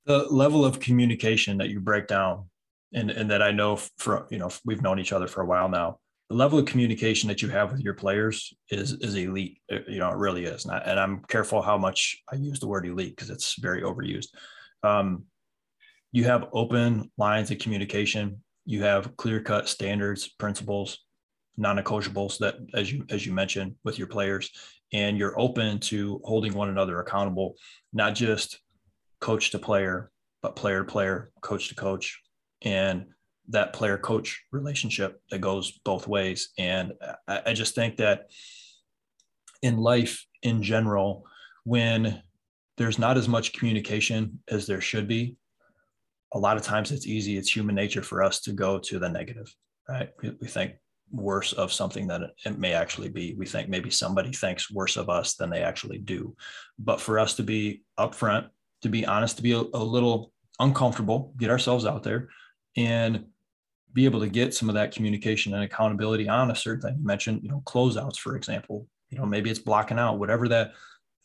The 0.06 0.26
level 0.30 0.64
of 0.64 0.80
communication 0.80 1.58
that 1.58 1.70
you 1.70 1.80
break 1.80 2.08
down, 2.08 2.46
and 2.94 3.12
and 3.12 3.30
that 3.32 3.42
I 3.42 3.52
know 3.52 3.78
for 3.98 4.28
you 4.30 4.38
know 4.38 4.50
we've 4.66 4.82
known 4.82 5.00
each 5.00 5.14
other 5.14 5.28
for 5.28 5.42
a 5.42 5.46
while 5.46 5.70
now. 5.70 6.00
The 6.30 6.36
level 6.36 6.60
of 6.60 6.66
communication 6.66 7.30
that 7.30 7.42
you 7.42 7.48
have 7.50 7.72
with 7.72 7.82
your 7.82 7.94
players 7.94 8.54
is 8.70 8.94
is 8.94 9.16
elite. 9.16 9.60
You 9.70 10.00
know, 10.00 10.12
it 10.12 10.18
really 10.18 10.46
is. 10.46 10.66
And, 10.66 10.74
I, 10.74 10.78
and 10.80 11.00
I'm 11.00 11.24
careful 11.28 11.62
how 11.62 11.78
much 11.78 12.22
I 12.32 12.36
use 12.36 12.60
the 12.60 12.68
word 12.68 12.86
elite 12.86 13.16
because 13.16 13.30
it's 13.30 13.56
very 13.60 13.82
overused. 13.82 14.28
Um, 14.84 15.24
you 16.12 16.24
have 16.26 16.50
open 16.54 17.12
lines 17.18 17.52
of 17.52 17.60
communication. 17.60 18.42
You 18.66 18.84
have 18.84 19.16
clear 19.18 19.42
cut 19.42 19.70
standards, 19.70 20.28
principles, 20.28 21.00
non-negotiables 21.58 22.38
that, 22.40 22.56
as 22.74 22.92
you 22.92 23.06
as 23.10 23.26
you 23.26 23.34
mentioned, 23.34 23.76
with 23.84 23.98
your 23.98 24.08
players 24.08 24.52
and 24.94 25.18
you're 25.18 25.40
open 25.40 25.80
to 25.80 26.22
holding 26.24 26.54
one 26.54 26.70
another 26.70 27.00
accountable, 27.00 27.56
not 27.94 28.16
just 28.16 28.60
coach 29.20 29.52
to 29.52 29.60
player, 29.60 30.12
but 30.42 30.56
player 30.56 30.84
to 30.84 30.92
player, 30.92 31.32
coach 31.42 31.70
to 31.70 31.76
coach, 31.76 32.22
and 32.62 33.06
that 33.50 33.74
player 33.74 33.98
coach 33.98 34.44
relationship 34.52 35.22
that 35.32 35.40
goes 35.40 35.80
both 35.86 36.08
ways. 36.08 36.50
And 36.58 36.94
I, 37.28 37.42
I 37.48 37.54
just 37.54 37.76
think 37.76 37.98
that 37.98 38.30
in 39.62 39.78
life 39.78 40.26
in 40.44 40.62
general, 40.62 41.26
when 41.64 42.22
there's 42.78 43.00
not 43.00 43.18
as 43.18 43.28
much 43.28 43.54
communication 43.54 44.40
as 44.50 44.68
there 44.68 44.82
should 44.82 45.08
be, 45.08 45.36
a 46.34 46.40
lot 46.40 46.58
of 46.58 46.64
times 46.64 46.92
it's 46.92 47.08
easy, 47.08 47.38
it's 47.38 47.54
human 47.54 47.76
nature 47.76 48.04
for 48.04 48.22
us 48.22 48.42
to 48.42 48.52
go 48.52 48.78
to 48.80 49.00
the 49.00 49.10
negative, 49.10 49.54
right? 49.90 50.10
We 50.22 50.48
think 50.48 50.74
worse 51.12 51.54
of 51.54 51.72
something 51.72 52.08
that 52.08 52.22
it 52.46 52.60
may 52.60 52.74
actually 52.74 53.10
be. 53.10 53.34
We 53.36 53.46
think 53.46 53.70
maybe 53.70 53.90
somebody 53.90 54.32
thinks 54.32 54.72
worse 54.72 54.98
of 54.98 55.10
us 55.10 55.36
than 55.36 55.50
they 55.50 55.62
actually 55.62 56.00
do. 56.00 56.36
But 56.78 57.00
for 57.00 57.20
us 57.20 57.36
to 57.36 57.44
be 57.44 57.84
upfront, 57.98 58.50
to 58.82 58.90
be 58.90 59.06
honest, 59.06 59.38
to 59.38 59.44
be 59.44 59.54
a, 59.54 59.60
a 59.60 59.84
little 59.84 60.32
uncomfortable, 60.60 61.34
get 61.38 61.50
ourselves 61.50 61.86
out 61.86 62.04
there 62.04 62.30
and 62.76 63.26
be 63.94 64.06
able 64.06 64.20
to 64.20 64.28
get 64.28 64.54
some 64.54 64.70
of 64.70 64.76
that 64.76 64.94
communication 64.94 65.54
and 65.54 65.64
accountability 65.64 66.28
on 66.28 66.52
a 66.52 66.56
certain 66.56 66.82
thing. 66.82 66.98
You 67.00 67.06
mentioned, 67.06 67.42
you 67.42 67.50
know, 67.50 67.62
closeouts, 67.66 68.18
for 68.18 68.36
example. 68.36 68.88
You 69.10 69.18
know, 69.18 69.26
maybe 69.26 69.50
it's 69.50 69.60
blocking 69.60 69.98
out, 69.98 70.20
whatever 70.20 70.48
that 70.50 70.74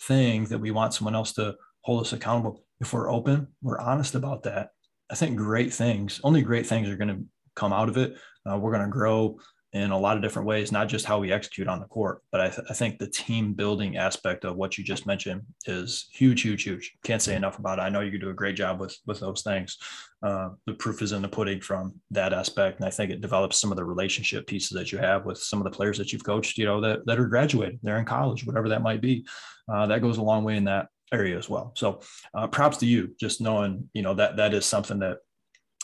thing 0.03 0.45
that 0.47 0.59
we 0.59 0.71
want 0.71 0.95
someone 0.95 1.15
else 1.15 1.33
to 1.35 1.57
hold 1.83 2.01
us 2.03 2.13
accountable. 2.13 2.65
If 2.81 2.93
we're 2.93 3.11
open, 3.11 3.49
we're 3.61 3.81
honest 3.81 4.15
about 4.15 4.45
that. 4.45 4.71
I 5.11 5.15
think 5.15 5.37
great 5.37 5.75
things, 5.75 6.21
only 6.25 6.43
great 6.43 6.67
things 6.67 6.89
are 6.89 6.97
going 6.97 7.09
to 7.09 7.25
come 7.55 7.73
out 7.73 7.89
of 7.89 7.97
it. 7.97 8.17
Uh, 8.49 8.57
we're 8.57 8.73
going 8.73 8.85
to 8.85 8.91
grow 8.91 9.39
in 9.75 9.91
a 9.91 9.99
lot 9.99 10.17
of 10.17 10.23
different 10.23 10.47
ways, 10.47 10.71
not 10.71 10.87
just 10.87 11.07
how 11.07 11.19
we 11.19 11.33
execute 11.33 11.67
on 11.67 11.81
the 11.81 11.87
court. 11.87 12.23
But 12.31 12.43
I, 12.43 12.49
th- 12.51 12.67
I, 12.69 12.75
think 12.75 12.99
the 12.99 13.07
team 13.07 13.55
building 13.55 13.97
aspect 13.97 14.45
of 14.45 14.57
what 14.57 14.77
you 14.77 14.85
just 14.85 15.07
mentioned 15.07 15.43
is 15.65 16.09
huge, 16.13 16.43
huge, 16.43 16.65
huge. 16.65 16.93
Can't 17.05 17.23
say 17.23 17.35
enough 17.35 17.59
about 17.59 17.79
it. 17.79 17.83
I 17.83 17.89
know 17.89 18.01
you 18.01 18.19
do 18.19 18.29
a 18.29 18.35
great 18.35 18.55
job 18.55 18.81
with 18.81 18.97
with 19.07 19.21
those 19.21 19.43
things. 19.43 19.79
Uh, 20.23 20.51
the 20.67 20.75
proof 20.75 21.01
is 21.01 21.13
in 21.13 21.23
the 21.23 21.29
pudding 21.29 21.61
from 21.61 21.95
that 22.11 22.35
aspect, 22.35 22.79
and 22.79 22.87
I 22.87 22.91
think 22.91 23.11
it 23.11 23.23
develops 23.23 23.59
some 23.59 23.73
of 23.73 23.77
the 23.77 23.85
relationship 23.85 24.47
pieces 24.47 24.71
that 24.77 24.93
you 24.93 24.99
have 24.99 25.25
with 25.25 25.39
some 25.39 25.59
of 25.59 25.65
the 25.65 25.77
players 25.77 25.97
that 25.99 26.13
you've 26.13 26.25
coached. 26.25 26.59
You 26.59 26.67
know 26.67 26.81
that 26.83 27.07
that 27.07 27.19
are 27.19 27.27
graduating, 27.27 27.81
they're 27.83 27.99
in 27.99 28.05
college, 28.05 28.47
whatever 28.47 28.69
that 28.69 28.83
might 28.83 29.01
be. 29.01 29.25
Uh, 29.73 29.87
that 29.87 30.03
goes 30.03 30.19
a 30.19 30.23
long 30.23 30.45
way 30.45 30.57
in 30.57 30.65
that 30.65 30.89
area 31.13 31.39
as 31.39 31.49
well. 31.49 31.73
So, 31.77 32.01
uh, 32.35 32.47
props 32.47 32.77
to 32.79 32.87
you, 32.87 33.15
just 33.19 33.41
knowing 33.41 33.89
you 33.95 34.03
know 34.03 34.13
that 34.15 34.37
that 34.37 34.53
is 34.53 34.67
something 34.67 34.99
that 34.99 35.19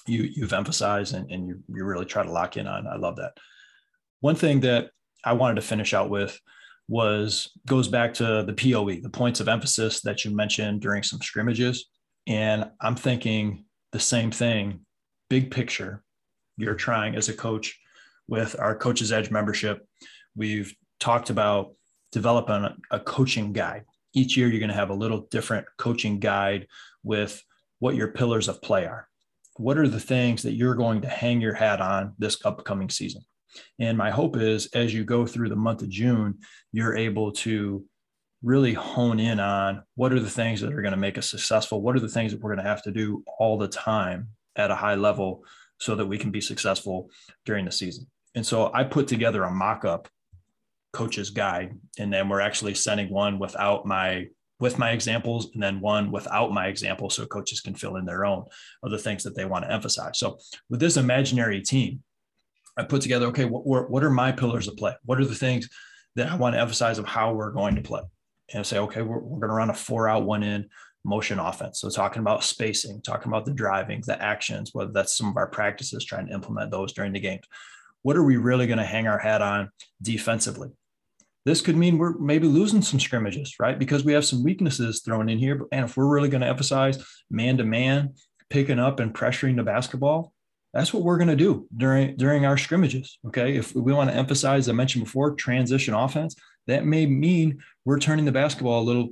you 0.06 0.24
you've 0.24 0.52
emphasized 0.52 1.14
and, 1.14 1.30
and 1.30 1.48
you 1.48 1.62
you 1.68 1.84
really 1.84 2.04
try 2.04 2.22
to 2.22 2.30
lock 2.30 2.58
in 2.58 2.66
on. 2.66 2.86
I 2.86 2.96
love 2.96 3.16
that. 3.16 3.32
One 4.20 4.34
thing 4.34 4.60
that 4.60 4.90
I 5.24 5.32
wanted 5.34 5.56
to 5.56 5.62
finish 5.62 5.94
out 5.94 6.10
with 6.10 6.38
was 6.88 7.50
goes 7.66 7.88
back 7.88 8.14
to 8.14 8.44
the 8.46 8.54
POE, 8.54 9.00
the 9.00 9.10
points 9.10 9.40
of 9.40 9.48
emphasis 9.48 10.00
that 10.02 10.24
you 10.24 10.34
mentioned 10.34 10.80
during 10.80 11.02
some 11.02 11.20
scrimmages. 11.20 11.86
And 12.26 12.70
I'm 12.80 12.96
thinking 12.96 13.64
the 13.92 14.00
same 14.00 14.30
thing, 14.30 14.80
big 15.28 15.50
picture. 15.50 16.02
You're 16.56 16.74
trying 16.74 17.14
as 17.14 17.28
a 17.28 17.34
coach 17.34 17.78
with 18.26 18.56
our 18.58 18.74
Coaches 18.74 19.12
Edge 19.12 19.30
membership. 19.30 19.86
We've 20.34 20.74
talked 20.98 21.30
about 21.30 21.74
developing 22.10 22.68
a 22.90 23.00
coaching 23.00 23.52
guide. 23.52 23.84
Each 24.14 24.36
year, 24.36 24.48
you're 24.48 24.58
going 24.58 24.70
to 24.70 24.74
have 24.74 24.90
a 24.90 24.94
little 24.94 25.28
different 25.30 25.66
coaching 25.76 26.18
guide 26.18 26.66
with 27.02 27.42
what 27.78 27.94
your 27.94 28.08
pillars 28.08 28.48
of 28.48 28.60
play 28.62 28.86
are. 28.86 29.06
What 29.56 29.78
are 29.78 29.88
the 29.88 30.00
things 30.00 30.42
that 30.42 30.54
you're 30.54 30.74
going 30.74 31.02
to 31.02 31.08
hang 31.08 31.40
your 31.40 31.54
hat 31.54 31.80
on 31.80 32.14
this 32.18 32.44
upcoming 32.44 32.90
season? 32.90 33.22
And 33.78 33.96
my 33.96 34.10
hope 34.10 34.36
is 34.36 34.66
as 34.74 34.92
you 34.92 35.04
go 35.04 35.26
through 35.26 35.48
the 35.48 35.56
month 35.56 35.82
of 35.82 35.88
June, 35.88 36.38
you're 36.72 36.96
able 36.96 37.32
to 37.32 37.84
really 38.42 38.72
hone 38.72 39.18
in 39.18 39.40
on 39.40 39.82
what 39.96 40.12
are 40.12 40.20
the 40.20 40.30
things 40.30 40.60
that 40.60 40.72
are 40.72 40.82
going 40.82 40.92
to 40.92 40.98
make 40.98 41.18
us 41.18 41.28
successful? 41.28 41.82
What 41.82 41.96
are 41.96 42.00
the 42.00 42.08
things 42.08 42.32
that 42.32 42.40
we're 42.40 42.54
going 42.54 42.64
to 42.64 42.70
have 42.70 42.82
to 42.82 42.92
do 42.92 43.24
all 43.38 43.58
the 43.58 43.68
time 43.68 44.28
at 44.56 44.70
a 44.70 44.76
high 44.76 44.94
level 44.94 45.44
so 45.80 45.94
that 45.94 46.06
we 46.06 46.18
can 46.18 46.30
be 46.30 46.40
successful 46.40 47.10
during 47.44 47.64
the 47.64 47.72
season? 47.72 48.06
And 48.34 48.46
so 48.46 48.70
I 48.72 48.84
put 48.84 49.08
together 49.08 49.44
a 49.44 49.50
mock 49.50 49.84
up 49.84 50.08
coach's 50.92 51.30
guide, 51.30 51.78
and 51.98 52.12
then 52.12 52.28
we're 52.28 52.40
actually 52.40 52.74
sending 52.74 53.10
one 53.10 53.38
without 53.38 53.86
my 53.86 54.28
with 54.60 54.76
my 54.78 54.90
examples 54.90 55.50
and 55.54 55.62
then 55.62 55.80
one 55.80 56.10
without 56.10 56.52
my 56.52 56.66
example 56.66 57.08
so 57.08 57.24
coaches 57.26 57.60
can 57.60 57.76
fill 57.76 57.94
in 57.94 58.04
their 58.04 58.24
own 58.24 58.44
of 58.82 58.90
the 58.90 58.98
things 58.98 59.22
that 59.22 59.36
they 59.36 59.44
want 59.44 59.64
to 59.64 59.70
emphasize. 59.70 60.18
So 60.18 60.38
with 60.68 60.80
this 60.80 60.96
imaginary 60.96 61.60
team, 61.60 62.02
I 62.78 62.84
put 62.84 63.02
together, 63.02 63.26
okay, 63.26 63.44
what, 63.44 63.90
what 63.90 64.04
are 64.04 64.10
my 64.10 64.32
pillars 64.32 64.68
of 64.68 64.76
play? 64.76 64.94
What 65.04 65.20
are 65.20 65.26
the 65.26 65.34
things 65.34 65.68
that 66.14 66.30
I 66.30 66.36
want 66.36 66.54
to 66.54 66.60
emphasize 66.60 66.98
of 66.98 67.06
how 67.06 67.34
we're 67.34 67.52
going 67.52 67.74
to 67.74 67.82
play? 67.82 68.00
and 68.52 68.60
I 68.60 68.62
say, 68.62 68.78
okay, 68.78 69.02
we're, 69.02 69.18
we're 69.18 69.40
going 69.40 69.50
to 69.50 69.54
run 69.54 69.70
a 69.70 69.74
four 69.74 70.08
out, 70.08 70.24
one 70.24 70.42
in 70.42 70.68
motion 71.04 71.38
offense. 71.38 71.80
So 71.80 71.90
talking 71.90 72.20
about 72.20 72.44
spacing, 72.44 73.02
talking 73.02 73.30
about 73.30 73.44
the 73.44 73.52
driving, 73.52 74.02
the 74.06 74.20
actions, 74.20 74.70
whether 74.72 74.92
that's 74.92 75.16
some 75.16 75.28
of 75.28 75.36
our 75.36 75.48
practices, 75.48 76.04
trying 76.04 76.26
to 76.26 76.34
implement 76.34 76.70
those 76.70 76.92
during 76.92 77.12
the 77.12 77.20
game. 77.20 77.40
What 78.02 78.16
are 78.16 78.24
we 78.24 78.36
really 78.36 78.66
going 78.66 78.78
to 78.78 78.84
hang 78.84 79.06
our 79.06 79.18
hat 79.18 79.42
on 79.42 79.70
defensively? 80.00 80.70
This 81.44 81.60
could 81.60 81.76
mean 81.76 81.98
we're 81.98 82.18
maybe 82.18 82.46
losing 82.46 82.82
some 82.82 83.00
scrimmages, 83.00 83.54
right? 83.58 83.78
Because 83.78 84.04
we 84.04 84.12
have 84.12 84.24
some 84.24 84.42
weaknesses 84.42 85.02
thrown 85.02 85.28
in 85.28 85.38
here. 85.38 85.66
And 85.72 85.86
if 85.86 85.96
we're 85.96 86.06
really 86.06 86.28
going 86.28 86.42
to 86.42 86.48
emphasize 86.48 87.02
man 87.30 87.56
to 87.58 87.64
man, 87.64 88.14
picking 88.50 88.78
up 88.78 89.00
and 89.00 89.14
pressuring 89.14 89.56
the 89.56 89.62
basketball, 89.62 90.32
that's 90.78 90.94
what 90.94 91.02
we're 91.02 91.18
going 91.18 91.28
to 91.28 91.36
do 91.36 91.66
during 91.76 92.16
during 92.16 92.46
our 92.46 92.56
scrimmages. 92.56 93.18
Okay. 93.26 93.56
If 93.56 93.74
we 93.74 93.92
want 93.92 94.10
to 94.10 94.16
emphasize, 94.16 94.68
I 94.68 94.72
mentioned 94.72 95.04
before, 95.04 95.34
transition 95.34 95.94
offense, 95.94 96.36
that 96.68 96.84
may 96.84 97.06
mean 97.06 97.58
we're 97.84 97.98
turning 97.98 98.24
the 98.24 98.32
basketball 98.32 98.82
a 98.82 98.84
little 98.84 99.10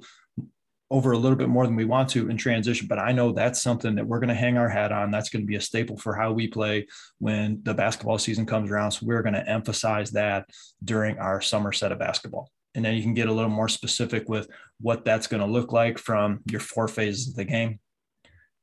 over 0.89 1.11
a 1.11 1.19
little 1.19 1.37
bit 1.37 1.49
more 1.49 1.67
than 1.67 1.75
we 1.75 1.85
want 1.85 2.09
to 2.11 2.31
in 2.31 2.37
transition. 2.37 2.87
But 2.87 3.01
I 3.01 3.11
know 3.11 3.33
that's 3.33 3.61
something 3.61 3.97
that 3.97 4.07
we're 4.07 4.21
going 4.21 4.29
to 4.29 4.35
hang 4.35 4.57
our 4.57 4.69
hat 4.69 4.93
on. 4.93 5.11
That's 5.11 5.29
going 5.29 5.43
to 5.43 5.47
be 5.47 5.57
a 5.57 5.61
staple 5.61 5.97
for 5.97 6.15
how 6.15 6.33
we 6.33 6.47
play 6.47 6.87
when 7.19 7.61
the 7.65 7.75
basketball 7.75 8.19
season 8.19 8.47
comes 8.47 8.71
around. 8.71 8.93
So 8.93 9.05
we're 9.05 9.23
going 9.23 9.35
to 9.35 9.49
emphasize 9.49 10.13
that 10.13 10.49
during 10.85 11.19
our 11.19 11.41
summer 11.41 11.73
set 11.73 11.91
of 11.91 11.99
basketball. 11.99 12.51
And 12.77 12.85
then 12.85 12.95
you 12.95 13.03
can 13.03 13.15
get 13.15 13.29
a 13.29 13.33
little 13.33 13.51
more 13.51 13.69
specific 13.69 14.29
with 14.29 14.49
what 14.81 15.05
that's 15.05 15.27
going 15.27 15.41
to 15.41 15.51
look 15.51 15.73
like 15.73 15.99
from 15.99 16.41
your 16.49 16.61
four 16.61 16.87
phases 16.87 17.29
of 17.29 17.35
the 17.35 17.45
game 17.45 17.81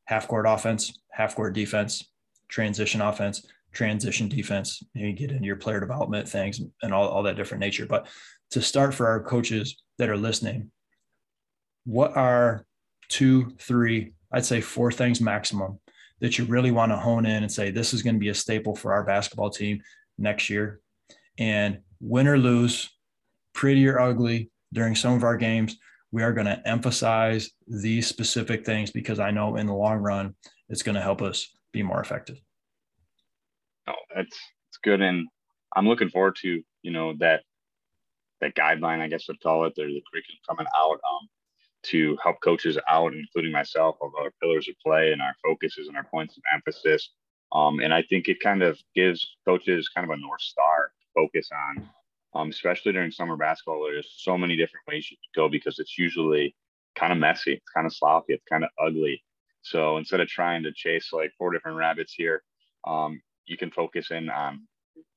half 0.06 0.28
court 0.28 0.46
offense, 0.48 0.94
half 1.12 1.36
court 1.36 1.54
defense, 1.54 2.04
transition 2.54 3.02
offense, 3.02 3.48
transition 3.72 4.30
defense. 4.30 4.84
And 4.94 5.08
you 5.08 5.14
get 5.14 5.32
into 5.32 5.48
your 5.48 5.56
player 5.56 5.80
development 5.80 6.30
things 6.30 6.62
and 6.84 6.94
all, 6.94 7.08
all 7.08 7.24
that 7.24 7.36
different 7.36 7.62
nature. 7.62 7.88
But 7.88 8.08
to 8.52 8.62
start 8.62 8.94
for 8.94 9.08
our 9.08 9.24
coaches 9.24 9.82
that 9.98 10.10
are 10.10 10.18
listening, 10.18 10.72
what 11.86 12.16
are 12.16 12.66
two, 13.10 13.56
three, 13.58 14.14
I'd 14.32 14.46
say 14.46 14.62
four 14.62 14.92
things 14.92 15.20
maximum 15.20 15.80
that 16.22 16.38
you 16.38 16.46
really 16.46 16.70
want 16.70 16.92
to 16.92 16.98
hone 16.98 17.26
in 17.26 17.42
and 17.42 17.52
say, 17.52 17.72
this 17.72 17.92
is 17.92 18.04
going 18.04 18.16
to 18.16 18.20
be 18.20 18.30
a 18.30 18.36
staple 18.36 18.76
for 18.76 18.94
our 18.94 19.04
basketball 19.04 19.50
team 19.50 19.82
next 20.20 20.50
year. 20.50 20.80
And 21.40 21.80
win 22.00 22.28
or 22.28 22.38
lose, 22.38 22.90
pretty 23.54 23.88
or 23.88 24.00
ugly 24.00 24.52
during 24.72 24.96
some 24.96 25.16
of 25.16 25.24
our 25.24 25.38
games, 25.38 25.78
we 26.12 26.22
are 26.22 26.34
going 26.34 26.46
to 26.46 26.62
emphasize 26.68 27.50
these 27.68 28.06
specific 28.06 28.64
things 28.64 28.92
because 28.92 29.20
I 29.20 29.32
know 29.32 29.56
in 29.56 29.66
the 29.66 29.74
long 29.74 29.98
run, 29.98 30.36
it's 30.70 30.84
going 30.84 30.96
to 30.96 31.02
help 31.02 31.24
us 31.24 31.50
be 31.74 31.84
more 31.84 32.00
effective. 32.00 32.40
Oh, 33.88 33.94
that's, 34.16 34.30
that's 34.30 34.78
good. 34.82 35.02
And 35.02 35.28
I'm 35.76 35.88
looking 35.88 36.10
forward 36.10 36.38
to, 36.44 36.64
you 36.84 36.92
know, 36.92 37.16
that, 37.20 37.44
that 38.40 38.56
guideline, 38.56 39.02
I 39.02 39.10
guess 39.10 39.26
I'd 39.30 39.42
call 39.42 39.66
it, 39.66 39.74
or 39.78 39.88
the 39.88 40.04
curriculum 40.10 40.40
coming 40.48 40.68
out. 40.74 40.94
Um, 40.94 41.28
to 41.84 42.18
help 42.24 42.38
coaches 42.42 42.78
out, 42.90 43.14
including 43.14 43.52
myself, 43.52 43.98
of 44.02 44.12
our 44.18 44.32
pillars 44.42 44.68
of 44.70 44.76
play 44.80 45.12
and 45.12 45.22
our 45.22 45.36
focuses 45.44 45.88
and 45.88 45.98
our 45.98 46.06
points 46.06 46.38
of 46.38 46.44
emphasis. 46.54 47.10
Um, 47.52 47.80
and 47.80 47.94
I 47.94 48.02
think 48.04 48.28
it 48.28 48.40
kind 48.40 48.64
of 48.64 48.80
gives 48.96 49.36
coaches 49.46 49.90
kind 49.90 50.10
of 50.10 50.18
a 50.18 50.22
north 50.22 50.42
star 50.42 50.92
to 51.02 51.08
focus 51.14 51.50
on, 51.52 51.90
um, 52.34 52.50
especially 52.50 52.94
during 52.94 53.12
summer 53.12 53.38
basketball. 53.38 53.84
There's 53.84 54.14
so 54.18 54.38
many 54.38 54.56
different 54.56 54.88
ways 54.88 55.12
you 55.12 55.18
could 55.18 55.40
go 55.40 55.50
because 55.50 55.78
it's 55.78 55.98
usually 55.98 56.56
kind 56.96 57.12
of 57.12 57.20
messy, 57.20 57.54
it's 57.54 57.70
kind 57.74 57.86
of 57.86 57.94
sloppy, 57.94 58.34
it's 58.34 58.46
kind 58.50 58.64
of 58.64 58.70
ugly. 58.82 59.22
So 59.64 59.98
instead 59.98 60.22
of 60.22 60.30
trying 60.30 60.64
to 60.64 60.74
chase 60.74 61.12
like 61.14 61.34
four 61.38 61.54
different 61.54 61.78
rabbits 61.78 62.14
here, 62.16 62.44
um, 62.86 63.22
you 63.46 63.58
can 63.58 63.72
focus 63.72 64.12
in 64.12 64.30
on 64.30 64.68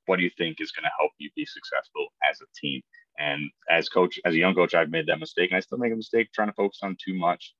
what 0.07 0.17
do 0.19 0.25
you 0.25 0.31
think 0.39 0.61
is 0.61 0.73
going 0.73 0.85
to 0.85 0.91
help 0.99 1.13
you 1.19 1.31
be 1.37 1.47
successful 1.47 2.07
as 2.29 2.41
a 2.41 2.47
team 2.61 2.83
and 3.19 3.51
as 3.71 3.89
coach, 3.89 4.21
as 4.25 4.35
a 4.35 4.39
young 4.39 4.55
coach, 4.55 4.75
I've 4.75 4.91
made 4.91 5.07
that 5.07 5.21
mistake, 5.21 5.51
and 5.51 5.57
I 5.57 5.61
still 5.61 5.79
make 5.79 5.93
a 5.93 5.97
mistake 5.97 6.33
trying 6.33 6.49
to 6.49 6.55
focus 6.55 6.81
on 6.83 6.97
too 7.03 7.15
much. 7.15 7.55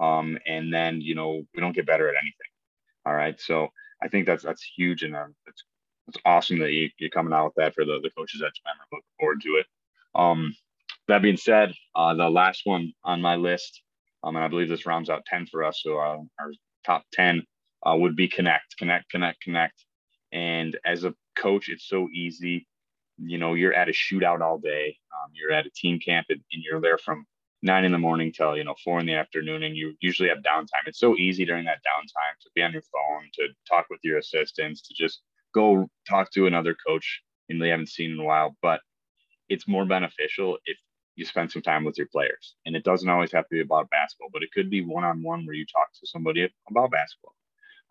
Um, 0.00 0.38
and 0.46 0.72
then 0.72 1.00
you 1.00 1.14
know 1.14 1.42
we 1.54 1.60
don't 1.60 1.74
get 1.74 1.86
better 1.86 2.08
at 2.08 2.14
anything. 2.14 2.50
All 3.06 3.14
right, 3.14 3.38
so 3.40 3.68
I 4.02 4.08
think 4.08 4.26
that's 4.26 4.42
that's 4.42 4.64
huge, 4.76 5.02
and 5.02 5.14
uh, 5.14 5.26
it's 5.46 5.64
it's 6.08 6.18
awesome 6.24 6.58
that 6.60 6.72
you, 6.72 6.88
you're 6.98 7.10
coming 7.10 7.32
out 7.32 7.46
with 7.46 7.54
that 7.56 7.74
for 7.74 7.84
the 7.84 8.00
the 8.02 8.10
coaches 8.16 8.42
edge 8.42 8.62
member. 8.64 8.84
Looking 8.90 9.04
forward 9.20 9.40
to 9.42 9.48
it. 9.56 9.66
Um, 10.14 10.54
that 11.08 11.22
being 11.22 11.36
said, 11.36 11.74
uh, 11.94 12.14
the 12.14 12.30
last 12.30 12.62
one 12.64 12.92
on 13.04 13.20
my 13.20 13.36
list, 13.36 13.82
um, 14.24 14.36
and 14.36 14.44
I 14.44 14.48
believe 14.48 14.68
this 14.68 14.86
rounds 14.86 15.10
out 15.10 15.24
ten 15.26 15.46
for 15.46 15.64
us. 15.64 15.80
So 15.82 15.98
uh, 15.98 16.18
our 16.38 16.52
top 16.84 17.04
ten 17.12 17.44
uh, 17.84 17.96
would 17.96 18.16
be 18.16 18.28
connect, 18.28 18.76
connect, 18.76 19.10
connect, 19.10 19.40
connect. 19.42 19.84
And 20.32 20.78
as 20.84 21.04
a 21.04 21.14
coach, 21.36 21.68
it's 21.68 21.88
so 21.88 22.08
easy 22.14 22.66
you 23.18 23.38
know 23.38 23.54
you're 23.54 23.74
at 23.74 23.88
a 23.88 23.92
shootout 23.92 24.40
all 24.40 24.58
day 24.58 24.96
um, 25.14 25.30
you're 25.34 25.52
at 25.52 25.66
a 25.66 25.70
team 25.70 25.98
camp 25.98 26.26
and, 26.30 26.40
and, 26.52 26.62
you're 26.62 26.80
there 26.80 26.98
from 26.98 27.24
nine 27.62 27.84
in 27.84 27.92
the 27.92 27.98
morning 27.98 28.32
till 28.32 28.56
you 28.56 28.64
know 28.64 28.74
four 28.84 28.98
in 28.98 29.06
the 29.06 29.14
afternoon 29.14 29.62
and 29.62 29.76
you 29.76 29.94
usually 30.00 30.28
have 30.28 30.38
downtime 30.38 30.86
it's 30.86 30.98
so 30.98 31.16
easy 31.16 31.44
during 31.44 31.64
that 31.64 31.78
downtime 31.78 32.38
to 32.40 32.50
be 32.54 32.62
on 32.62 32.72
your 32.72 32.82
phone 32.82 33.28
to 33.34 33.48
talk 33.68 33.86
with 33.90 34.00
your 34.02 34.18
assistants 34.18 34.82
to 34.82 34.94
just 34.94 35.22
go 35.54 35.88
talk 36.08 36.30
to 36.30 36.46
another 36.46 36.74
coach 36.86 37.22
and 37.48 37.60
they 37.60 37.68
haven't 37.68 37.88
seen 37.88 38.12
in 38.12 38.18
a 38.18 38.24
while 38.24 38.56
but 38.62 38.80
it's 39.48 39.68
more 39.68 39.84
beneficial 39.84 40.58
if 40.64 40.78
you 41.16 41.24
spend 41.24 41.52
some 41.52 41.62
time 41.62 41.84
with 41.84 41.98
your 41.98 42.08
players 42.08 42.54
and 42.66 42.76
it 42.76 42.84
doesn't 42.84 43.08
always 43.10 43.32
have 43.32 43.44
to 43.44 43.50
be 43.56 43.60
about 43.60 43.90
basketball 43.90 44.30
but 44.32 44.42
it 44.42 44.52
could 44.52 44.70
be 44.70 44.82
one-on-one 44.84 45.46
where 45.46 45.54
you 45.54 45.66
talk 45.66 45.88
to 45.94 46.06
somebody 46.06 46.48
about 46.70 46.90
basketball 46.90 47.34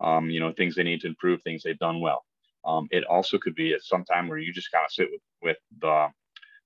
um, 0.00 0.30
you 0.30 0.40
know 0.40 0.52
things 0.52 0.74
they 0.76 0.82
need 0.84 1.00
to 1.00 1.08
improve 1.08 1.42
things 1.42 1.62
they've 1.62 1.78
done 1.78 2.00
well 2.00 2.24
um, 2.64 2.88
it 2.90 3.04
also 3.04 3.38
could 3.38 3.54
be 3.54 3.72
at 3.74 3.82
some 3.82 4.04
time 4.04 4.28
where 4.28 4.38
you 4.38 4.52
just 4.52 4.72
kind 4.72 4.84
of 4.84 4.92
sit 4.92 5.08
with 5.10 5.22
with 5.42 5.58
the 5.80 6.08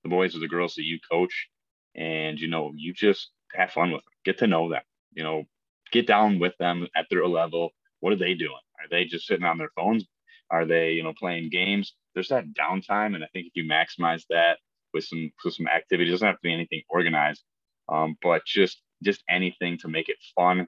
the 0.03 0.09
boys 0.09 0.35
or 0.35 0.39
the 0.39 0.47
girls 0.47 0.75
that 0.75 0.83
you 0.83 0.99
coach, 1.09 1.49
and 1.95 2.39
you 2.39 2.47
know 2.47 2.71
you 2.75 2.93
just 2.93 3.29
have 3.53 3.71
fun 3.71 3.91
with 3.91 4.03
them, 4.03 4.13
get 4.25 4.37
to 4.39 4.47
know 4.47 4.69
them, 4.69 4.81
you 5.13 5.23
know, 5.23 5.43
get 5.91 6.07
down 6.07 6.39
with 6.39 6.55
them 6.57 6.87
at 6.95 7.05
their 7.09 7.27
level. 7.27 7.71
What 7.99 8.13
are 8.13 8.17
they 8.17 8.33
doing? 8.35 8.51
Are 8.79 8.87
they 8.89 9.05
just 9.05 9.27
sitting 9.27 9.45
on 9.45 9.57
their 9.57 9.71
phones? 9.75 10.05
Are 10.49 10.65
they 10.65 10.91
you 10.91 11.03
know 11.03 11.13
playing 11.17 11.49
games? 11.49 11.93
There's 12.13 12.29
that 12.29 12.53
downtime, 12.53 13.15
and 13.15 13.23
I 13.23 13.27
think 13.33 13.47
if 13.47 13.55
you 13.55 13.65
maximize 13.65 14.25
that 14.29 14.57
with 14.93 15.03
some 15.03 15.31
with 15.43 15.53
some 15.53 15.67
activity, 15.67 16.09
it 16.09 16.13
doesn't 16.13 16.27
have 16.27 16.35
to 16.35 16.43
be 16.43 16.53
anything 16.53 16.81
organized, 16.89 17.43
um, 17.89 18.17
but 18.21 18.45
just 18.45 18.81
just 19.03 19.23
anything 19.29 19.77
to 19.79 19.87
make 19.87 20.09
it 20.09 20.17
fun 20.35 20.67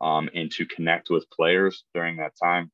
um, 0.00 0.28
and 0.34 0.50
to 0.52 0.66
connect 0.66 1.10
with 1.10 1.30
players 1.30 1.84
during 1.94 2.16
that 2.16 2.32
time 2.42 2.70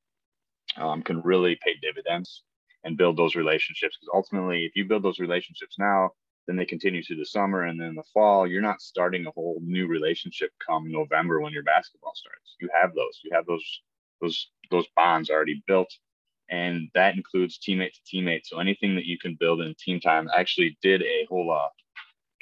um, 0.76 1.02
can 1.02 1.20
really 1.22 1.58
pay 1.62 1.74
dividends 1.80 2.42
and 2.84 2.96
build 2.96 3.16
those 3.16 3.34
relationships. 3.34 3.96
Because 3.96 4.12
ultimately, 4.14 4.64
if 4.64 4.72
you 4.76 4.84
build 4.84 5.02
those 5.02 5.18
relationships 5.18 5.76
now, 5.78 6.10
then 6.46 6.56
they 6.56 6.66
continue 6.66 7.02
through 7.02 7.16
the 7.16 7.24
summer 7.24 7.62
and 7.62 7.80
then 7.80 7.94
the 7.94 8.02
fall. 8.12 8.46
You're 8.46 8.62
not 8.62 8.82
starting 8.82 9.26
a 9.26 9.30
whole 9.30 9.58
new 9.62 9.86
relationship 9.86 10.50
come 10.66 10.90
November 10.90 11.40
when 11.40 11.52
your 11.52 11.62
basketball 11.62 12.12
starts. 12.14 12.56
You 12.60 12.68
have 12.80 12.94
those. 12.94 13.20
You 13.24 13.30
have 13.34 13.46
those 13.46 13.64
those 14.20 14.50
those 14.70 14.86
bonds 14.96 15.30
already 15.30 15.62
built, 15.66 15.92
and 16.50 16.88
that 16.94 17.14
includes 17.14 17.58
teammate 17.58 17.92
to 17.92 18.16
teammate. 18.16 18.42
So 18.44 18.58
anything 18.58 18.94
that 18.96 19.06
you 19.06 19.18
can 19.18 19.36
build 19.38 19.60
in 19.60 19.74
team 19.78 20.00
time. 20.00 20.28
I 20.34 20.40
actually 20.40 20.76
did 20.82 21.02
a 21.02 21.26
whole 21.28 21.50
uh, 21.50 21.68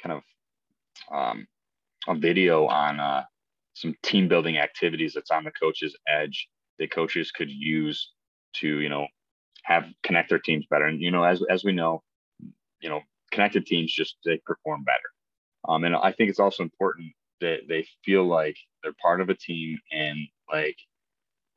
kind 0.01 0.19
of 0.19 1.15
um, 1.15 1.47
a 2.07 2.15
video 2.15 2.65
on 2.67 2.99
uh, 2.99 3.23
some 3.73 3.95
team 4.03 4.27
building 4.27 4.57
activities 4.57 5.13
that's 5.13 5.31
on 5.31 5.43
the 5.43 5.51
coach's 5.51 5.95
edge 6.07 6.47
that 6.79 6.91
coaches 6.91 7.31
could 7.31 7.49
use 7.49 8.11
to 8.53 8.79
you 8.79 8.89
know 8.89 9.07
have 9.63 9.85
connect 10.03 10.29
their 10.29 10.39
teams 10.39 10.65
better. 10.69 10.85
And 10.85 11.01
you 11.01 11.11
know, 11.11 11.23
as 11.23 11.41
as 11.49 11.63
we 11.63 11.71
know, 11.71 12.03
you 12.81 12.89
know, 12.89 13.01
connected 13.31 13.65
teams 13.65 13.93
just 13.93 14.17
they 14.25 14.39
perform 14.45 14.83
better. 14.83 14.99
Um, 15.67 15.85
and 15.85 15.95
I 15.95 16.11
think 16.11 16.29
it's 16.29 16.39
also 16.39 16.63
important 16.63 17.13
that 17.39 17.61
they 17.67 17.87
feel 18.03 18.25
like 18.25 18.57
they're 18.81 18.93
part 19.01 19.21
of 19.21 19.29
a 19.29 19.35
team 19.35 19.77
and 19.91 20.17
like 20.51 20.77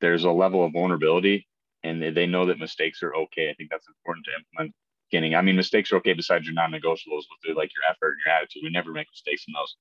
there's 0.01 0.25
a 0.25 0.31
level 0.31 0.65
of 0.65 0.73
vulnerability 0.73 1.47
and 1.87 2.03
they, 2.03 2.11
they 2.11 2.27
know 2.27 2.47
that 2.47 2.59
mistakes 2.59 3.03
are 3.03 3.15
okay. 3.15 3.51
I 3.51 3.55
think 3.55 3.71
that's 3.71 3.89
important 3.89 4.27
to 4.27 4.33
implement 4.39 4.75
beginning. 5.11 5.35
I 5.35 5.43
mean, 5.43 5.57
mistakes 5.57 5.93
are 5.93 5.97
okay 5.97 6.13
besides 6.13 6.47
your 6.47 6.55
non-negotiables 6.55 7.25
with 7.47 7.57
like 7.57 7.71
your 7.75 7.85
effort 7.89 8.13
and 8.13 8.21
your 8.25 8.35
attitude. 8.35 8.63
We 8.65 8.71
never 8.71 8.93
make 8.93 9.09
mistakes 9.13 9.45
in 9.47 9.55
those. 9.55 9.77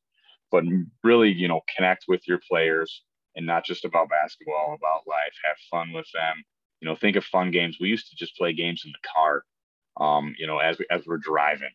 But 0.52 0.64
really, 1.04 1.32
you 1.32 1.48
know, 1.48 1.62
connect 1.76 2.06
with 2.08 2.28
your 2.28 2.40
players 2.50 3.04
and 3.36 3.46
not 3.46 3.66
just 3.66 3.86
about 3.86 4.10
basketball, 4.10 4.76
about 4.78 5.08
life. 5.08 5.34
Have 5.44 5.58
fun 5.70 5.92
with 5.92 6.08
them 6.14 6.44
you 6.86 6.92
know, 6.92 6.96
think 6.96 7.16
of 7.16 7.26
fun 7.26 7.52
games. 7.52 7.78
We 7.80 7.90
used 7.90 8.10
to 8.10 8.16
just 8.16 8.38
play 8.38 8.54
games 8.54 8.84
in 8.86 8.92
the 8.92 9.08
car, 9.16 9.44
um, 10.00 10.36
you 10.38 10.48
know, 10.48 10.60
as 10.60 10.78
we, 10.78 10.86
as 10.92 11.02
we're 11.06 11.18
driving. 11.18 11.72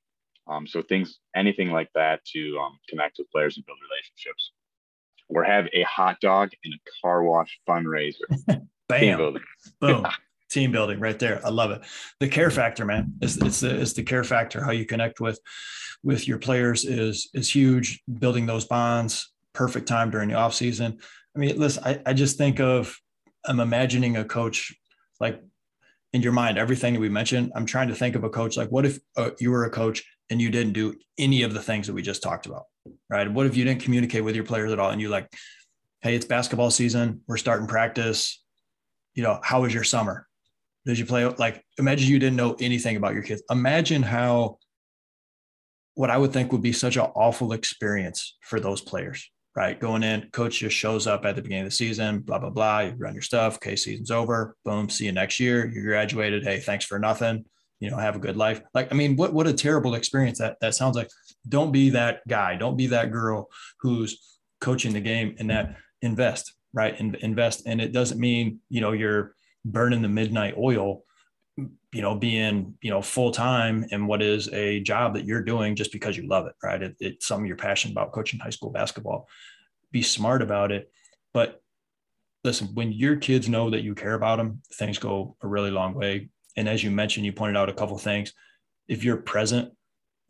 Um, 0.46 0.66
so 0.66 0.82
things, 0.82 1.18
anything 1.34 1.70
like 1.70 1.90
that 1.94 2.24
to 2.26 2.58
um, 2.58 2.78
connect 2.88 3.18
with 3.18 3.30
players 3.30 3.56
and 3.56 3.66
build 3.66 3.78
relationships. 3.90 4.52
Or 5.28 5.44
have 5.44 5.66
a 5.72 5.82
hot 5.82 6.20
dog 6.20 6.50
and 6.64 6.74
a 6.74 6.78
car 7.02 7.22
wash 7.22 7.60
fundraiser. 7.68 8.14
Bam. 8.90 9.00
Team 9.00 9.16
building. 9.16 9.42
Boom. 9.80 10.06
Team 10.50 10.72
building 10.72 10.98
right 10.98 11.18
there. 11.18 11.40
I 11.44 11.50
love 11.50 11.70
it. 11.70 11.82
The 12.18 12.28
care 12.28 12.50
factor, 12.50 12.84
man. 12.84 13.14
It's, 13.20 13.36
it's 13.36 13.60
the 13.60 13.80
it's 13.80 13.92
the 13.92 14.02
care 14.02 14.24
factor. 14.24 14.64
How 14.64 14.72
you 14.72 14.84
connect 14.84 15.20
with 15.20 15.38
with 16.02 16.26
your 16.26 16.38
players 16.38 16.84
is 16.84 17.30
is 17.34 17.48
huge. 17.48 18.02
Building 18.18 18.46
those 18.46 18.64
bonds. 18.64 19.32
Perfect 19.52 19.86
time 19.86 20.10
during 20.10 20.28
the 20.28 20.34
off 20.34 20.54
season. 20.54 20.98
I 21.36 21.38
mean, 21.38 21.56
listen, 21.56 21.84
I, 21.84 22.00
I 22.04 22.12
just 22.14 22.36
think 22.36 22.58
of 22.58 22.96
I'm 23.46 23.60
imagining 23.60 24.16
a 24.16 24.24
coach 24.24 24.74
like 25.20 25.40
in 26.12 26.22
your 26.22 26.32
mind 26.32 26.58
everything 26.58 26.94
that 26.94 27.00
we 27.00 27.08
mentioned 27.08 27.52
i'm 27.54 27.64
trying 27.64 27.86
to 27.86 27.94
think 27.94 28.16
of 28.16 28.24
a 28.24 28.28
coach 28.28 28.56
like 28.56 28.68
what 28.68 28.84
if 28.84 28.98
uh, 29.16 29.30
you 29.38 29.50
were 29.50 29.64
a 29.64 29.70
coach 29.70 30.02
and 30.28 30.42
you 30.42 30.50
didn't 30.50 30.72
do 30.72 30.92
any 31.18 31.44
of 31.44 31.54
the 31.54 31.62
things 31.62 31.86
that 31.86 31.92
we 31.92 32.02
just 32.02 32.20
talked 32.22 32.46
about 32.46 32.64
right? 33.08 33.30
What 33.30 33.46
if 33.46 33.56
you 33.56 33.64
didn't 33.64 33.82
communicate 33.82 34.24
with 34.24 34.34
your 34.34 34.44
players 34.44 34.72
at 34.72 34.78
all 34.78 34.90
and 34.90 35.00
you 35.00 35.08
like, 35.08 35.28
hey, 36.00 36.14
it's 36.14 36.24
basketball 36.24 36.70
season, 36.70 37.22
we're 37.26 37.36
starting 37.36 37.66
practice. 37.66 38.42
You 39.14 39.22
know, 39.22 39.40
how 39.42 39.62
was 39.62 39.74
your 39.74 39.84
summer? 39.84 40.26
Did 40.86 40.98
you 40.98 41.06
play 41.06 41.26
like 41.26 41.62
imagine 41.78 42.08
you 42.08 42.18
didn't 42.18 42.36
know 42.36 42.56
anything 42.60 42.96
about 42.96 43.14
your 43.14 43.22
kids? 43.22 43.42
Imagine 43.50 44.02
how 44.02 44.58
what 45.94 46.10
I 46.10 46.16
would 46.16 46.32
think 46.32 46.52
would 46.52 46.62
be 46.62 46.72
such 46.72 46.96
an 46.96 47.06
awful 47.14 47.52
experience 47.52 48.38
for 48.42 48.60
those 48.60 48.80
players, 48.80 49.30
right? 49.54 49.78
Going 49.78 50.02
in, 50.02 50.30
coach 50.32 50.60
just 50.60 50.76
shows 50.76 51.06
up 51.06 51.24
at 51.24 51.36
the 51.36 51.42
beginning 51.42 51.64
of 51.64 51.70
the 51.70 51.76
season, 51.76 52.20
blah, 52.20 52.38
blah, 52.38 52.50
blah. 52.50 52.80
You 52.80 52.94
run 52.96 53.12
your 53.12 53.22
stuff. 53.22 53.56
Okay, 53.56 53.76
season's 53.76 54.10
over. 54.10 54.56
Boom. 54.64 54.88
See 54.88 55.06
you 55.06 55.12
next 55.12 55.38
year. 55.38 55.66
You 55.66 55.82
graduated. 55.82 56.44
Hey, 56.44 56.60
thanks 56.60 56.84
for 56.84 56.98
nothing. 56.98 57.44
You 57.80 57.90
know, 57.90 57.96
have 57.96 58.16
a 58.16 58.20
good 58.20 58.36
life. 58.36 58.62
Like, 58.72 58.92
I 58.92 58.94
mean, 58.94 59.16
what 59.16 59.32
what 59.32 59.46
a 59.46 59.52
terrible 59.52 59.94
experience 59.94 60.38
that 60.38 60.56
that 60.60 60.74
sounds 60.74 60.96
like. 60.96 61.10
Don't 61.48 61.72
be 61.72 61.90
that 61.90 62.20
guy. 62.28 62.56
Don't 62.56 62.76
be 62.76 62.88
that 62.88 63.10
girl 63.10 63.48
who's 63.80 64.38
coaching 64.60 64.92
the 64.92 65.00
game 65.00 65.36
and 65.38 65.50
that 65.50 65.76
invest, 66.02 66.54
right? 66.72 66.98
And 66.98 67.14
invest. 67.16 67.62
And 67.66 67.80
it 67.80 67.92
doesn't 67.92 68.20
mean, 68.20 68.60
you 68.68 68.80
know, 68.80 68.92
you're 68.92 69.34
burning 69.64 70.02
the 70.02 70.08
midnight 70.08 70.54
oil 70.56 71.04
you 71.92 72.02
know 72.02 72.14
being 72.14 72.74
you 72.80 72.90
know 72.90 73.02
full 73.02 73.30
time 73.30 73.84
in 73.90 74.06
what 74.06 74.22
is 74.22 74.48
a 74.52 74.80
job 74.80 75.14
that 75.14 75.24
you're 75.24 75.42
doing 75.42 75.74
just 75.74 75.92
because 75.92 76.16
you 76.16 76.26
love 76.26 76.46
it 76.46 76.54
right? 76.62 76.82
It, 76.82 76.96
it's 77.00 77.26
something 77.26 77.46
you're 77.46 77.56
passionate 77.56 77.92
about 77.92 78.12
coaching 78.12 78.40
high 78.40 78.50
school 78.50 78.70
basketball. 78.70 79.28
Be 79.90 80.02
smart 80.02 80.42
about 80.42 80.70
it. 80.72 80.90
But 81.34 81.62
listen 82.44 82.68
when 82.74 82.92
your 82.92 83.16
kids 83.16 83.48
know 83.48 83.70
that 83.70 83.82
you 83.82 83.94
care 83.94 84.14
about 84.14 84.36
them 84.36 84.62
things 84.74 84.98
go 84.98 85.36
a 85.42 85.48
really 85.48 85.70
long 85.70 85.94
way. 85.94 86.28
And 86.56 86.68
as 86.68 86.82
you 86.82 86.90
mentioned 86.90 87.26
you 87.26 87.32
pointed 87.32 87.56
out 87.56 87.68
a 87.68 87.74
couple 87.74 87.98
things. 87.98 88.32
If 88.88 89.04
you're 89.04 89.16
present 89.16 89.72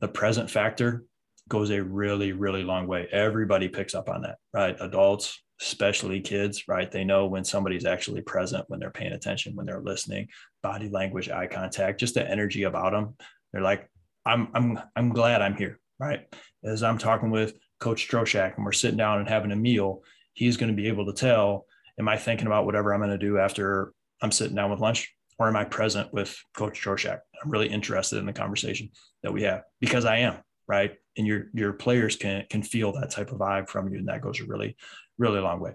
the 0.00 0.08
present 0.08 0.50
factor 0.50 1.04
goes 1.48 1.70
a 1.70 1.82
really 1.82 2.32
really 2.32 2.62
long 2.62 2.86
way. 2.86 3.06
Everybody 3.12 3.68
picks 3.68 3.94
up 3.94 4.08
on 4.08 4.22
that 4.22 4.38
right? 4.54 4.76
Adults 4.80 5.42
especially 5.60 6.20
kids, 6.20 6.68
right? 6.68 6.90
They 6.90 7.04
know 7.04 7.26
when 7.26 7.44
somebody's 7.44 7.84
actually 7.84 8.22
present, 8.22 8.64
when 8.68 8.80
they're 8.80 8.90
paying 8.90 9.12
attention, 9.12 9.54
when 9.54 9.66
they're 9.66 9.82
listening, 9.82 10.28
body 10.62 10.88
language, 10.88 11.28
eye 11.28 11.46
contact, 11.46 12.00
just 12.00 12.14
the 12.14 12.28
energy 12.28 12.62
about 12.62 12.92
them. 12.92 13.14
They're 13.52 13.62
like, 13.62 13.88
I'm, 14.24 14.48
I'm, 14.54 14.80
I'm 14.96 15.10
glad 15.10 15.42
I'm 15.42 15.56
here, 15.56 15.78
right? 15.98 16.22
As 16.64 16.82
I'm 16.82 16.98
talking 16.98 17.30
with 17.30 17.54
Coach 17.78 18.08
Troshak 18.08 18.56
and 18.56 18.64
we're 18.64 18.72
sitting 18.72 18.96
down 18.96 19.18
and 19.18 19.28
having 19.28 19.52
a 19.52 19.56
meal, 19.56 20.02
he's 20.34 20.56
going 20.56 20.70
to 20.70 20.76
be 20.76 20.88
able 20.88 21.06
to 21.06 21.12
tell, 21.12 21.66
am 21.98 22.08
I 22.08 22.16
thinking 22.16 22.46
about 22.46 22.64
whatever 22.64 22.94
I'm 22.94 23.00
going 23.00 23.10
to 23.10 23.18
do 23.18 23.38
after 23.38 23.92
I'm 24.22 24.32
sitting 24.32 24.56
down 24.56 24.70
with 24.70 24.80
lunch? 24.80 25.14
Or 25.38 25.48
am 25.48 25.56
I 25.56 25.64
present 25.64 26.12
with 26.12 26.38
Coach 26.54 26.82
Troshak? 26.82 27.20
I'm 27.42 27.50
really 27.50 27.68
interested 27.68 28.18
in 28.18 28.26
the 28.26 28.32
conversation 28.32 28.90
that 29.22 29.32
we 29.32 29.42
have 29.44 29.62
because 29.80 30.04
I 30.04 30.18
am, 30.18 30.36
right? 30.68 30.96
And 31.16 31.26
your 31.26 31.46
your 31.54 31.72
players 31.72 32.16
can 32.16 32.44
can 32.50 32.62
feel 32.62 32.92
that 32.92 33.10
type 33.10 33.32
of 33.32 33.38
vibe 33.38 33.70
from 33.70 33.88
you, 33.88 33.98
and 33.98 34.08
that 34.08 34.20
goes 34.20 34.38
a 34.40 34.44
really 34.44 34.76
really 35.20 35.38
long 35.38 35.60
way. 35.60 35.74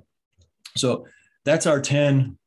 So 0.75 1.07
that's 1.45 1.67
our 1.67 1.79
10 1.79 2.37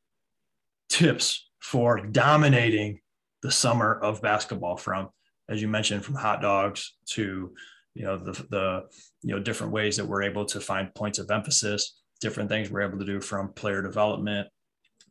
tips 0.89 1.49
for 1.59 1.99
dominating 1.99 2.99
the 3.41 3.51
summer 3.51 3.97
of 3.99 4.21
basketball 4.21 4.77
from, 4.77 5.09
as 5.49 5.61
you 5.61 5.67
mentioned, 5.67 6.03
from 6.03 6.15
hot 6.15 6.41
dogs 6.41 6.95
to, 7.11 7.53
you 7.95 8.03
know, 8.03 8.17
the, 8.17 8.33
the, 8.49 8.83
you 9.23 9.33
know, 9.33 9.41
different 9.41 9.73
ways 9.73 9.97
that 9.97 10.05
we're 10.05 10.23
able 10.23 10.45
to 10.45 10.59
find 10.59 10.93
points 10.93 11.17
of 11.17 11.31
emphasis, 11.31 12.01
different 12.21 12.49
things 12.49 12.69
we're 12.69 12.81
able 12.81 12.99
to 12.99 13.05
do 13.05 13.21
from 13.21 13.53
player 13.53 13.81
development, 13.81 14.47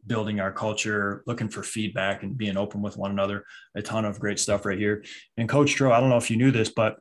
building 0.07 0.41
our 0.41 0.53
culture, 0.53 1.23
looking 1.27 1.49
for 1.49 1.63
feedback 1.63 2.23
and 2.23 2.37
being 2.37 2.57
open 2.57 2.83
with 2.83 2.97
one 2.97 3.11
another. 3.11 3.45
A 3.75 3.83
ton 3.83 4.05
of 4.05 4.21
great 4.21 4.39
stuff 4.39 4.67
right 4.67 4.79
here. 4.79 5.03
And 5.39 5.49
Coach 5.49 5.75
Tro, 5.75 5.93
I 5.93 6.01
don't 6.01 6.11
know 6.11 6.17
if 6.17 6.31
you 6.31 6.37
knew 6.37 6.51
this, 6.51 6.71
but 6.71 6.99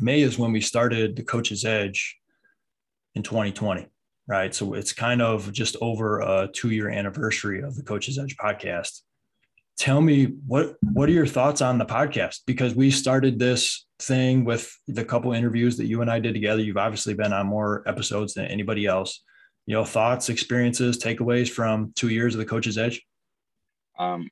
May 0.00 0.22
is 0.22 0.38
when 0.38 0.52
we 0.52 0.60
started 0.60 1.16
the 1.16 1.22
Coach's 1.22 1.64
Edge 1.64 2.16
in 3.14 3.22
2020 3.22 3.88
right? 4.28 4.54
So 4.54 4.74
it's 4.74 4.92
kind 4.92 5.22
of 5.22 5.52
just 5.52 5.76
over 5.80 6.20
a 6.20 6.48
two 6.52 6.70
year 6.70 6.88
anniversary 6.88 7.62
of 7.62 7.76
the 7.76 7.82
Coach's 7.82 8.18
Edge 8.18 8.36
podcast. 8.36 9.00
Tell 9.78 10.00
me 10.00 10.36
what 10.46 10.76
what 10.80 11.08
are 11.08 11.12
your 11.12 11.26
thoughts 11.26 11.60
on 11.60 11.78
the 11.78 11.84
podcast? 11.84 12.40
Because 12.46 12.74
we 12.74 12.90
started 12.90 13.38
this 13.38 13.86
thing 13.98 14.44
with 14.44 14.74
the 14.88 15.04
couple 15.04 15.32
interviews 15.32 15.76
that 15.76 15.86
you 15.86 16.00
and 16.00 16.10
I 16.10 16.18
did 16.18 16.32
together. 16.32 16.62
You've 16.62 16.78
obviously 16.78 17.14
been 17.14 17.32
on 17.32 17.46
more 17.46 17.82
episodes 17.86 18.34
than 18.34 18.46
anybody 18.46 18.86
else. 18.86 19.22
You 19.66 19.74
know, 19.74 19.84
thoughts, 19.84 20.28
experiences, 20.28 20.98
takeaways 20.98 21.50
from 21.50 21.92
two 21.94 22.08
years 22.08 22.34
of 22.34 22.38
the 22.38 22.46
Coach's 22.46 22.78
Edge. 22.78 23.02
Um, 23.98 24.30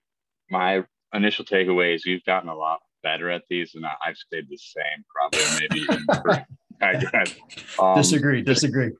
my 0.51 0.85
initial 1.13 1.45
takeaways: 1.45 2.03
we've 2.07 2.25
gotten 2.25 2.49
a 2.49 2.55
lot 2.55 2.81
better 3.03 3.31
at 3.31 3.43
these, 3.51 3.75
and 3.75 3.85
I've 3.85 4.17
stayed 4.17 4.49
the 4.49 4.57
same, 4.57 5.05
probably 5.15 5.41
maybe. 5.61 6.45
I 6.81 6.97
guess. 6.97 7.35
Um, 7.79 7.97
disagree. 7.97 8.41
Disagree 8.41 8.93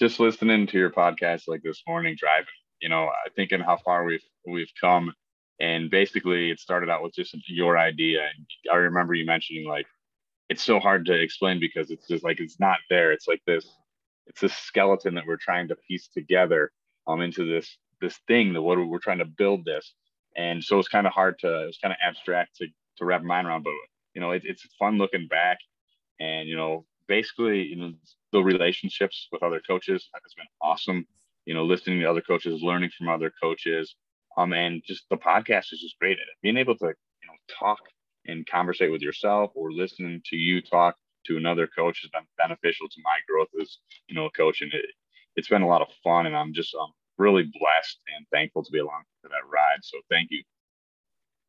just 0.00 0.18
listening 0.18 0.66
to 0.66 0.78
your 0.78 0.90
podcast 0.90 1.42
like 1.46 1.62
this 1.62 1.82
morning 1.86 2.16
driving, 2.18 2.46
you 2.80 2.88
know, 2.88 3.04
I 3.04 3.28
thinking 3.36 3.60
how 3.60 3.76
far 3.76 4.04
we've 4.04 4.24
we've 4.46 4.72
come. 4.80 5.12
And 5.60 5.90
basically 5.90 6.50
it 6.50 6.58
started 6.58 6.88
out 6.88 7.02
with 7.02 7.12
just 7.12 7.36
your 7.48 7.76
idea. 7.76 8.22
And 8.22 8.46
I 8.72 8.76
remember 8.76 9.12
you 9.14 9.26
mentioning 9.26 9.68
like 9.68 9.86
it's 10.48 10.62
so 10.62 10.80
hard 10.80 11.04
to 11.06 11.12
explain 11.12 11.60
because 11.60 11.90
it's 11.90 12.08
just 12.08 12.24
like 12.24 12.40
it's 12.40 12.58
not 12.58 12.78
there. 12.88 13.12
It's 13.12 13.28
like 13.28 13.42
this, 13.46 13.66
it's 14.26 14.40
this 14.40 14.54
skeleton 14.54 15.14
that 15.16 15.26
we're 15.26 15.36
trying 15.36 15.68
to 15.68 15.76
piece 15.76 16.08
together 16.08 16.72
um 17.06 17.20
into 17.20 17.44
this 17.44 17.76
this 18.00 18.18
thing 18.26 18.54
that 18.54 18.62
what 18.62 18.78
we're 18.78 18.98
trying 18.98 19.18
to 19.18 19.26
build 19.26 19.66
this. 19.66 19.92
And 20.34 20.64
so 20.64 20.78
it's 20.78 20.88
kind 20.88 21.06
of 21.06 21.12
hard 21.12 21.38
to 21.40 21.68
it's 21.68 21.78
kind 21.78 21.92
of 21.92 21.98
abstract 22.02 22.56
to 22.56 22.68
to 22.96 23.04
wrap 23.04 23.22
my 23.22 23.36
mind 23.36 23.48
around, 23.48 23.64
but 23.64 23.74
you 24.14 24.22
know, 24.22 24.30
it, 24.30 24.42
it's 24.46 24.66
fun 24.78 24.96
looking 24.96 25.28
back 25.28 25.58
and 26.18 26.48
you 26.48 26.56
know 26.56 26.86
basically, 27.10 27.64
you 27.64 27.76
know, 27.76 27.92
the 28.32 28.40
relationships 28.40 29.28
with 29.32 29.42
other 29.42 29.60
coaches 29.66 30.08
has 30.14 30.34
been 30.36 30.46
awesome. 30.62 31.04
You 31.44 31.54
know, 31.54 31.64
listening 31.64 31.98
to 32.00 32.06
other 32.06 32.20
coaches, 32.20 32.62
learning 32.62 32.90
from 32.96 33.08
other 33.08 33.32
coaches, 33.42 33.96
um, 34.38 34.52
and 34.52 34.80
just 34.86 35.04
the 35.10 35.16
podcast 35.16 35.72
is 35.72 35.80
just 35.80 35.98
great 35.98 36.12
at 36.12 36.30
it. 36.30 36.40
Being 36.40 36.56
able 36.56 36.76
to, 36.76 36.86
you 36.86 37.26
know, 37.26 37.34
talk 37.58 37.80
and 38.26 38.46
conversate 38.46 38.92
with 38.92 39.02
yourself 39.02 39.50
or 39.54 39.72
listening 39.72 40.22
to 40.26 40.36
you 40.36 40.62
talk 40.62 40.94
to 41.26 41.36
another 41.36 41.66
coach 41.66 42.00
has 42.02 42.10
been 42.10 42.26
beneficial 42.38 42.88
to 42.88 43.00
my 43.02 43.18
growth 43.28 43.48
as, 43.60 43.78
you 44.08 44.14
know, 44.14 44.26
a 44.26 44.30
coach. 44.30 44.60
And 44.60 44.72
it, 44.72 44.84
it's 45.34 45.48
been 45.48 45.62
a 45.62 45.68
lot 45.68 45.82
of 45.82 45.88
fun 46.04 46.26
and 46.26 46.36
I'm 46.36 46.54
just 46.54 46.74
um, 46.74 46.92
really 47.18 47.42
blessed 47.42 47.98
and 48.16 48.26
thankful 48.32 48.62
to 48.62 48.70
be 48.70 48.78
along 48.78 49.02
for 49.20 49.28
that 49.28 49.46
ride. 49.52 49.82
So 49.82 49.98
thank 50.08 50.28
you. 50.30 50.42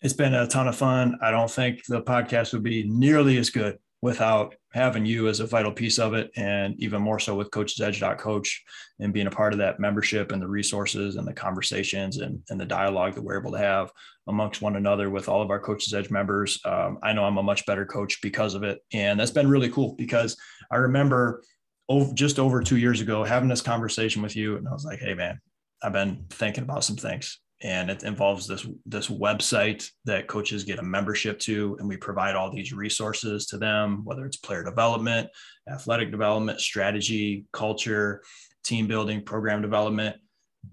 It's 0.01 0.14
been 0.14 0.34
a 0.34 0.47
ton 0.47 0.68
of 0.68 0.76
fun. 0.76 1.20
I 1.22 1.30
don't 1.30 1.51
think 1.51 1.86
the 1.86 2.01
podcast 2.01 2.53
would 2.53 2.64
be 2.64 2.84
nearly 2.88 3.38
as 3.38 3.51
good 3.51 3.78
without 4.02 4.56
having 4.74 5.06
you 5.06 5.28
as 5.28 5.39
a 5.39 5.45
vital 5.45 5.72
piece 5.72 5.99
of 5.99 6.14
it 6.14 6.32
and 6.36 6.76
even 6.80 7.02
more 7.02 7.20
so 7.20 7.36
with 7.36 7.52
coaches 7.52 7.80
edge 7.82 8.02
coach 8.18 8.64
and 8.99 9.14
being 9.14 9.28
a 9.28 9.32
part 9.32 9.54
of 9.54 9.60
that 9.60 9.80
membership 9.80 10.32
and 10.32 10.41
the 10.41 10.47
resources 10.47 11.18
and 11.18 11.28
the 11.28 11.34
conversations 11.34 12.18
and, 12.18 12.41
and 12.49 12.60
the 12.60 12.66
dialogue 12.66 13.14
that 13.14 13.22
we're 13.22 13.39
able 13.39 13.52
to 13.52 13.58
have 13.58 13.91
amongst 14.28 14.62
one 14.62 14.76
another 14.76 15.10
with 15.10 15.30
all 15.30 15.41
of 15.41 15.49
our 15.49 15.60
coaches 15.60 15.93
edge 15.93 16.10
members. 16.10 16.60
Um, 16.66 16.97
i 17.04 17.14
know 17.14 17.26
i'm 17.26 17.38
a 17.38 17.43
much 17.43 17.66
better 17.66 17.86
coach 17.86 18.22
because 18.22 18.56
of 18.56 18.64
it. 18.64 18.80
And 18.93 19.20
that's 19.20 19.32
been 19.32 19.49
really 19.49 19.70
cool 19.70 19.93
because 19.97 20.36
i 20.72 20.78
remember 20.78 21.43
over, 21.88 22.14
just 22.14 22.39
over 22.39 22.62
two 22.62 22.78
years 22.78 23.02
ago 23.02 23.24
having 23.24 23.49
this 23.49 23.62
conversation 23.62 24.22
with 24.22 24.36
you 24.36 24.58
and 24.58 24.68
i 24.68 24.72
was 24.72 24.86
like 24.86 24.99
hey 24.99 25.14
man 25.14 25.39
i've 25.84 25.93
been 25.93 26.26
thinking 26.30 26.64
about 26.64 26.84
some 26.84 26.95
things 26.95 27.39
and 27.64 27.89
it 27.89 28.03
involves 28.03 28.47
this 28.47 28.66
this 28.86 29.07
website 29.07 29.88
that 30.05 30.28
coaches 30.28 30.64
get 30.64 30.80
a 30.80 30.84
membership 30.84 31.39
to 31.39 31.76
and 31.80 31.88
we 31.88 31.97
provide 31.97 32.36
all 32.36 32.51
these 32.51 32.74
resources 32.74 33.45
to 33.45 33.57
them 33.57 34.01
whether 34.03 34.26
it's 34.26 34.38
player 34.38 34.64
development 34.64 35.30
athletic 35.70 36.12
development 36.12 36.59
strategy 36.59 37.45
culture 37.53 38.22
team 38.64 38.88
building 38.88 39.24
program 39.24 39.62
development. 39.62 40.16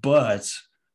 But 0.02 0.50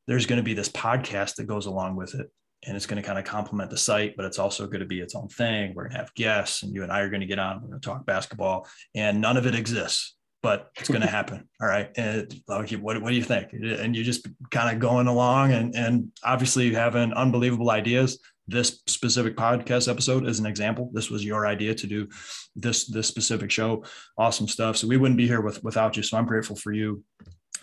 there's 0.07 0.25
going 0.25 0.37
to 0.37 0.43
be 0.43 0.53
this 0.53 0.69
podcast 0.69 1.35
that 1.35 1.47
goes 1.47 1.65
along 1.65 1.95
with 1.95 2.15
it 2.15 2.29
and 2.65 2.77
it's 2.77 2.85
going 2.85 3.01
to 3.01 3.05
kind 3.07 3.19
of 3.19 3.25
complement 3.25 3.69
the 3.69 3.77
site 3.77 4.15
but 4.15 4.25
it's 4.25 4.39
also 4.39 4.67
going 4.67 4.79
to 4.79 4.85
be 4.85 4.99
its 4.99 5.15
own 5.15 5.27
thing. 5.29 5.73
We're 5.73 5.83
going 5.83 5.93
to 5.93 5.97
have 5.97 6.13
guests 6.15 6.63
and 6.63 6.73
you 6.73 6.83
and 6.83 6.91
i 6.91 6.99
are 7.01 7.09
going 7.09 7.21
to 7.21 7.27
get 7.27 7.39
on 7.39 7.61
we're 7.61 7.69
going 7.69 7.81
to 7.81 7.87
talk 7.89 8.05
basketball 8.05 8.67
and 8.95 9.21
none 9.21 9.37
of 9.37 9.47
it 9.47 9.55
exists 9.55 10.15
but 10.43 10.69
it's 10.77 10.89
going 10.89 11.01
to 11.01 11.07
happen. 11.07 11.49
All 11.59 11.67
right. 11.67 11.89
And 11.97 12.31
what, 12.47 13.01
what 13.01 13.09
do 13.09 13.15
you 13.15 13.23
think? 13.23 13.53
And 13.53 13.95
you're 13.95 14.05
just 14.05 14.27
kind 14.51 14.75
of 14.75 14.79
going 14.79 15.07
along 15.07 15.53
and, 15.53 15.73
and 15.73 16.11
obviously 16.23 16.71
having 16.73 17.13
unbelievable 17.13 17.71
ideas. 17.71 18.19
This 18.45 18.83
specific 18.87 19.37
podcast 19.37 19.89
episode 19.89 20.27
is 20.27 20.39
an 20.39 20.45
example. 20.45 20.91
This 20.93 21.09
was 21.09 21.23
your 21.23 21.47
idea 21.47 21.73
to 21.73 21.87
do 21.87 22.09
this, 22.57 22.85
this 22.85 23.07
specific 23.07 23.49
show. 23.49 23.85
Awesome 24.17 24.49
stuff. 24.49 24.75
So 24.75 24.85
we 24.85 24.97
wouldn't 24.97 25.17
be 25.17 25.27
here 25.27 25.39
with, 25.39 25.63
without 25.63 25.95
you. 25.95 26.03
So 26.03 26.17
I'm 26.17 26.25
grateful 26.25 26.57
for 26.57 26.73
you 26.73 27.03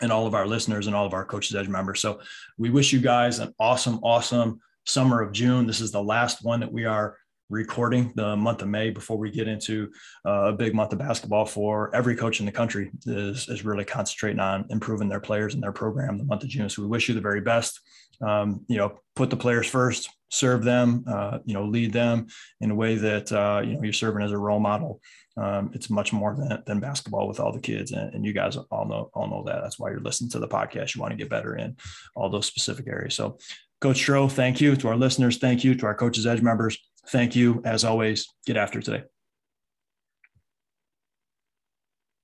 and 0.00 0.10
all 0.10 0.26
of 0.26 0.34
our 0.34 0.46
listeners 0.46 0.86
and 0.86 0.96
all 0.96 1.04
of 1.04 1.12
our 1.12 1.26
coaches 1.26 1.54
edge 1.54 1.68
members. 1.68 2.00
So 2.00 2.20
we 2.56 2.70
wish 2.70 2.94
you 2.94 3.00
guys 3.00 3.40
an 3.40 3.54
awesome, 3.60 4.00
awesome 4.02 4.60
summer 4.86 5.20
of 5.20 5.32
June. 5.32 5.66
This 5.66 5.82
is 5.82 5.92
the 5.92 6.02
last 6.02 6.42
one 6.42 6.60
that 6.60 6.72
we 6.72 6.86
are 6.86 7.18
recording 7.50 8.12
the 8.14 8.36
month 8.36 8.62
of 8.62 8.68
May 8.68 8.90
before 8.90 9.18
we 9.18 9.30
get 9.30 9.48
into 9.48 9.90
uh, 10.24 10.44
a 10.44 10.52
big 10.52 10.74
month 10.74 10.92
of 10.92 10.98
basketball 10.98 11.44
for 11.44 11.94
every 11.94 12.16
coach 12.16 12.40
in 12.40 12.46
the 12.46 12.52
country 12.52 12.90
is, 13.04 13.48
is 13.48 13.64
really 13.64 13.84
concentrating 13.84 14.40
on 14.40 14.66
improving 14.70 15.08
their 15.08 15.20
players 15.20 15.54
and 15.54 15.62
their 15.62 15.72
program 15.72 16.16
the 16.16 16.24
month 16.24 16.44
of 16.44 16.48
June. 16.48 16.68
So 16.68 16.82
we 16.82 16.88
wish 16.88 17.08
you 17.08 17.14
the 17.14 17.20
very 17.20 17.40
best. 17.40 17.80
Um, 18.22 18.64
you 18.68 18.76
know, 18.76 19.00
put 19.16 19.30
the 19.30 19.36
players 19.36 19.66
first, 19.66 20.10
serve 20.30 20.62
them, 20.62 21.04
uh, 21.08 21.38
you 21.44 21.54
know, 21.54 21.64
lead 21.64 21.92
them 21.92 22.28
in 22.60 22.70
a 22.70 22.74
way 22.74 22.94
that, 22.94 23.32
uh, 23.32 23.62
you 23.64 23.74
know, 23.74 23.82
you're 23.82 23.92
serving 23.92 24.22
as 24.22 24.32
a 24.32 24.38
role 24.38 24.60
model. 24.60 25.00
Um, 25.36 25.70
it's 25.74 25.88
much 25.88 26.12
more 26.12 26.36
than, 26.36 26.62
than 26.66 26.80
basketball 26.80 27.26
with 27.26 27.40
all 27.40 27.52
the 27.52 27.60
kids. 27.60 27.92
And, 27.92 28.14
and, 28.14 28.24
you 28.26 28.34
guys 28.34 28.56
all 28.56 28.86
know, 28.86 29.10
all 29.14 29.28
know 29.28 29.42
that. 29.46 29.62
That's 29.62 29.78
why 29.78 29.90
you're 29.90 30.00
listening 30.00 30.30
to 30.32 30.38
the 30.38 30.48
podcast. 30.48 30.94
You 30.94 31.00
want 31.00 31.12
to 31.12 31.16
get 31.16 31.30
better 31.30 31.56
in 31.56 31.76
all 32.14 32.28
those 32.28 32.46
specific 32.46 32.86
areas. 32.88 33.14
So 33.14 33.38
Coach 33.80 33.96
Stroh, 33.96 34.30
thank 34.30 34.60
you 34.60 34.76
to 34.76 34.88
our 34.88 34.96
listeners. 34.96 35.38
Thank 35.38 35.64
you 35.64 35.74
to 35.74 35.86
our 35.86 35.94
Coaches 35.94 36.26
Edge 36.26 36.42
members. 36.42 36.78
Thank 37.08 37.34
you. 37.34 37.60
As 37.64 37.84
always, 37.84 38.26
get 38.46 38.56
after 38.56 38.80
today. 38.80 39.02